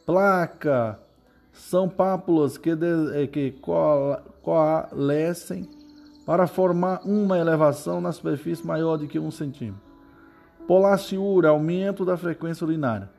Placa, 0.07 0.99
são 1.53 1.89
pápulas 1.89 2.57
que, 2.57 2.75
de, 2.75 2.87
eh, 3.15 3.27
que 3.27 3.55
coalescem 4.43 5.69
para 6.25 6.47
formar 6.47 7.01
uma 7.05 7.39
elevação 7.39 8.01
na 8.01 8.13
superfície 8.13 8.67
maior 8.67 8.97
de 8.97 9.07
que 9.07 9.19
um 9.19 9.31
centímetro. 9.31 9.81
Polaciúria, 10.67 11.51
aumento 11.51 12.05
da 12.05 12.17
frequência 12.17 12.65
urinária. 12.65 13.11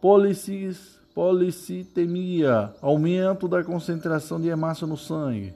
Policis, 0.00 1.00
policitemia, 1.14 2.72
aumento 2.80 3.48
da 3.48 3.62
concentração 3.62 4.40
de 4.40 4.48
hemácia 4.48 4.86
no 4.86 4.96
sangue. 4.96 5.52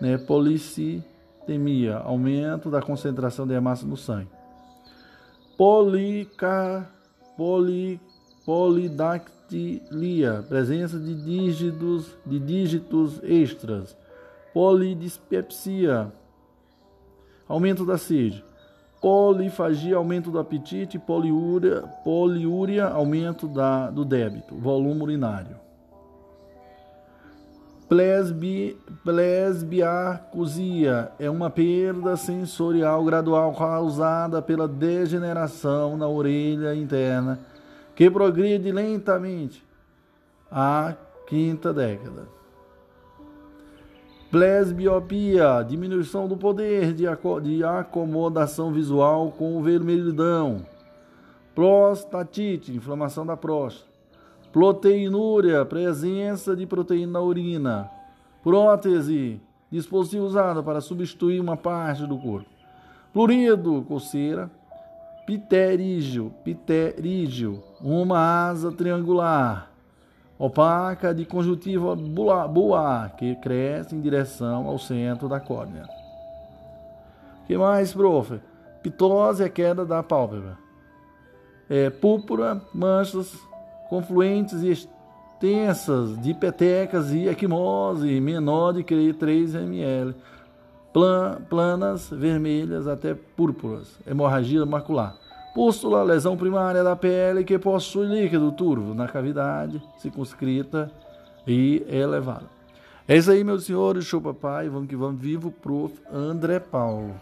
Né? 0.00 0.18
Policitemia, 0.18 1.96
aumento 1.96 2.70
da 2.70 2.82
concentração 2.82 3.46
de 3.46 3.54
hemácia 3.54 3.86
no 3.86 3.96
sangue. 3.96 4.28
Polica, 5.56 6.88
poli, 7.36 8.00
polidactilia, 8.44 10.44
presença 10.48 10.98
de 10.98 11.14
dígitos, 11.14 12.06
de 12.26 12.38
dígitos 12.38 13.20
extras. 13.22 13.96
Polidispepsia, 14.54 16.10
aumento 17.46 17.84
da 17.84 17.98
sede 17.98 18.42
polifagia, 19.04 19.98
aumento 19.98 20.30
do 20.30 20.38
apetite, 20.38 20.98
poliúria, 20.98 21.82
poliúria 22.02 22.86
aumento 22.86 23.46
da, 23.46 23.90
do 23.90 24.02
débito, 24.02 24.54
volume 24.54 25.02
urinário. 25.02 25.56
Plesbi, 27.86 28.78
plesbiacusia 29.04 31.12
é 31.18 31.28
uma 31.28 31.50
perda 31.50 32.16
sensorial 32.16 33.04
gradual 33.04 33.52
causada 33.52 34.40
pela 34.40 34.66
degeneração 34.66 35.98
na 35.98 36.08
orelha 36.08 36.74
interna 36.74 37.40
que 37.94 38.10
progride 38.10 38.72
lentamente 38.72 39.62
à 40.50 40.94
quinta 41.26 41.74
década. 41.74 42.26
Presbiopia, 44.34 45.62
diminuição 45.62 46.26
do 46.26 46.36
poder 46.36 46.92
de, 46.92 47.06
acomodação 47.64 48.72
visual 48.72 49.30
com 49.30 49.56
o 49.56 49.62
vermelhidão. 49.62 50.66
Prostatite, 51.54 52.72
inflamação 52.72 53.24
da 53.24 53.36
próstata. 53.36 53.88
Proteinúria, 54.52 55.64
presença 55.64 56.56
de 56.56 56.66
proteína 56.66 57.12
na 57.12 57.20
urina. 57.20 57.88
Prótese, 58.42 59.40
dispositivo 59.70 60.24
usado 60.24 60.64
para 60.64 60.80
substituir 60.80 61.38
uma 61.38 61.56
parte 61.56 62.04
do 62.04 62.18
corpo. 62.18 62.50
Plurido, 63.12 63.84
coceira. 63.86 64.50
Pterígio, 65.24 66.34
pterígio, 66.42 67.62
uma 67.80 68.48
asa 68.48 68.72
triangular 68.72 69.73
opaca 70.38 71.14
de 71.14 71.24
conjuntiva 71.24 71.94
boa, 71.94 73.08
que 73.16 73.36
cresce 73.36 73.94
em 73.94 74.00
direção 74.00 74.66
ao 74.66 74.78
centro 74.78 75.28
da 75.28 75.40
córnea. 75.40 75.86
que 77.46 77.56
mais, 77.56 77.92
prof? 77.92 78.40
Pitose 78.82 79.42
é 79.42 79.48
queda 79.48 79.84
da 79.84 80.02
pálpebra. 80.02 80.58
É, 81.68 81.88
púrpura, 81.88 82.60
manchas 82.74 83.34
confluentes 83.88 84.62
e 84.62 84.70
extensas 84.70 86.20
de 86.20 86.34
petecas 86.34 87.10
e 87.10 87.26
equimose 87.26 88.20
menor 88.20 88.72
de 88.72 88.82
3 89.12 89.54
ml. 89.54 90.14
Plan, 90.92 91.40
planas, 91.48 92.10
vermelhas 92.10 92.86
até 92.86 93.14
púrpuras. 93.14 93.98
Hemorragia 94.06 94.64
macular. 94.66 95.23
Pústula, 95.54 96.02
lesão 96.02 96.36
primária 96.36 96.82
da 96.82 96.96
pele 96.96 97.44
que 97.44 97.56
possui 97.56 98.08
líquido 98.08 98.50
turvo 98.50 98.92
na 98.92 99.06
cavidade 99.06 99.80
circunscrita 99.98 100.90
e 101.46 101.86
elevada. 101.88 102.50
É 103.06 103.16
isso 103.16 103.30
aí, 103.30 103.44
meus 103.44 103.64
senhores. 103.64 104.04
Show 104.04 104.20
papai. 104.20 104.68
Vamos 104.68 104.88
que 104.88 104.96
vamos. 104.96 105.20
Vivo, 105.22 105.52
prof. 105.52 105.94
André 106.12 106.58
Paulo. 106.58 107.14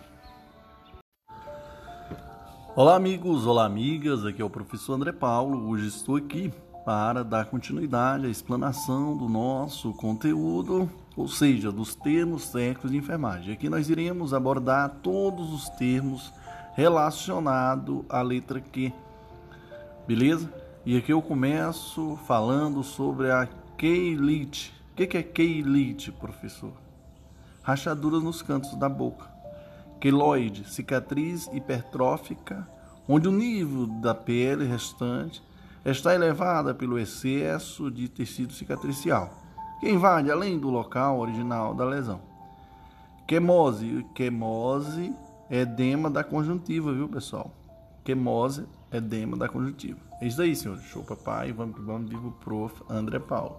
Olá, 2.74 2.96
amigos. 2.96 3.46
Olá, 3.46 3.66
amigas. 3.66 4.24
Aqui 4.24 4.40
é 4.40 4.44
o 4.44 4.48
professor 4.48 4.94
André 4.94 5.12
Paulo. 5.12 5.68
Hoje 5.68 5.88
estou 5.88 6.16
aqui 6.16 6.50
para 6.86 7.22
dar 7.22 7.44
continuidade 7.44 8.24
à 8.24 8.30
explanação 8.30 9.14
do 9.14 9.28
nosso 9.28 9.92
conteúdo, 9.92 10.90
ou 11.14 11.28
seja, 11.28 11.70
dos 11.70 11.94
termos 11.94 12.48
técnicos 12.48 12.90
de 12.90 12.96
enfermagem. 12.96 13.52
Aqui 13.52 13.68
nós 13.68 13.90
iremos 13.90 14.32
abordar 14.32 14.88
todos 15.02 15.52
os 15.52 15.68
termos 15.68 16.32
relacionado 16.74 18.04
à 18.08 18.22
letra 18.22 18.60
Q. 18.60 18.92
Beleza? 20.06 20.52
E 20.84 20.96
aqui 20.96 21.12
eu 21.12 21.22
começo 21.22 22.18
falando 22.26 22.82
sobre 22.82 23.30
a 23.30 23.46
keilite. 23.76 24.74
O 24.92 24.94
que 24.96 25.16
é 25.16 25.22
keilite, 25.22 26.10
professor? 26.10 26.72
Rachaduras 27.62 28.22
nos 28.22 28.42
cantos 28.42 28.74
da 28.76 28.88
boca. 28.88 29.30
Queloide, 30.00 30.68
cicatriz 30.68 31.48
hipertrófica, 31.52 32.66
onde 33.08 33.28
o 33.28 33.32
nível 33.32 33.86
da 33.86 34.14
pele 34.14 34.64
restante 34.64 35.42
está 35.84 36.14
elevada 36.14 36.74
pelo 36.74 36.98
excesso 36.98 37.90
de 37.90 38.08
tecido 38.08 38.52
cicatricial, 38.52 39.30
que 39.78 39.88
invade 39.88 40.30
além 40.30 40.58
do 40.58 40.70
local 40.70 41.20
original 41.20 41.74
da 41.74 41.84
lesão. 41.84 42.20
Quemose, 43.26 44.04
quemose 44.14 45.14
edema 45.52 46.08
da 46.08 46.24
conjuntiva, 46.24 46.94
viu, 46.94 47.06
pessoal? 47.06 47.52
Quemose, 48.02 48.66
edema 48.90 49.36
da 49.36 49.50
conjuntiva. 49.50 49.98
É 50.18 50.26
isso 50.26 50.40
aí, 50.40 50.56
senhores. 50.56 50.82
Show, 50.84 51.04
papai. 51.04 51.52
Vamos 51.52 51.76
que 51.76 51.82
vamos, 51.82 52.08
vivo 52.08 52.32
prof. 52.42 52.82
André 52.88 53.18
Paulo. 53.18 53.58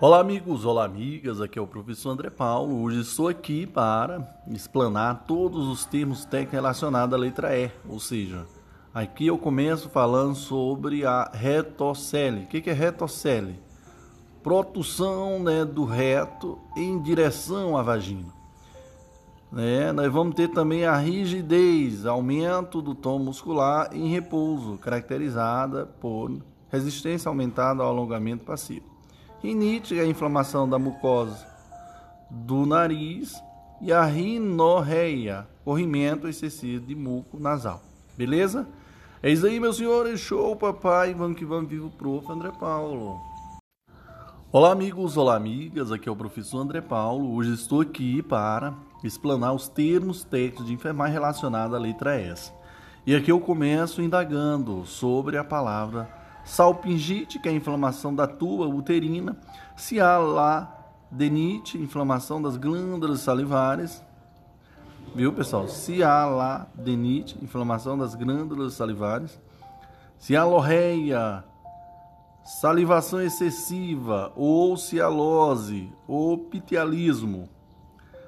Olá, 0.00 0.20
amigos. 0.20 0.64
Olá, 0.64 0.84
amigas. 0.84 1.40
Aqui 1.40 1.58
é 1.58 1.62
o 1.62 1.66
professor 1.66 2.10
André 2.10 2.30
Paulo. 2.30 2.80
Hoje 2.80 3.00
estou 3.00 3.26
aqui 3.26 3.66
para 3.66 4.24
explanar 4.46 5.24
todos 5.26 5.66
os 5.66 5.84
termos 5.84 6.24
técnicos 6.24 6.54
relacionados 6.54 7.12
à 7.12 7.18
letra 7.18 7.58
E, 7.58 7.72
ou 7.88 7.98
seja, 7.98 8.46
aqui 8.94 9.26
eu 9.26 9.36
começo 9.36 9.88
falando 9.88 10.36
sobre 10.36 11.04
a 11.04 11.28
retocele. 11.34 12.44
O 12.44 12.46
que 12.46 12.70
é 12.70 12.72
retocele? 12.72 13.58
Protução 14.44 15.42
né, 15.42 15.64
do 15.64 15.84
reto 15.84 16.56
em 16.76 17.02
direção 17.02 17.76
à 17.76 17.82
vagina. 17.82 18.33
Né? 19.54 19.92
Nós 19.92 20.12
vamos 20.12 20.34
ter 20.34 20.48
também 20.48 20.84
a 20.84 20.96
rigidez, 20.96 22.04
aumento 22.06 22.82
do 22.82 22.92
tom 22.92 23.20
muscular 23.20 23.88
em 23.92 24.08
repouso, 24.08 24.76
caracterizada 24.78 25.86
por 25.86 26.36
resistência 26.70 27.28
aumentada 27.28 27.80
ao 27.80 27.88
alongamento 27.88 28.44
passivo. 28.44 28.84
Rinite 29.40 30.00
a 30.00 30.04
inflamação 30.04 30.68
da 30.68 30.76
mucosa 30.76 31.46
do 32.28 32.66
nariz 32.66 33.40
e 33.80 33.92
a 33.92 34.02
rinorreia, 34.04 35.46
corrimento 35.64 36.26
excessivo 36.26 36.84
de 36.84 36.96
muco 36.96 37.38
nasal. 37.38 37.80
Beleza? 38.16 38.66
É 39.22 39.30
isso 39.30 39.46
aí, 39.46 39.60
meus 39.60 39.76
senhores. 39.76 40.18
Show, 40.18 40.56
papai. 40.56 41.14
Vamos 41.14 41.38
que 41.38 41.44
vamos, 41.44 41.70
vivo, 41.70 41.90
prof. 41.90 42.30
André 42.30 42.50
Paulo. 42.58 43.20
Olá, 44.50 44.72
amigos. 44.72 45.16
Olá, 45.16 45.36
amigas. 45.36 45.92
Aqui 45.92 46.08
é 46.08 46.12
o 46.12 46.16
professor 46.16 46.58
André 46.58 46.80
Paulo. 46.80 47.34
Hoje 47.34 47.54
estou 47.54 47.80
aqui 47.80 48.22
para 48.22 48.74
explanar 49.06 49.52
os 49.52 49.68
termos 49.68 50.24
técnicos 50.24 50.66
de 50.66 50.72
enfermagem 50.72 51.14
relacionados 51.14 51.76
à 51.76 51.78
letra 51.78 52.14
S. 52.14 52.52
E 53.06 53.14
aqui 53.14 53.30
eu 53.30 53.38
começo 53.38 54.00
indagando 54.00 54.86
sobre 54.86 55.36
a 55.36 55.44
palavra 55.44 56.08
salpingite, 56.44 57.38
que 57.38 57.48
é 57.48 57.52
a 57.52 57.54
inflamação 57.54 58.14
da 58.14 58.26
tuba 58.26 58.66
uterina, 58.66 59.36
cialadenite, 59.76 61.78
inflamação 61.78 62.40
das 62.40 62.56
glândulas 62.56 63.20
salivares, 63.20 64.02
viu 65.14 65.32
pessoal? 65.32 65.68
Cialadenite, 65.68 67.38
inflamação 67.42 67.96
das 67.96 68.14
glândulas 68.14 68.74
salivares, 68.74 69.40
cialorreia, 70.18 71.44
salivação 72.44 73.22
excessiva, 73.22 74.32
ou 74.36 74.76
cialose, 74.76 75.90
ou 76.06 76.36
pitialismo, 76.36 77.48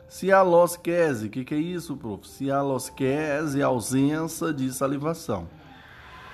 Cialosquese, 0.09 1.27
o 1.27 1.31
que, 1.31 1.45
que 1.45 1.55
é 1.55 1.59
isso, 1.59 1.97
prof? 1.97 2.29
Cialosquese, 2.29 3.63
ausência 3.63 4.53
de 4.53 4.73
salivação. 4.73 5.49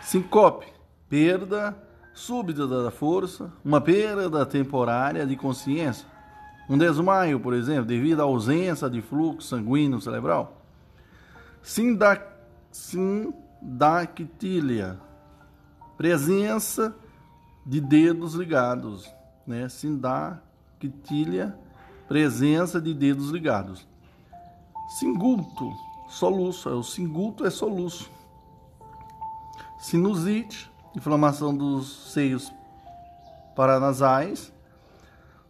Sincope, 0.02 0.66
perda 1.08 1.76
súbita 2.12 2.66
da 2.66 2.90
força, 2.90 3.50
uma 3.64 3.80
perda 3.80 4.44
temporária 4.44 5.24
de 5.26 5.34
consciência. 5.36 6.04
Um 6.68 6.76
desmaio, 6.78 7.40
por 7.40 7.54
exemplo, 7.54 7.86
devido 7.86 8.20
à 8.20 8.24
ausência 8.24 8.88
de 8.88 9.02
fluxo 9.02 9.48
sanguíneo 9.48 10.00
cerebral. 10.00 10.62
Sindac 11.62 12.24
sindactília, 12.70 14.96
presença 15.96 16.94
de 17.66 17.80
dedos 17.80 18.34
ligados, 18.34 19.12
né? 19.46 19.68
Sindactília, 19.68 21.58
presença 22.12 22.78
de 22.78 22.92
dedos 22.92 23.30
ligados. 23.30 23.88
Singulto, 24.98 25.72
soluço, 26.10 26.68
é 26.68 26.74
o 26.74 26.82
singulto 26.82 27.46
é 27.46 27.48
soluço. 27.48 28.10
Sinusite, 29.78 30.70
inflamação 30.94 31.56
dos 31.56 32.12
seios 32.12 32.52
paranasais. 33.56 34.52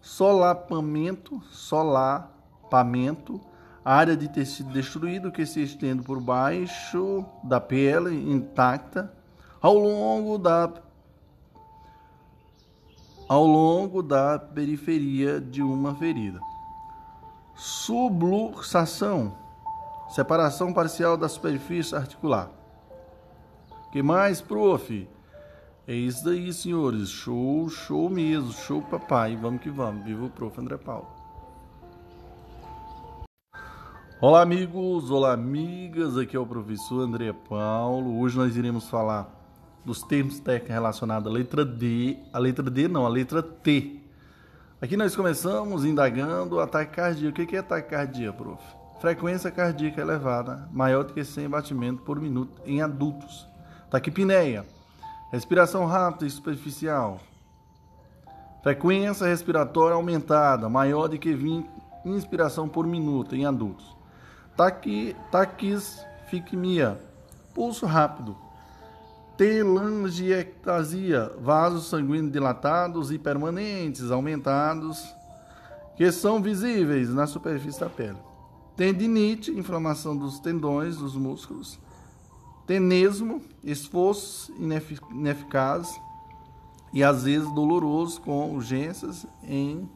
Solapamento, 0.01 1.43
solapamento, 1.51 3.41
área 3.85 4.17
de 4.17 4.29
tecido 4.29 4.73
destruído 4.73 5.33
que 5.33 5.45
se 5.45 5.65
estende 5.65 6.05
por 6.05 6.21
baixo 6.21 7.25
da 7.43 7.61
pele 7.61 8.15
intacta 8.31 9.13
ao 9.61 9.75
longo 9.75 10.39
da 10.39 10.73
ao 13.29 13.45
longo 13.47 14.01
da 14.01 14.39
periferia 14.39 15.41
de 15.41 15.61
uma 15.61 15.95
ferida. 15.97 16.52
Subluxação, 17.55 19.37
separação 20.09 20.73
parcial 20.73 21.17
da 21.17 21.29
superfície 21.29 21.95
articular. 21.95 22.51
Que 23.93 24.03
mais, 24.03 24.41
prof? 24.41 25.09
É 25.87 25.95
isso 25.95 26.25
daí, 26.25 26.53
senhores. 26.53 27.11
Show, 27.11 27.69
show 27.69 28.09
mesmo, 28.09 28.53
show 28.53 28.81
papai. 28.81 29.37
Vamos 29.37 29.61
que 29.61 29.69
vamos. 29.69 30.05
Viva 30.05 30.25
o 30.25 30.31
prof. 30.31 30.59
André 30.59 30.79
Paulo. 30.79 31.07
Olá, 34.21 34.43
amigos, 34.43 35.11
olá, 35.11 35.33
amigas. 35.33 36.17
Aqui 36.17 36.37
é 36.37 36.39
o 36.39 36.47
professor 36.47 37.01
André 37.01 37.33
Paulo. 37.33 38.21
Hoje 38.21 38.39
nós 38.39 38.57
iremos 38.57 38.89
falar 38.89 39.29
dos 39.85 40.03
termos 40.03 40.39
técnicos 40.39 40.71
relacionados 40.71 41.29
à 41.29 41.35
letra 41.35 41.65
D. 41.65 42.17
A 42.33 42.39
letra 42.39 42.71
D 42.71 42.87
não, 42.87 43.05
a 43.05 43.09
letra 43.09 43.43
T. 43.43 44.02
Aqui 44.83 44.97
nós 44.97 45.15
começamos 45.15 45.85
indagando 45.85 46.59
ataque 46.59 46.97
cardíaco. 46.97 47.41
O 47.41 47.47
que 47.47 47.55
é 47.55 47.61
ataque 47.61 47.91
cardíaco, 47.91 48.37
prof? 48.37 48.63
Frequência 49.01 49.49
cardíaca 49.49 50.01
elevada, 50.01 50.69
maior 50.73 51.05
do 51.05 51.15
que 51.15 51.25
100 51.25 51.49
batimentos 51.49 52.05
por 52.05 52.21
minuto 52.21 52.61
em 52.67 52.83
adultos. 52.83 53.47
Taquipneia, 53.89 54.67
respiração 55.31 55.87
rápida 55.87 56.27
e 56.27 56.31
superficial. 56.31 57.21
Frequência 58.61 59.25
respiratória 59.25 59.95
aumentada, 59.95 60.69
maior 60.69 61.07
do 61.07 61.17
que 61.17 61.33
20 61.33 61.71
inspiração 62.05 62.69
por 62.69 62.85
minuto 62.85 63.37
em 63.37 63.47
adultos. 63.47 63.97
Taqui, 64.57 65.15
taquisficmia, 65.31 67.01
pulso 67.55 67.87
rápido, 67.87 68.37
telangiectasia, 69.43 71.33
vasos 71.41 71.89
sanguíneos 71.89 72.31
dilatados 72.31 73.11
e 73.11 73.19
permanentes, 73.19 74.13
aumentados, 74.13 75.05
que 75.97 76.13
são 76.13 76.41
visíveis 76.41 77.13
na 77.13 77.27
superfície 77.27 77.81
da 77.81 77.91
pele. 77.91 78.19
Tendinite, 78.77 79.51
inflamação 79.51 80.17
dos 80.17 80.39
tendões, 80.39 80.97
dos 80.97 81.17
músculos. 81.17 81.81
Tenesmo, 82.69 83.43
esforço 83.65 84.55
ineficaz 85.11 86.01
e 86.93 87.03
às 87.03 87.25
vezes 87.25 87.53
doloroso 87.53 88.21
com 88.21 88.55
urgências 88.55 89.27
em 89.43 89.91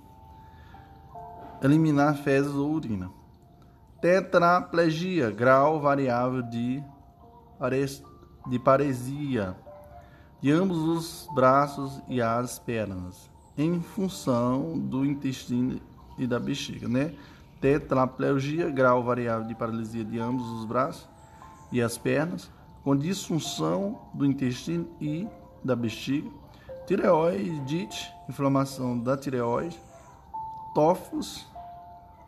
eliminar 1.63 2.17
fezes 2.17 2.53
ou 2.53 2.73
urina. 2.73 3.13
Tetraplegia, 4.01 5.31
grau 5.31 5.81
variável 5.81 6.43
de, 6.43 6.83
de 8.47 8.59
paresia 8.59 9.57
de 10.41 10.53
ambos 10.53 10.79
os 10.79 11.29
braços 11.35 12.01
e 12.09 12.21
as 12.21 12.59
pernas, 12.59 13.31
em 13.57 13.81
função 13.81 14.79
do 14.79 15.05
intestino 15.05 15.81
e 16.19 16.27
da 16.27 16.39
bexiga, 16.39 16.87
né? 16.87 17.15
Tetraplegia, 17.61 18.71
grau 18.71 19.03
variável 19.03 19.47
de 19.47 19.55
paralisia 19.55 20.05
de 20.05 20.19
ambos 20.19 20.47
os 20.51 20.65
braços 20.65 21.09
e 21.73 21.81
as 21.81 21.97
pernas, 21.97 22.51
com 22.85 22.95
disfunção 22.95 24.03
do 24.15 24.25
intestino 24.25 24.87
e 25.01 25.27
da 25.65 25.75
bexiga. 25.75 26.31
Tireoidite, 26.87 28.13
inflamação 28.29 28.97
da 28.97 29.17
tireoide. 29.17 29.81
Tófus, 30.75 31.47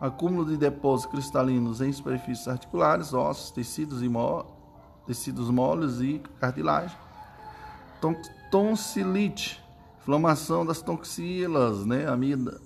acúmulo 0.01 0.47
de 0.47 0.57
depósitos 0.57 1.13
cristalinos 1.13 1.81
em 1.81 1.93
superfícies 1.93 2.49
articulares, 2.49 3.13
ossos, 3.13 3.51
tecidos, 3.51 4.03
e 4.03 4.09
tecidos 5.09 5.51
moles 5.51 6.01
e 6.01 6.23
cartilagem. 6.39 6.97
Tonsilite, 8.51 9.63
inflamação 10.01 10.65
das 10.65 10.81
toxilas, 10.81 11.85
né? 11.85 12.07
Amida, 12.07 12.61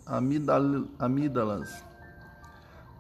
amidal. 0.99 1.62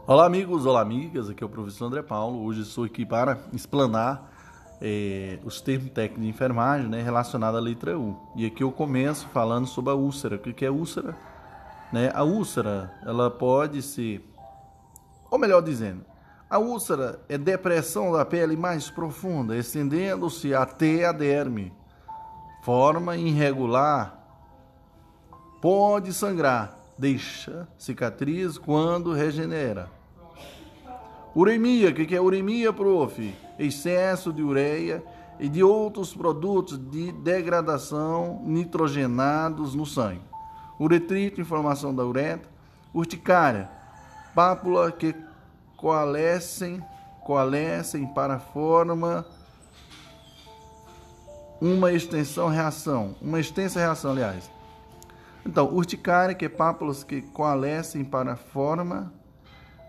Olá, 0.07 0.25
amigos, 0.25 0.65
olá, 0.65 0.81
amigas. 0.81 1.29
Aqui 1.29 1.45
é 1.45 1.47
o 1.47 1.51
professor 1.51 1.85
André 1.85 2.03
Paulo. 2.03 2.43
Hoje 2.43 2.63
estou 2.63 2.85
aqui 2.85 3.05
para 3.05 3.41
explanar 3.53 4.36
é, 4.81 5.39
os 5.45 5.61
termos 5.61 5.91
técnicos 5.91 6.23
de 6.23 6.29
enfermagem 6.29 6.89
né, 6.89 7.03
relacionados 7.03 7.59
à 7.59 7.63
letra 7.63 7.99
U. 7.99 8.17
E 8.37 8.47
aqui 8.47 8.63
eu 8.63 8.73
começo 8.73 9.27
falando 9.29 9.67
sobre 9.67 9.91
a 9.91 9.95
úlcera. 9.95 10.37
O 10.37 10.39
que 10.39 10.65
é 10.65 10.71
úlcera? 10.71 11.17
Né? 11.93 12.11
A 12.15 12.23
úlcera, 12.23 12.93
ela 13.05 13.31
pode 13.31 13.83
ser, 13.83 14.25
ou 15.31 15.39
melhor 15.39 15.63
dizendo, 15.63 16.05
a 16.49 16.59
úlcera 16.59 17.21
é 17.29 17.37
depressão 17.37 18.13
da 18.13 18.25
pele 18.25 18.57
mais 18.57 18.91
profunda, 18.91 19.57
estendendo-se 19.57 20.55
até 20.55 21.05
a 21.05 21.13
derme. 21.13 21.73
Forma 22.63 23.17
irregular, 23.17 24.17
pode 25.61 26.13
sangrar, 26.13 26.77
deixa 26.99 27.69
cicatriz 27.79 28.59
quando 28.59 29.13
regenera. 29.13 29.96
Uremia, 31.37 31.91
o 31.91 31.95
que, 31.95 32.07
que 32.07 32.17
é 32.17 32.21
uremia, 32.21 32.73
prof? 32.73 33.37
Excesso 33.59 34.33
de 34.33 34.43
ureia 34.43 35.05
e 35.39 35.51
de 35.51 35.63
outros 35.63 36.15
produtos 36.15 36.79
de 36.79 37.13
degradação 37.13 38.41
nitrogenados 38.43 39.75
no 39.75 39.85
sangue. 39.85 40.23
Uretrite, 40.81 41.39
inflamação 41.39 41.95
da 41.95 42.03
uretra. 42.03 42.49
Urticária, 42.95 43.69
pápula 44.35 44.91
que 44.91 45.15
coalescem, 45.77 46.83
coalescem 47.23 48.07
para 48.07 48.39
forma 48.39 49.27
uma 51.61 51.93
extensão 51.93 52.49
reação, 52.49 53.15
uma 53.21 53.39
extensa 53.39 53.79
reação, 53.79 54.13
aliás. 54.13 54.51
Então, 55.45 55.67
urticária, 55.67 56.35
que 56.35 56.47
é 56.47 56.49
pápulas 56.49 57.05
que 57.05 57.21
coalescem 57.21 58.03
para 58.03 58.37
forma 58.37 59.13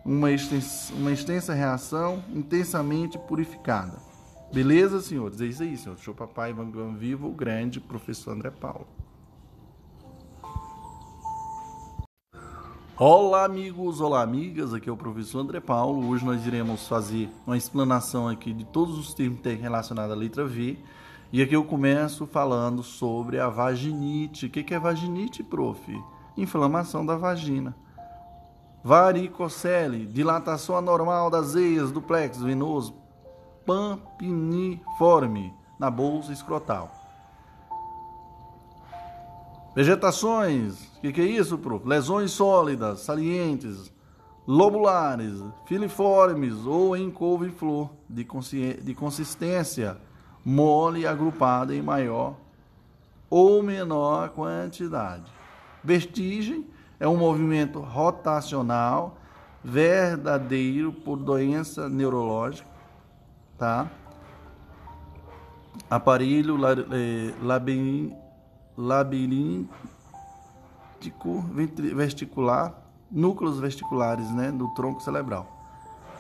uma 0.08 0.32
extensa, 0.32 0.94
uma 0.94 1.12
extensa 1.12 1.54
reação 1.54 2.24
intensamente 2.34 3.20
purificada. 3.20 4.00
Beleza, 4.54 5.02
senhores? 5.02 5.42
É 5.42 5.46
isso 5.46 5.62
aí, 5.62 5.76
senhores. 5.76 6.02
Show 6.02 6.16
papai, 6.16 6.54
vamos 6.54 6.98
vivo, 6.98 7.28
o 7.28 7.34
grande 7.34 7.82
professor 7.82 8.32
André 8.32 8.50
Paulo. 8.50 8.88
Olá, 12.96 13.44
amigos, 13.44 14.00
olá, 14.00 14.22
amigas. 14.22 14.74
Aqui 14.74 14.88
é 14.88 14.92
o 14.92 14.96
professor 14.96 15.42
André 15.42 15.60
Paulo. 15.60 16.08
Hoje 16.08 16.24
nós 16.24 16.48
iremos 16.48 16.88
fazer 16.88 17.30
uma 17.46 17.58
explanação 17.58 18.30
aqui 18.30 18.54
de 18.54 18.64
todos 18.64 18.98
os 18.98 19.14
termos 19.14 19.42
relacionados 19.44 20.14
à 20.14 20.16
letra 20.16 20.46
V. 20.46 20.80
E 21.34 21.42
aqui 21.42 21.54
eu 21.54 21.66
começo 21.66 22.26
falando 22.26 22.82
sobre 22.82 23.42
a 23.42 23.50
vaginite. 23.50 24.46
O 24.46 24.50
que 24.50 24.74
é 24.74 24.80
vaginite, 24.80 25.44
prof? 25.44 25.84
Inflamação 26.38 27.06
da 27.06 27.18
vagina 27.18 27.76
varicocele, 28.88 30.06
dilatação 30.06 30.78
anormal 30.78 31.30
das 31.30 31.56
veias 31.56 31.92
do 31.92 32.02
plexo 32.02 32.46
venoso 32.46 32.96
pampiniforme 33.66 35.54
na 35.78 35.92
bolsa 35.92 36.32
escrotal. 36.32 36.90
Vegetações, 39.76 40.82
o 40.96 41.02
que, 41.02 41.12
que, 41.12 41.20
é 41.20 41.26
isso, 41.26 41.58
prof? 41.58 41.86
Lesões 41.86 42.32
sólidas, 42.32 43.02
salientes, 43.02 43.92
lobulares, 44.48 45.44
filiformes 45.66 46.66
ou 46.66 46.96
em 46.96 47.12
couve-flor, 47.12 47.90
de, 48.10 48.26
de 48.82 48.96
consistência 48.96 49.98
mole 50.46 51.06
agrupada 51.06 51.76
em 51.76 51.82
maior 51.82 52.38
ou 53.30 53.62
menor 53.62 54.30
quantidade. 54.30 55.30
Vestigem 55.84 56.77
é 57.00 57.08
um 57.08 57.18
movimento 57.18 57.80
rotacional 57.80 59.18
verdadeiro 59.64 60.92
por 60.92 61.18
doença 61.18 61.90
neurológica, 61.90 62.68
tá? 63.58 63.90
aparelho 65.90 66.58
é, 66.66 67.34
labiríntico 68.78 69.70
vestibular, 71.96 72.74
núcleos 73.10 73.60
vesticulares, 73.60 74.30
né, 74.32 74.52
do 74.52 74.68
tronco 74.70 75.02
cerebral, 75.02 75.48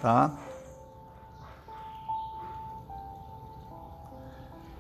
tá? 0.02 0.32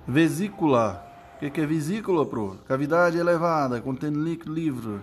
Vesícula. 0.07 1.03
O 1.36 1.52
que 1.52 1.61
é 1.61 1.65
vesícula, 1.65 2.26
pro? 2.26 2.57
Cavidade 2.65 3.18
elevada, 3.18 3.80
contendo 3.80 4.24
líquido 4.24 4.52
livre, 4.52 5.02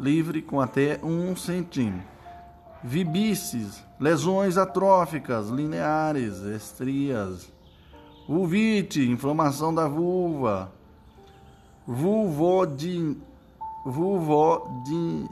livre 0.00 0.40
com 0.40 0.60
até 0.60 0.98
um 1.04 1.36
centímetro. 1.36 2.08
Vibices, 2.82 3.84
lesões 4.00 4.56
atróficas, 4.56 5.50
lineares, 5.50 6.38
estrias. 6.38 7.52
Vulvite, 8.26 9.02
inflamação 9.02 9.74
da 9.74 9.86
vulva. 9.86 10.72
Vulvodin, 11.86 13.20
vulvodinia, 13.84 15.28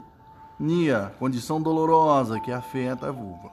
condição 1.17 1.59
dolorosa 1.59 2.39
que 2.39 2.51
afeta 2.51 3.07
a 3.07 3.11
vulva. 3.11 3.49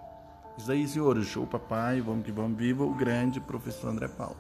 Isso 0.59 0.71
aí, 0.71 0.87
senhores. 0.87 1.27
Show, 1.27 1.47
papai. 1.47 2.03
Vamos 2.03 2.25
que 2.25 2.33
vamos. 2.33 2.59
Viva 2.59 2.85
o 2.85 2.93
grande 2.93 3.41
professor 3.41 3.89
André 3.89 4.09
Paulo. 4.09 4.37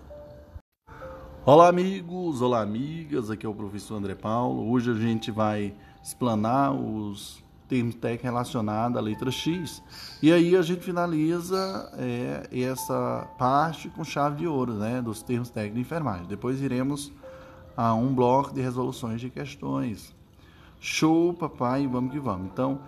Olá, 1.44 1.69
amigos. 1.69 2.43
Olá, 2.43 2.61
amigas. 2.61 3.31
Aqui 3.31 3.47
é 3.47 3.48
o 3.48 3.55
professor 3.55 3.97
André 3.97 4.15
Paulo. 4.15 4.70
Hoje 4.70 4.90
a 4.90 4.94
gente 4.94 5.31
vai 5.31 5.73
explanar 6.07 6.73
os 6.73 7.43
termos 7.69 7.97
técnicos 7.97 8.24
relacionados 8.24 8.97
à 8.97 9.01
letra 9.01 9.28
X. 9.28 9.83
E 10.23 10.33
aí 10.33 10.55
a 10.55 10.62
gente 10.62 10.85
finaliza 10.85 11.91
é, 11.95 12.49
essa 12.53 13.28
parte 13.37 13.89
com 13.89 14.05
chave 14.05 14.37
de 14.37 14.47
ouro, 14.47 14.74
né? 14.74 15.03
Dos 15.03 15.20
termos 15.20 15.51
técnicos 15.51 15.74
de 15.74 15.81
enfermagem. 15.81 16.27
Depois 16.27 16.62
iremos 16.62 17.11
a 17.77 17.93
um 17.93 18.15
bloco 18.15 18.55
de 18.55 18.61
resoluções 18.61 19.20
de 19.20 19.28
questões. 19.28 20.15
Show, 20.81 21.35
papai. 21.35 21.89
Vamos 21.89 22.12
que 22.12 22.20
vamos. 22.20 22.47
Então, 22.53 22.78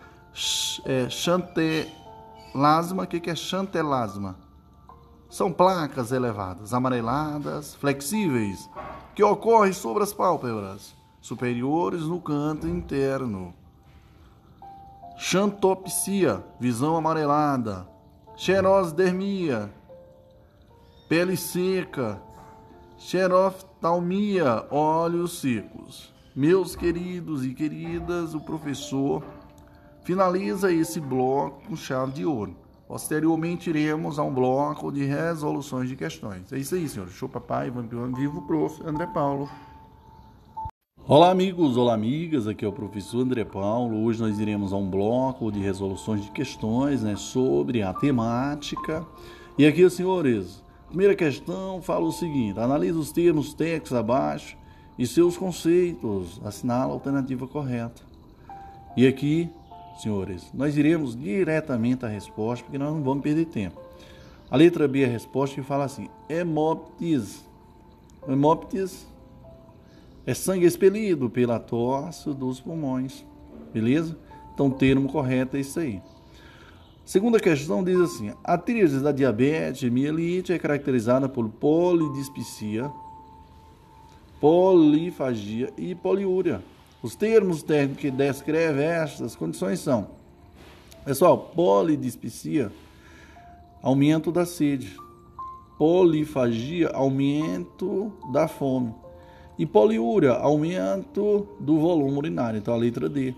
é, 0.85 1.11
chantelasma. 1.11 3.03
O 3.03 3.07
que 3.07 3.29
é 3.29 3.35
chantelasma? 3.35 4.37
São 5.29 5.53
placas 5.53 6.13
elevadas, 6.13 6.73
amareladas, 6.73 7.75
flexíveis, 7.75 8.71
que 9.15 9.25
ocorrem 9.25 9.73
sobre 9.73 10.05
as 10.05 10.13
pálpebras 10.13 10.97
superiores 11.21 12.03
no 12.03 12.21
canto 12.21 12.67
interno. 12.67 13.55
Xantopsia, 15.17 16.45
visão 16.61 16.97
amarelada. 16.97 17.89
Xerosdermia, 18.37 19.73
pele 21.09 21.37
seca. 21.37 22.23
Xeroftalmia, 22.97 24.67
olhos 24.71 25.41
secos. 25.41 26.13
Meus 26.35 26.77
queridos 26.77 27.45
e 27.45 27.53
queridas, 27.53 28.35
o 28.35 28.41
professor 28.41 29.25
finaliza 30.03 30.73
esse 30.73 31.01
bloco 31.01 31.67
com 31.67 31.77
chave 31.77 32.13
de 32.13 32.25
ouro. 32.25 32.57
Posteriormente, 32.87 33.69
iremos 33.69 34.19
a 34.19 34.23
um 34.23 34.33
bloco 34.33 34.91
de 34.91 35.05
resoluções 35.05 35.89
de 35.89 35.97
questões. 35.97 36.53
É 36.53 36.59
isso 36.59 36.75
aí, 36.75 36.89
senhor. 36.89 37.09
Show 37.09 37.29
papai, 37.29 37.71
vamos 37.71 38.19
vivo, 38.19 38.47
prof. 38.47 38.81
André 38.87 39.07
Paulo. 39.09 39.49
Olá, 41.11 41.31
amigos, 41.31 41.79
olá, 41.79 41.95
amigas. 41.95 42.47
Aqui 42.47 42.67
é 42.67 42.69
o 42.69 42.73
professor 42.73 43.23
André 43.23 43.43
Paulo. 43.43 44.05
Hoje 44.05 44.21
nós 44.21 44.39
iremos 44.39 44.75
a 44.75 44.77
um 44.77 44.91
bloco 44.91 45.51
de 45.51 45.59
resoluções 45.59 46.23
de 46.23 46.31
questões 46.31 47.03
né, 47.03 47.17
sobre 47.17 47.81
a 47.81 47.95
temática. 47.95 49.07
E 49.57 49.67
aqui, 49.67 49.89
senhores, 49.89 50.63
primeira 50.87 51.15
questão 51.15 51.81
fala 51.81 52.05
o 52.05 52.13
seguinte: 52.13 52.61
analisa 52.61 52.99
os 52.99 53.11
termos 53.11 53.55
técnicos 53.55 53.95
abaixo 53.95 54.55
e 54.99 55.07
seus 55.07 55.39
conceitos. 55.39 56.43
Assinala 56.45 56.93
a 56.93 56.97
alternativa 56.97 57.49
correta. 57.49 58.03
E 58.95 59.07
aqui, 59.07 59.49
senhores, 60.03 60.53
nós 60.53 60.77
iremos 60.77 61.17
diretamente 61.17 62.05
à 62.05 62.09
resposta, 62.09 62.67
porque 62.67 62.77
nós 62.77 62.93
não 62.93 63.03
vamos 63.03 63.23
perder 63.23 63.47
tempo. 63.47 63.81
A 64.51 64.59
letra 64.59 64.87
B 64.87 65.05
é 65.05 65.07
a 65.07 65.09
resposta 65.09 65.55
que 65.55 65.63
fala 65.63 65.85
assim: 65.85 66.11
hemoptis. 66.29 67.49
Hemoptis 68.29 69.08
é 70.29 70.35
sangue 70.35 70.67
expelido 70.67 71.31
pela 71.31 71.59
tosse 71.59 72.29
dos 72.35 72.61
pulmões. 72.61 73.25
Beleza? 73.73 74.15
Então, 74.53 74.71
termo 74.71 75.09
correto 75.09 75.57
é 75.57 75.61
isso 75.61 75.81
aí. 75.81 76.03
Segunda 77.03 77.41
questão 77.41 77.83
diz 77.83 77.99
assim: 77.99 78.35
a 78.45 78.59
tríade 78.59 79.01
da 79.01 79.11
diabetes 79.11 79.91
mielite 79.91 80.53
é 80.53 80.59
caracterizada 80.59 81.31
por 81.31 81.49
polidispsia, 81.49 82.93
polifagia 84.39 85.73
e 85.79 85.95
poliúria. 85.95 86.63
Os 87.03 87.17
termos 87.17 87.63
técnicos 87.63 88.03
que 88.03 88.11
descrevem 88.11 88.85
estas 88.85 89.35
condições 89.35 89.81
são: 89.81 90.09
pessoal, 91.07 91.39
polidispsia, 91.39 92.71
aumento 93.81 94.31
da 94.31 94.45
sede, 94.45 94.95
polifagia, 95.79 96.91
aumento 96.91 98.13
da 98.31 98.47
fome, 98.47 98.93
e 99.59 99.67
poliúria, 99.67 100.33
aumento 100.33 101.49
do 101.59 101.79
volume 101.79 102.17
urinário. 102.17 102.59
Então 102.59 102.73
a 102.73 102.77
letra 102.77 103.09
D. 103.09 103.35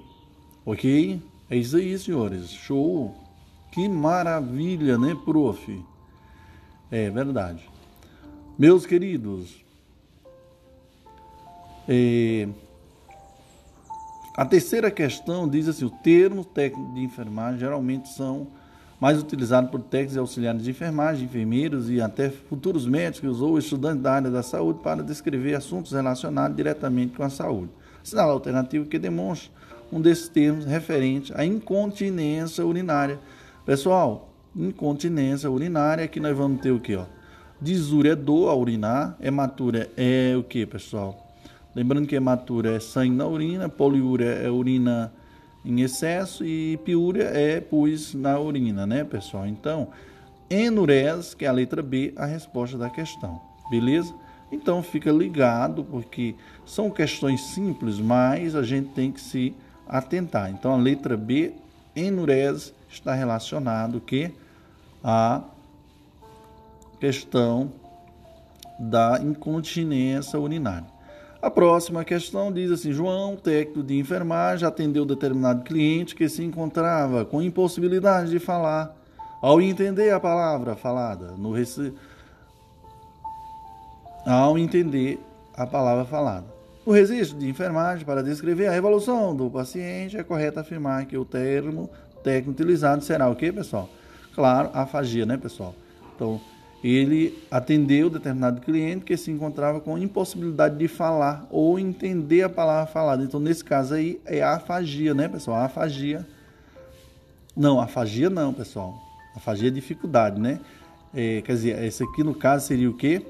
Ok? 0.64 1.20
É 1.48 1.56
isso 1.56 1.76
aí, 1.76 1.98
senhores. 1.98 2.50
Show! 2.50 3.14
Que 3.72 3.88
maravilha, 3.88 4.98
né, 4.98 5.16
prof? 5.24 5.84
É 6.90 7.08
verdade. 7.08 7.68
Meus 8.58 8.84
queridos, 8.84 9.64
é, 11.88 12.48
a 14.36 14.44
terceira 14.44 14.90
questão 14.90 15.48
diz 15.48 15.68
assim: 15.68 15.84
o 15.84 15.90
termo 15.90 16.44
técnico 16.44 16.94
de 16.94 17.00
enfermagem 17.00 17.60
geralmente 17.60 18.08
são 18.08 18.48
mais 19.00 19.18
utilizados 19.18 19.70
por 19.70 19.80
técnicos 19.80 20.16
e 20.16 20.18
auxiliares 20.18 20.62
de 20.62 20.70
enfermagem, 20.70 21.24
enfermeiros 21.24 21.88
e 21.88 22.02
até 22.02 22.28
futuros 22.28 22.86
médicos 22.86 23.40
ou 23.40 23.58
estudantes 23.58 24.02
da 24.02 24.12
área 24.12 24.30
da 24.30 24.42
saúde 24.42 24.80
para 24.82 25.02
descrever 25.02 25.54
assuntos 25.54 25.92
relacionados 25.92 26.54
diretamente 26.54 27.16
com 27.16 27.22
a 27.22 27.30
saúde. 27.30 27.70
Sinal 28.04 28.30
alternativo 28.30 28.84
que 28.86 28.98
demonstra 28.98 29.50
um 29.90 30.00
desses 30.00 30.28
termos 30.28 30.66
referente 30.66 31.32
à 31.34 31.44
incontinência 31.44 32.64
urinária. 32.64 33.18
Pessoal, 33.64 34.28
incontinência 34.54 35.50
urinária, 35.50 36.04
aqui 36.04 36.20
nós 36.20 36.36
vamos 36.36 36.60
ter 36.60 36.70
o 36.70 36.78
que? 36.78 36.98
Disúria 37.60 38.12
é 38.12 38.16
dor 38.16 38.50
a 38.50 38.54
urinar, 38.54 39.16
hematura 39.20 39.90
é 39.96 40.34
o 40.36 40.42
que, 40.42 40.66
pessoal? 40.66 41.26
Lembrando 41.74 42.06
que 42.06 42.16
hematura 42.16 42.76
é 42.76 42.80
sangue 42.80 43.14
na 43.14 43.26
urina, 43.26 43.68
poliúria 43.68 44.30
é 44.30 44.50
urina 44.50 45.12
em 45.64 45.80
excesso 45.80 46.44
e 46.44 46.78
piúria 46.78 47.24
é 47.24 47.60
pus 47.60 48.14
na 48.14 48.38
urina, 48.38 48.86
né, 48.86 49.04
pessoal? 49.04 49.46
Então, 49.46 49.88
enurese, 50.48 51.36
que 51.36 51.44
é 51.44 51.48
a 51.48 51.52
letra 51.52 51.82
B, 51.82 52.12
a 52.16 52.26
resposta 52.26 52.78
da 52.78 52.88
questão. 52.88 53.40
Beleza? 53.70 54.14
Então, 54.50 54.82
fica 54.82 55.12
ligado, 55.12 55.84
porque 55.84 56.34
são 56.66 56.90
questões 56.90 57.40
simples, 57.40 58.00
mas 58.00 58.56
a 58.56 58.62
gente 58.62 58.88
tem 58.90 59.12
que 59.12 59.20
se 59.20 59.54
atentar. 59.86 60.50
Então, 60.50 60.72
a 60.72 60.76
letra 60.76 61.16
B, 61.16 61.54
enurese, 61.94 62.72
está 62.88 63.14
relacionado 63.14 64.00
que 64.00 64.32
a 65.04 65.42
questão 66.98 67.72
da 68.78 69.20
incontinência 69.22 70.38
urinária. 70.38 70.86
A 71.42 71.50
próxima 71.50 72.04
questão 72.04 72.52
diz 72.52 72.70
assim: 72.70 72.92
João, 72.92 73.34
técnico 73.34 73.82
de 73.82 73.98
enfermagem, 73.98 74.68
atendeu 74.68 75.06
determinado 75.06 75.64
cliente 75.64 76.14
que 76.14 76.28
se 76.28 76.44
encontrava 76.44 77.24
com 77.24 77.40
impossibilidade 77.40 78.30
de 78.30 78.38
falar. 78.38 78.94
Ao 79.40 79.60
entender 79.60 80.10
a 80.10 80.20
palavra 80.20 80.76
falada, 80.76 81.32
no 81.38 81.50
rece... 81.50 81.94
ao 84.26 84.58
entender 84.58 85.18
a 85.56 85.66
palavra 85.66 86.04
falada. 86.04 86.46
No 86.84 86.92
registro 86.92 87.38
de 87.38 87.48
enfermagem, 87.48 88.04
para 88.04 88.22
descrever 88.22 88.66
a 88.66 88.76
evolução 88.76 89.34
do 89.34 89.48
paciente, 89.48 90.18
é 90.18 90.22
correto 90.22 90.60
afirmar 90.60 91.06
que 91.06 91.16
o 91.16 91.24
termo 91.24 91.88
técnico 92.22 92.50
utilizado 92.50 93.02
será 93.02 93.28
o 93.28 93.36
que, 93.36 93.50
pessoal? 93.50 93.88
Claro, 94.34 94.70
afagia, 94.74 95.24
né, 95.24 95.38
pessoal? 95.38 95.74
Então, 96.14 96.38
ele 96.82 97.38
atendeu 97.50 98.08
determinado 98.08 98.60
cliente 98.60 99.04
que 99.04 99.16
se 99.16 99.30
encontrava 99.30 99.80
com 99.80 99.98
impossibilidade 99.98 100.78
de 100.78 100.88
falar 100.88 101.46
ou 101.50 101.78
entender 101.78 102.42
a 102.42 102.48
palavra 102.48 102.90
falada. 102.90 103.22
Então, 103.22 103.38
nesse 103.38 103.62
caso 103.62 103.94
aí, 103.94 104.20
é 104.24 104.42
afagia, 104.42 105.12
né, 105.12 105.28
pessoal? 105.28 105.58
Afagia. 105.58 106.26
Não, 107.54 107.80
afagia 107.80 108.30
não, 108.30 108.54
pessoal. 108.54 108.98
Afagia 109.36 109.68
é 109.68 109.70
dificuldade, 109.70 110.40
né? 110.40 110.60
É, 111.12 111.42
quer 111.42 111.52
dizer, 111.52 111.84
esse 111.84 112.02
aqui 112.02 112.24
no 112.24 112.34
caso 112.34 112.66
seria 112.66 112.88
o 112.88 112.94
quê? 112.94 113.26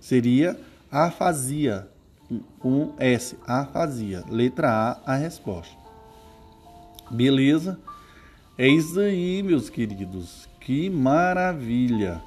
Seria 0.00 0.58
afasia, 0.90 1.86
com 2.58 2.94
S, 2.98 3.36
afasia. 3.46 4.24
Letra 4.28 4.70
A, 5.06 5.12
a 5.12 5.16
resposta. 5.16 5.76
Beleza? 7.10 7.78
É 8.58 8.66
isso 8.66 8.98
aí, 8.98 9.42
meus 9.42 9.70
queridos. 9.70 10.49
Que 10.70 10.88
maravilha! 10.88 12.22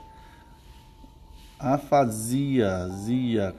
Afasia, 1.57 2.89
zia. 2.89 3.55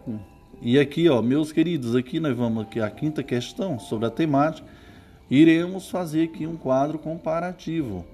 E 0.60 0.78
aqui, 0.78 1.08
ó, 1.08 1.22
meus 1.22 1.52
queridos, 1.52 1.96
aqui 1.96 2.20
nós 2.20 2.36
vamos 2.36 2.64
aqui 2.64 2.82
a 2.82 2.90
quinta 2.90 3.22
questão 3.22 3.78
sobre 3.78 4.04
a 4.04 4.10
temática. 4.10 4.68
Iremos 5.30 5.88
fazer 5.88 6.24
aqui 6.24 6.46
um 6.46 6.54
quadro 6.54 6.98
comparativo. 6.98 8.04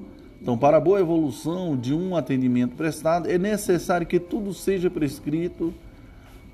Então, 0.41 0.57
para 0.57 0.77
a 0.77 0.81
boa 0.81 1.01
evolução 1.01 1.77
de 1.77 1.93
um 1.93 2.15
atendimento 2.15 2.77
prestado, 2.77 3.29
é 3.29 3.37
necessário 3.37 4.07
que 4.07 4.21
tudo 4.21 4.55
seja 4.55 4.89
prescrito, 4.89 5.75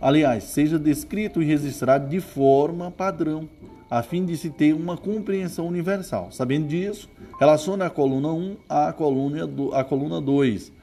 aliás, 0.00 0.44
seja 0.44 0.78
descrito 0.78 1.42
e 1.42 1.44
registrado 1.44 2.08
de 2.08 2.20
forma 2.20 2.90
padrão, 2.90 3.46
a 3.90 4.02
fim 4.02 4.24
de 4.24 4.36
se 4.36 4.50
ter 4.50 4.74
uma 4.74 4.96
compreensão 4.96 5.66
universal. 5.66 6.30
Sabendo 6.32 6.68
disso, 6.68 7.08
relacione 7.38 7.82
a 7.82 7.90
coluna 7.90 8.32
1 8.32 8.56
à 8.68 8.92
coluna, 8.92 9.48
à 9.78 9.84
coluna 9.84 10.20
2 10.20 10.76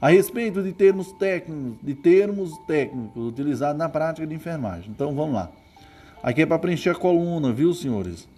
a 0.00 0.08
respeito 0.08 0.62
de 0.62 0.72
termos 0.72 1.10
técnicos, 1.12 1.78
de 1.82 1.94
termos 1.94 2.56
técnicos 2.66 3.26
utilizados 3.28 3.78
na 3.78 3.88
prática 3.88 4.26
de 4.26 4.34
enfermagem. 4.34 4.90
Então 4.90 5.14
vamos 5.14 5.34
lá. 5.34 5.50
Aqui 6.22 6.42
é 6.42 6.46
para 6.46 6.58
preencher 6.58 6.90
a 6.90 6.94
coluna, 6.94 7.52
viu, 7.52 7.72
senhores? 7.72 8.28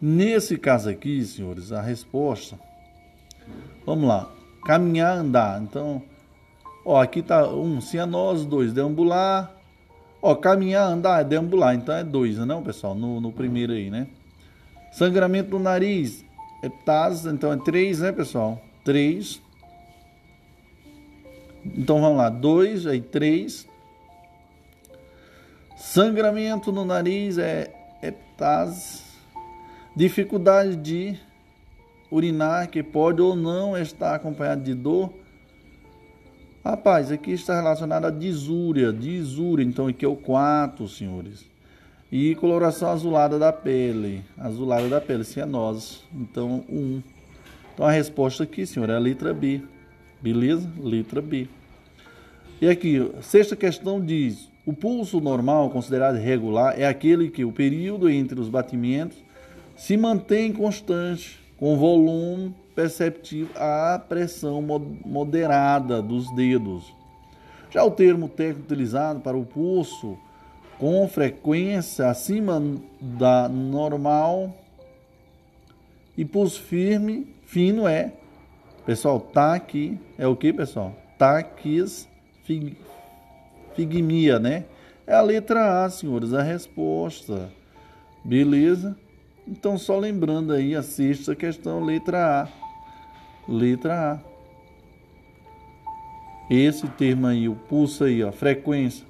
Nesse 0.00 0.56
caso 0.56 0.88
aqui, 0.88 1.24
senhores, 1.24 1.70
a 1.70 1.80
resposta. 1.80 2.58
Vamos 3.84 4.08
lá. 4.08 4.30
Caminhar, 4.64 5.18
andar. 5.18 5.60
Então, 5.60 6.02
ó, 6.84 7.00
aqui 7.00 7.22
tá 7.22 7.48
um, 7.48 7.80
cianose, 7.80 8.46
dois, 8.46 8.72
deambular. 8.72 9.54
Ó, 10.24 10.36
caminhar, 10.36 10.86
andar 10.86 11.20
é 11.20 11.24
deambular, 11.24 11.74
então 11.74 11.92
é 11.92 12.04
dois, 12.04 12.38
não, 12.38 12.62
pessoal? 12.62 12.94
No, 12.94 13.20
no 13.20 13.32
primeiro 13.32 13.72
aí, 13.72 13.90
né? 13.90 14.06
Sangramento 14.92 15.50
do 15.50 15.58
nariz, 15.58 16.24
heptase, 16.62 17.28
então 17.28 17.52
é 17.52 17.56
três, 17.56 17.98
né, 17.98 18.12
pessoal? 18.12 18.62
Três. 18.84 19.42
Então 21.64 22.00
vamos 22.00 22.18
lá, 22.18 22.28
dois, 22.28 22.86
aí 22.86 23.00
três. 23.00 23.66
Sangramento 25.76 26.70
no 26.70 26.84
nariz 26.84 27.36
é 27.36 27.74
heptase. 28.00 29.02
Dificuldade 29.96 30.76
de 30.76 31.18
urinar 32.10 32.70
que 32.70 32.82
pode 32.82 33.20
ou 33.20 33.34
não 33.34 33.76
estar 33.76 34.14
acompanhado 34.14 34.62
de 34.62 34.74
dor. 34.74 35.12
Rapaz, 36.64 37.10
aqui 37.10 37.32
está 37.32 37.56
relacionado 37.56 38.04
a 38.04 38.10
disúria, 38.10 38.92
disúria, 38.92 39.64
então 39.64 39.88
aqui 39.88 40.04
é 40.04 40.08
o 40.08 40.14
4, 40.14 40.86
senhores. 40.86 41.44
E 42.10 42.36
coloração 42.36 42.88
azulada 42.88 43.36
da 43.36 43.52
pele, 43.52 44.22
azulada 44.38 44.88
da 44.88 45.00
pele, 45.00 45.24
cianose, 45.24 45.98
então 46.14 46.64
1. 46.68 46.78
Um. 46.78 47.02
Então 47.74 47.84
a 47.84 47.90
resposta 47.90 48.44
aqui, 48.44 48.64
senhor, 48.64 48.88
é 48.90 48.94
a 48.94 48.98
letra 49.00 49.34
B. 49.34 49.60
Beleza? 50.20 50.70
Letra 50.78 51.20
B. 51.20 51.48
E 52.60 52.68
aqui, 52.68 53.10
sexta 53.22 53.56
questão 53.56 54.00
diz: 54.00 54.48
o 54.64 54.72
pulso 54.72 55.20
normal, 55.20 55.68
considerado 55.68 56.14
regular, 56.14 56.78
é 56.78 56.86
aquele 56.86 57.28
que 57.28 57.44
o 57.44 57.50
período 57.50 58.08
entre 58.08 58.38
os 58.38 58.48
batimentos 58.48 59.18
se 59.76 59.96
mantém 59.96 60.52
constante, 60.52 61.40
com 61.56 61.76
volume 61.76 62.54
perceptível 62.74 63.52
à 63.56 63.98
pressão 63.98 64.62
moderada 65.04 66.00
dos 66.02 66.30
dedos. 66.34 66.94
Já 67.70 67.84
o 67.84 67.90
termo 67.90 68.28
técnico 68.28 68.64
utilizado 68.64 69.20
para 69.20 69.36
o 69.36 69.44
pulso 69.44 70.18
com 70.78 71.06
frequência 71.08 72.08
acima 72.08 72.62
da 73.00 73.48
normal 73.48 74.54
e 76.16 76.24
pulso 76.24 76.60
firme, 76.60 77.34
fino 77.44 77.86
é 77.86 78.12
Pessoal, 78.84 79.20
tá 79.20 79.54
aqui. 79.54 79.98
É 80.18 80.26
o 80.26 80.34
que, 80.34 80.52
pessoal? 80.52 80.96
Taquis 81.16 82.08
fig, 82.42 82.76
figmia, 83.74 84.38
né? 84.40 84.64
É 85.06 85.14
a 85.14 85.20
letra 85.20 85.84
A, 85.84 85.90
senhores, 85.90 86.34
a 86.34 86.42
resposta. 86.42 87.48
Beleza? 88.24 88.96
Então, 89.46 89.76
só 89.76 89.98
lembrando 89.98 90.52
aí 90.52 90.74
a 90.74 90.82
sexta 90.82 91.34
questão, 91.34 91.84
letra 91.84 92.42
A. 92.42 92.48
Letra 93.50 94.12
A. 94.12 94.32
Esse 96.48 96.86
termo 96.88 97.26
aí, 97.26 97.48
o 97.48 97.54
pulso 97.54 98.04
aí, 98.04 98.22
ó, 98.22 98.30
frequência. 98.30 99.06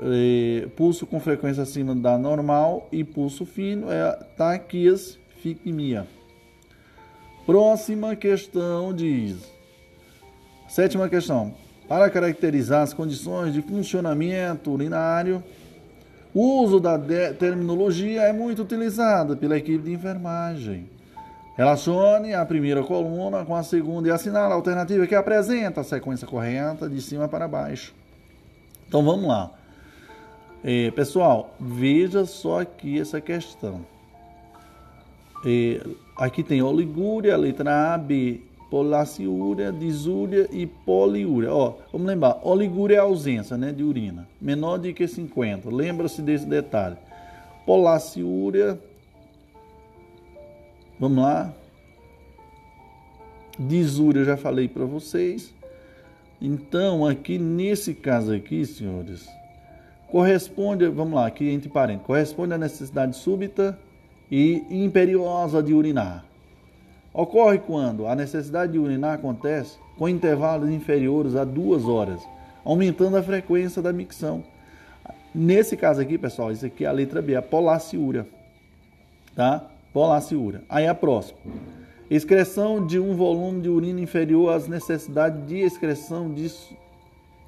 É, 0.00 0.68
pulso 0.76 1.06
com 1.06 1.18
frequência 1.18 1.62
acima 1.62 1.94
da 1.94 2.16
normal 2.16 2.86
e 2.92 3.02
pulso 3.02 3.44
fino 3.44 3.90
é 3.90 4.02
a 4.02 4.12
taquiasfigmia. 4.12 6.06
Próxima 7.46 8.14
questão 8.14 8.92
diz. 8.92 9.38
Sétima 10.68 11.08
questão. 11.08 11.54
Para 11.88 12.10
caracterizar 12.10 12.82
as 12.82 12.92
condições 12.92 13.54
de 13.54 13.62
funcionamento 13.62 14.70
urinário, 14.70 15.42
o 16.40 16.62
uso 16.62 16.78
da 16.78 16.96
terminologia 17.36 18.22
é 18.22 18.32
muito 18.32 18.62
utilizado 18.62 19.36
pela 19.36 19.56
equipe 19.56 19.82
de 19.82 19.92
enfermagem. 19.92 20.88
Relacione 21.56 22.32
a 22.32 22.46
primeira 22.46 22.80
coluna 22.84 23.44
com 23.44 23.56
a 23.56 23.64
segunda 23.64 24.06
e 24.06 24.12
assinale 24.12 24.52
a 24.52 24.54
alternativa 24.54 25.04
que 25.04 25.16
apresenta 25.16 25.80
a 25.80 25.84
sequência 25.84 26.28
correta 26.28 26.88
de 26.88 27.02
cima 27.02 27.26
para 27.26 27.48
baixo. 27.48 27.92
Então 28.86 29.04
vamos 29.04 29.26
lá. 29.26 29.50
É, 30.62 30.92
pessoal, 30.92 31.56
veja 31.58 32.24
só 32.24 32.60
aqui 32.60 33.00
essa 33.00 33.20
questão. 33.20 33.84
É, 35.44 35.84
aqui 36.16 36.44
tem 36.44 36.62
oligúria, 36.62 37.36
letra 37.36 37.94
A, 37.94 37.98
B, 37.98 38.42
polaciúria, 38.70 39.72
disúria 39.72 40.48
e 40.52 40.66
poliúria. 40.66 41.52
Ó, 41.52 41.74
vamos 41.92 42.06
lembrar, 42.06 42.40
oligúria 42.42 42.96
é 42.96 42.98
ausência 42.98 43.56
né, 43.56 43.72
de 43.72 43.82
urina, 43.82 44.28
menor 44.40 44.78
de 44.78 44.92
que 44.92 45.06
50. 45.06 45.68
Lembra-se 45.70 46.22
desse 46.22 46.46
detalhe. 46.46 46.96
Polaciúria, 47.64 48.78
vamos 50.98 51.22
lá. 51.22 51.52
Disúria, 53.58 54.24
já 54.24 54.36
falei 54.36 54.68
para 54.68 54.84
vocês. 54.84 55.52
Então, 56.40 57.04
aqui 57.04 57.38
nesse 57.38 57.92
caso 57.92 58.32
aqui, 58.32 58.64
senhores, 58.64 59.28
corresponde, 60.08 60.86
vamos 60.86 61.14
lá, 61.14 61.26
aqui 61.26 61.48
entre 61.48 61.68
parênteses, 61.68 62.06
corresponde 62.06 62.54
à 62.54 62.58
necessidade 62.58 63.16
súbita 63.16 63.76
e 64.30 64.62
imperiosa 64.70 65.60
de 65.60 65.74
urinar. 65.74 66.27
Ocorre 67.12 67.58
quando 67.58 68.06
a 68.06 68.14
necessidade 68.14 68.72
de 68.72 68.78
urinar 68.78 69.14
acontece 69.14 69.78
com 69.96 70.08
intervalos 70.08 70.68
inferiores 70.70 71.34
a 71.34 71.44
duas 71.44 71.84
horas, 71.84 72.20
aumentando 72.64 73.16
a 73.16 73.22
frequência 73.22 73.82
da 73.82 73.92
micção. 73.92 74.44
Nesse 75.34 75.76
caso 75.76 76.00
aqui, 76.00 76.16
pessoal, 76.16 76.52
isso 76.52 76.66
aqui 76.66 76.84
é 76.84 76.88
a 76.88 76.92
letra 76.92 77.20
B, 77.20 77.34
a 77.34 77.42
polaciúria. 77.42 78.26
Tá? 79.34 79.66
Polaciúria. 79.92 80.62
Aí 80.68 80.86
a 80.86 80.94
próxima. 80.94 81.38
Excreção 82.10 82.86
de 82.86 82.98
um 82.98 83.14
volume 83.14 83.60
de 83.60 83.68
urina 83.68 84.00
inferior 84.00 84.54
às 84.54 84.66
necessidades 84.66 85.46
de 85.46 85.58
excreção 85.58 86.32
de, 86.32 86.50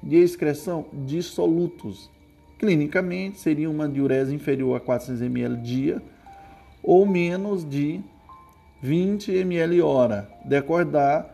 de 0.03 0.17
excreção 0.17 0.85
de 0.93 1.23
solutos. 1.23 2.09
Clinicamente, 2.59 3.39
seria 3.39 3.69
uma 3.69 3.89
diurese 3.89 4.35
inferior 4.35 4.77
a 4.77 4.79
400 4.79 5.21
ml 5.21 5.57
dia 5.57 6.01
ou 6.83 7.05
menos 7.05 7.67
de 7.67 8.01
20 8.81 9.31
ml 9.31 9.81
hora, 9.81 10.27
decorre 10.43 10.85
da 10.85 11.25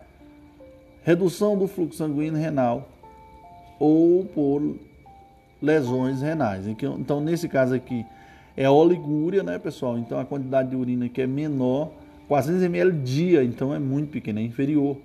redução 1.04 1.58
do 1.58 1.68
fluxo 1.68 1.98
sanguíneo 1.98 2.40
renal 2.40 2.90
ou 3.80 4.26
por 4.26 4.76
lesões 5.62 6.22
renais. 6.22 6.68
Então, 6.68 7.22
nesse 7.22 7.48
caso 7.48 7.74
aqui, 7.74 8.06
é 8.56 8.70
oligúria, 8.70 9.44
né, 9.44 9.58
pessoal? 9.58 9.98
Então, 9.98 10.20
a 10.20 10.26
quantidade 10.26 10.72
de 10.72 10.76
urina 10.76 11.08
que 11.08 11.22
é 11.22 11.28
menor, 11.28 11.92
400 12.28 12.64
ml 12.64 12.92
dia, 13.04 13.44
então 13.44 13.74
é 13.74 13.80
muito 13.80 14.10
pequena, 14.10 14.42
é 14.42 14.44
inferior. 14.44 14.98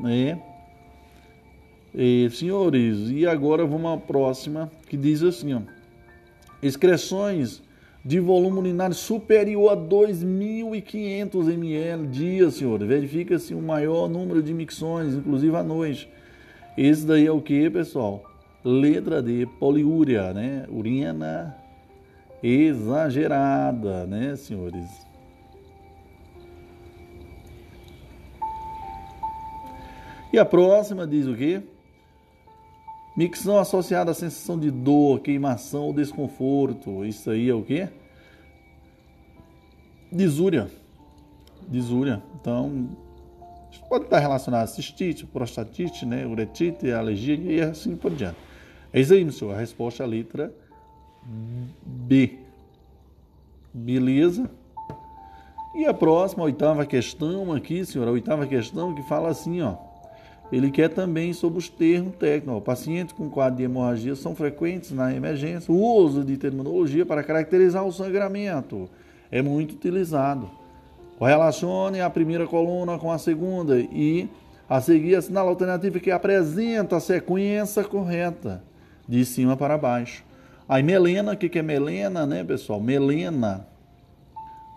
Né? 0.00 0.40
E, 1.94 2.28
senhores, 2.30 3.10
e 3.10 3.26
agora 3.26 3.64
vamos 3.64 3.92
à 3.92 3.96
próxima, 3.96 4.70
que 4.88 4.96
diz 4.96 5.22
assim, 5.22 5.54
ó, 5.54 5.60
excreções 6.62 7.62
de 8.06 8.20
volume 8.20 8.58
urinário 8.58 8.94
superior 8.94 9.72
a 9.72 9.76
2.500 9.76 11.52
ml 11.52 12.06
dia, 12.06 12.48
senhor. 12.52 12.78
Verifica-se 12.86 13.52
um 13.52 13.60
maior 13.60 14.08
número 14.08 14.40
de 14.40 14.54
micções, 14.54 15.14
inclusive 15.14 15.56
à 15.56 15.64
noite. 15.64 16.08
Esse 16.78 17.04
daí 17.04 17.26
é 17.26 17.32
o 17.32 17.40
que, 17.40 17.68
pessoal? 17.68 18.22
Letra 18.64 19.20
D, 19.20 19.44
poliúria, 19.58 20.32
né? 20.32 20.66
Urina 20.68 21.56
exagerada, 22.40 24.06
né, 24.06 24.36
senhores? 24.36 24.88
E 30.32 30.38
a 30.38 30.44
próxima 30.44 31.08
diz 31.08 31.26
o 31.26 31.34
quê? 31.34 31.60
Micção 33.16 33.58
associada 33.58 34.10
à 34.10 34.14
sensação 34.14 34.58
de 34.58 34.70
dor, 34.70 35.20
queimação 35.20 35.84
ou 35.84 35.92
desconforto. 35.92 37.04
Isso 37.04 37.30
aí 37.30 37.48
é 37.48 37.54
o 37.54 37.62
quê? 37.62 37.88
Disúria. 40.12 40.70
Disúria. 41.68 42.22
Então, 42.38 42.88
Pode 43.88 44.04
estar 44.04 44.18
relacionado 44.18 44.64
a 44.64 44.66
cistite, 44.66 45.24
prostatite, 45.26 46.04
né, 46.04 46.26
uretite, 46.26 46.90
alergia 46.90 47.36
e 47.36 47.60
assim 47.60 47.94
por 47.94 48.12
diante. 48.12 48.36
É 48.92 49.00
isso 49.00 49.12
aí, 49.12 49.22
meu 49.22 49.32
senhor. 49.32 49.54
A 49.54 49.58
resposta 49.58 50.02
é 50.02 50.06
a 50.06 50.08
letra 50.08 50.52
B. 51.84 52.38
Beleza? 53.72 54.50
E 55.74 55.84
a 55.84 55.94
próxima, 55.94 56.42
a 56.42 56.46
oitava 56.46 56.86
questão 56.86 57.52
aqui, 57.52 57.84
senhor, 57.84 58.08
a 58.08 58.10
oitava 58.10 58.46
questão 58.46 58.94
que 58.94 59.02
fala 59.02 59.28
assim, 59.28 59.60
ó. 59.60 59.76
Ele 60.52 60.70
quer 60.70 60.88
também 60.88 61.32
sobre 61.32 61.58
os 61.58 61.68
termos 61.68 62.14
técnicos. 62.16 62.62
Pacientes 62.62 63.12
com 63.12 63.28
quadro 63.28 63.56
de 63.56 63.64
hemorragia 63.64 64.14
são 64.14 64.34
frequentes 64.34 64.92
na 64.92 65.12
emergência. 65.14 65.72
O 65.72 65.76
uso 65.76 66.24
de 66.24 66.36
terminologia 66.36 67.04
para 67.04 67.24
caracterizar 67.24 67.84
o 67.84 67.92
sangramento 67.92 68.88
é 69.30 69.42
muito 69.42 69.72
utilizado. 69.72 70.48
Relacione 71.20 72.00
a 72.00 72.10
primeira 72.10 72.46
coluna 72.46 72.98
com 72.98 73.10
a 73.10 73.18
segunda 73.18 73.78
e 73.78 74.28
a 74.68 74.80
seguir 74.80 75.16
assinala 75.16 75.48
a 75.48 75.50
alternativa 75.50 75.98
que 75.98 76.10
apresenta 76.10 76.96
a 76.96 77.00
sequência 77.00 77.82
correta, 77.84 78.62
de 79.08 79.24
cima 79.24 79.56
para 79.56 79.78
baixo. 79.78 80.24
Aí 80.68 80.82
melena, 80.82 81.32
o 81.32 81.36
que, 81.36 81.58
é 81.58 81.62
melena, 81.62 82.26
né, 82.26 82.42
pessoal? 82.42 82.80
Melena. 82.80 83.66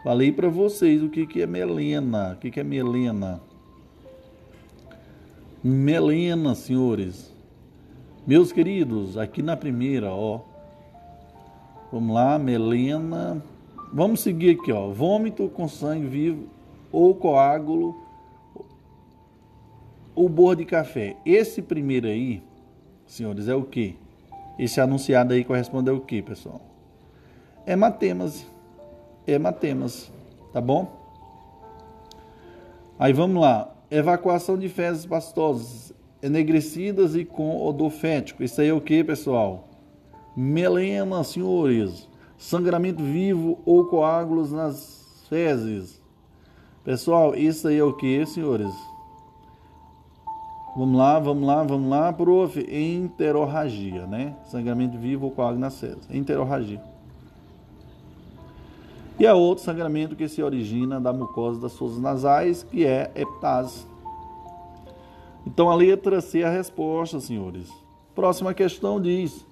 Falei 0.04 0.32
para 0.32 0.48
vocês 0.48 1.04
o 1.04 1.10
que, 1.10 1.26
que 1.26 1.42
é 1.42 1.48
melena. 1.48 2.34
O 2.34 2.38
que 2.38 2.60
é 2.60 2.64
melena? 2.64 3.42
Melena, 5.64 6.56
senhores. 6.56 7.34
Meus 8.26 8.52
queridos, 8.52 9.18
aqui 9.18 9.42
na 9.42 9.58
primeira, 9.58 10.12
ó. 10.12 10.42
Vamos 11.92 12.14
lá, 12.14 12.40
melena. 12.40 13.44
Vamos 13.92 14.22
seguir 14.22 14.52
aqui, 14.52 14.72
ó. 14.72 14.90
Vômito 14.90 15.50
com 15.50 15.68
sangue 15.68 16.08
vivo 16.08 16.48
ou 16.92 17.14
coágulo 17.14 17.96
ou 20.16 20.30
borra 20.30 20.58
de 20.58 20.66
café. 20.66 21.18
Esse 21.26 21.62
primeiro 21.62 22.08
aí, 22.08 22.42
senhores, 23.06 23.48
é 23.48 23.56
o 23.56 23.64
que? 23.64 23.98
Esse 24.58 24.80
anunciado 24.80 25.34
aí 25.34 25.44
corresponde 25.44 25.90
ao 25.90 26.00
que, 26.00 26.22
pessoal? 26.22 26.62
Hematemas. 27.66 28.46
Hematemas, 29.28 30.12
tá 30.54 30.62
bom? 30.62 30.88
Aí 32.98 33.12
vamos 33.12 33.42
lá. 33.42 33.74
Evacuação 33.92 34.58
de 34.58 34.70
fezes 34.70 35.06
pastosas, 35.06 35.92
enegrecidas 36.22 37.16
e 37.16 37.26
com 37.26 37.66
odor 37.66 37.90
fético. 37.90 38.44
Isso 38.44 38.62
aí 38.62 38.68
é 38.68 38.74
o 38.74 38.82
que, 38.82 39.04
pessoal? 39.04 39.68
Melena, 40.36 41.24
senhores. 41.24 42.08
Sangramento 42.38 43.04
vivo 43.04 43.60
ou 43.66 43.86
coágulos 43.86 44.52
nas 44.52 45.26
fezes. 45.28 46.00
Pessoal, 46.84 47.36
isso 47.36 47.68
aí 47.68 47.78
é 47.78 47.84
o 47.84 47.94
que, 47.94 48.26
senhores? 48.26 48.74
Vamos 50.78 50.98
lá, 50.98 51.20
vamos 51.20 51.48
lá, 51.48 51.64
vamos 51.64 51.90
lá, 51.90 52.14
prof. 52.14 52.60
Enterorragia, 52.70 54.06
né? 54.06 54.36
Sangramento 54.46 54.98
vivo 54.98 55.26
ou 55.26 55.32
coágulo 55.32 55.60
nas 55.60 55.80
fezes. 55.80 56.08
Enterorragia. 56.12 56.82
E 59.20 59.28
a 59.28 59.36
outro 59.36 59.64
sangramento 59.64 60.16
que 60.16 60.30
se 60.30 60.42
origina 60.42 61.00
da 61.00 61.12
mucosa 61.12 61.60
das 61.60 61.74
suas 61.74 61.98
nasais, 62.00 62.64
que 62.64 62.86
é 62.86 63.12
heptase. 63.14 63.86
Então 65.46 65.70
a 65.70 65.76
letra 65.76 66.22
C 66.22 66.40
é 66.40 66.46
a 66.46 66.50
resposta, 66.50 67.20
senhores. 67.20 67.70
Próxima 68.16 68.54
questão 68.54 69.02
diz: 69.02 69.46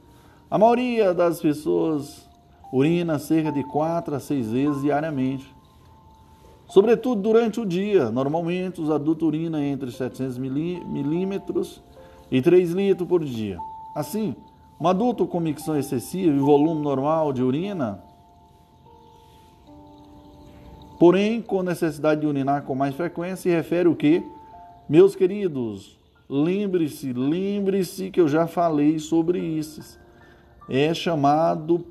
a 0.50 0.58
maioria 0.58 1.14
das 1.14 1.42
pessoas 1.42 2.30
urina 2.72 3.20
cerca 3.20 3.52
de 3.52 3.64
4 3.64 4.16
a 4.16 4.20
6 4.20 4.52
vezes 4.52 4.82
diariamente. 4.82 5.54
Sobretudo 6.68 7.22
durante 7.22 7.60
o 7.60 7.66
dia. 7.66 8.10
Normalmente 8.10 8.82
os 8.82 8.90
adultos 8.90 9.28
urinam 9.28 9.60
entre 9.60 9.92
700 9.92 10.38
milímetros 10.38 11.82
e 12.32 12.42
3 12.42 12.72
litros 12.72 13.08
por 13.08 13.24
dia. 13.24 13.58
Assim, 13.96 14.36
um 14.80 14.88
adulto 14.88 15.26
com 15.26 15.40
micção 15.40 15.78
excessiva 15.78 16.34
e 16.36 16.40
volume 16.40 16.82
normal 16.82 17.34
de 17.34 17.42
urina 17.42 18.04
Porém, 21.00 21.42
com 21.42 21.62
necessidade 21.62 22.22
de 22.22 22.28
urinar 22.28 22.64
com 22.64 22.74
mais 22.74 22.96
frequência, 22.96 23.38
se 23.38 23.50
refere 23.50 23.88
o 23.88 23.96
que? 23.96 24.24
Meus 24.90 25.16
queridos, 25.16 25.98
lembre-se, 26.28 27.14
lembre-se 27.14 28.10
que 28.10 28.20
eu 28.20 28.28
já 28.28 28.48
falei 28.48 28.98
sobre 28.98 29.40
isso. 29.40 30.00
É 30.70 30.94
chamado 30.94 31.86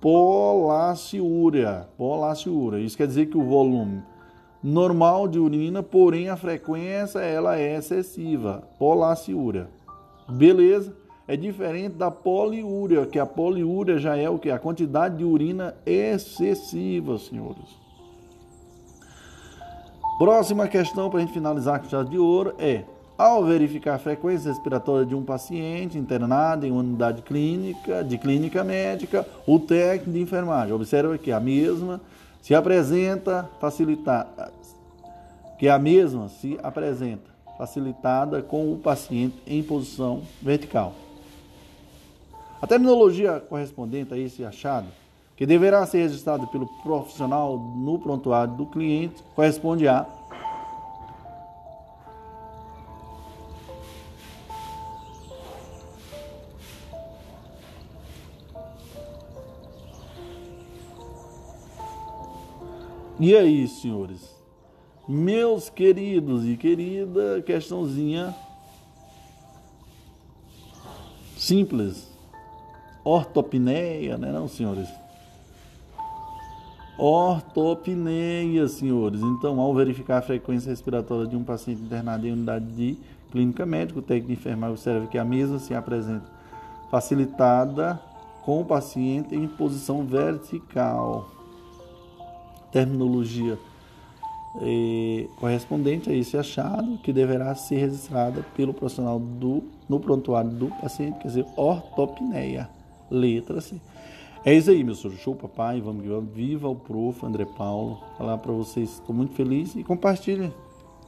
polaciúria. 0.00 1.86
Polaciúria. 1.98 2.78
Isso 2.78 2.96
quer 2.96 3.06
dizer 3.06 3.26
que 3.26 3.36
o 3.36 3.44
volume 3.44 4.02
normal 4.62 5.28
de 5.28 5.38
urina, 5.38 5.82
porém 5.82 6.28
a 6.28 6.36
frequência 6.36 7.20
ela 7.20 7.58
é 7.58 7.76
excessiva. 7.76 8.64
Polaciúria. 8.78 9.68
Beleza? 10.28 10.96
É 11.26 11.36
diferente 11.36 11.94
da 11.96 12.10
poliúria, 12.10 13.04
que 13.04 13.18
a 13.18 13.26
poliúria 13.26 13.98
já 13.98 14.16
é 14.16 14.30
o 14.30 14.38
que? 14.38 14.50
A 14.50 14.58
quantidade 14.58 15.18
de 15.18 15.24
urina 15.24 15.76
excessiva, 15.84 17.18
senhores. 17.18 17.87
Próxima 20.18 20.66
questão 20.66 21.08
para 21.08 21.18
a 21.18 21.22
gente 21.22 21.32
finalizar 21.32 21.78
com 21.78 21.88
chave 21.88 22.10
de 22.10 22.18
ouro 22.18 22.52
é: 22.58 22.82
ao 23.16 23.44
verificar 23.44 23.94
a 23.94 23.98
frequência 24.00 24.50
respiratória 24.50 25.06
de 25.06 25.14
um 25.14 25.22
paciente 25.22 25.96
internado 25.96 26.66
em 26.66 26.72
unidade 26.72 27.22
clínica, 27.22 28.02
de 28.02 28.18
clínica 28.18 28.64
médica, 28.64 29.24
o 29.46 29.60
técnico 29.60 30.10
de 30.10 30.20
enfermagem 30.20 30.74
observa 30.74 31.16
que 31.16 31.30
a 31.30 31.38
mesma 31.38 32.00
se 32.42 32.52
apresenta 32.52 33.48
facilitada, 33.60 34.52
que 35.56 35.68
a 35.68 35.78
mesma 35.78 36.28
se 36.28 36.58
apresenta 36.64 37.30
facilitada 37.56 38.42
com 38.42 38.72
o 38.72 38.76
paciente 38.76 39.36
em 39.46 39.62
posição 39.62 40.22
vertical. 40.42 40.94
A 42.60 42.66
terminologia 42.66 43.38
correspondente 43.38 44.12
a 44.12 44.18
esse 44.18 44.44
achado 44.44 44.88
que 45.38 45.46
deverá 45.46 45.86
ser 45.86 45.98
registrado 45.98 46.48
pelo 46.48 46.66
profissional 46.66 47.56
no 47.56 47.96
prontuário 47.96 48.54
do 48.54 48.66
cliente, 48.66 49.22
corresponde 49.36 49.86
a 49.86 50.04
E 63.20 63.36
aí, 63.36 63.66
senhores? 63.68 64.36
Meus 65.08 65.68
queridos 65.70 66.44
e 66.46 66.56
querida, 66.56 67.42
questãozinha 67.42 68.34
simples. 71.36 72.08
Ortopneia, 73.04 74.18
né, 74.18 74.32
não, 74.32 74.48
senhores? 74.48 74.88
Ortopneia, 76.98 78.66
senhores. 78.66 79.20
Então, 79.20 79.60
ao 79.60 79.72
verificar 79.72 80.18
a 80.18 80.22
frequência 80.22 80.68
respiratória 80.68 81.26
de 81.26 81.36
um 81.36 81.44
paciente 81.44 81.80
internado 81.80 82.26
em 82.26 82.32
unidade 82.32 82.66
de 82.66 82.98
clínica 83.30 83.64
médica, 83.64 84.00
o 84.00 84.02
técnico 84.02 84.26
de 84.28 84.32
enfermagem 84.32 84.74
observa 84.74 85.06
que 85.06 85.16
a 85.16 85.24
mesma 85.24 85.58
se 85.58 85.74
apresenta 85.74 86.26
facilitada 86.90 88.00
com 88.42 88.60
o 88.60 88.64
paciente 88.64 89.34
em 89.36 89.46
posição 89.46 90.04
vertical. 90.04 91.30
Terminologia 92.72 93.58
eh, 94.60 95.28
correspondente 95.36 96.10
a 96.10 96.14
esse 96.14 96.36
achado, 96.36 96.98
que 96.98 97.12
deverá 97.12 97.54
ser 97.54 97.76
registrada 97.76 98.44
pelo 98.56 98.74
profissional 98.74 99.18
do, 99.20 99.62
no 99.88 100.00
prontuário 100.00 100.50
do 100.50 100.68
paciente, 100.68 101.18
quer 101.18 101.28
dizer, 101.28 101.46
ortopneia. 101.56 102.68
Letra 103.10 103.60
C. 103.60 103.80
É 104.44 104.54
isso 104.54 104.70
aí, 104.70 104.84
meu 104.84 104.94
senhor. 104.94 105.16
Show, 105.16 105.34
papai. 105.34 105.80
Vamos 105.80 106.02
que 106.02 106.08
vamos. 106.08 106.32
Viva 106.32 106.68
o 106.68 106.76
prof. 106.76 107.24
André 107.24 107.44
Paulo. 107.44 108.00
Falar 108.16 108.38
para 108.38 108.52
vocês, 108.52 108.94
estou 108.94 109.14
muito 109.14 109.34
feliz 109.34 109.74
e 109.74 109.82
compartilhe 109.82 110.52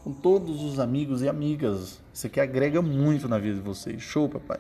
com 0.03 0.13
todos 0.13 0.63
os 0.63 0.81
amigos 0.81 1.23
e 1.23 1.29
amigas. 1.29 2.01
Isso 2.13 2.27
aqui 2.27 2.41
agrega 2.41 2.83
muito 2.83 3.29
na 3.29 3.39
vida 3.39 3.57
de 3.57 3.63
vocês. 3.63 4.03
Show, 4.03 4.29
papai. 4.29 4.59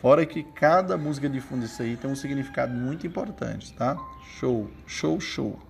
Fora 0.00 0.24
que 0.24 0.42
cada 0.42 0.96
música 0.96 1.28
de 1.28 1.40
fundo 1.40 1.64
isso 1.64 1.82
aí 1.82 1.96
tem 1.96 2.10
um 2.10 2.14
significado 2.14 2.72
muito 2.72 3.06
importante, 3.06 3.72
tá? 3.74 3.96
Show, 4.38 4.68
show, 4.86 5.20
show. 5.20 5.67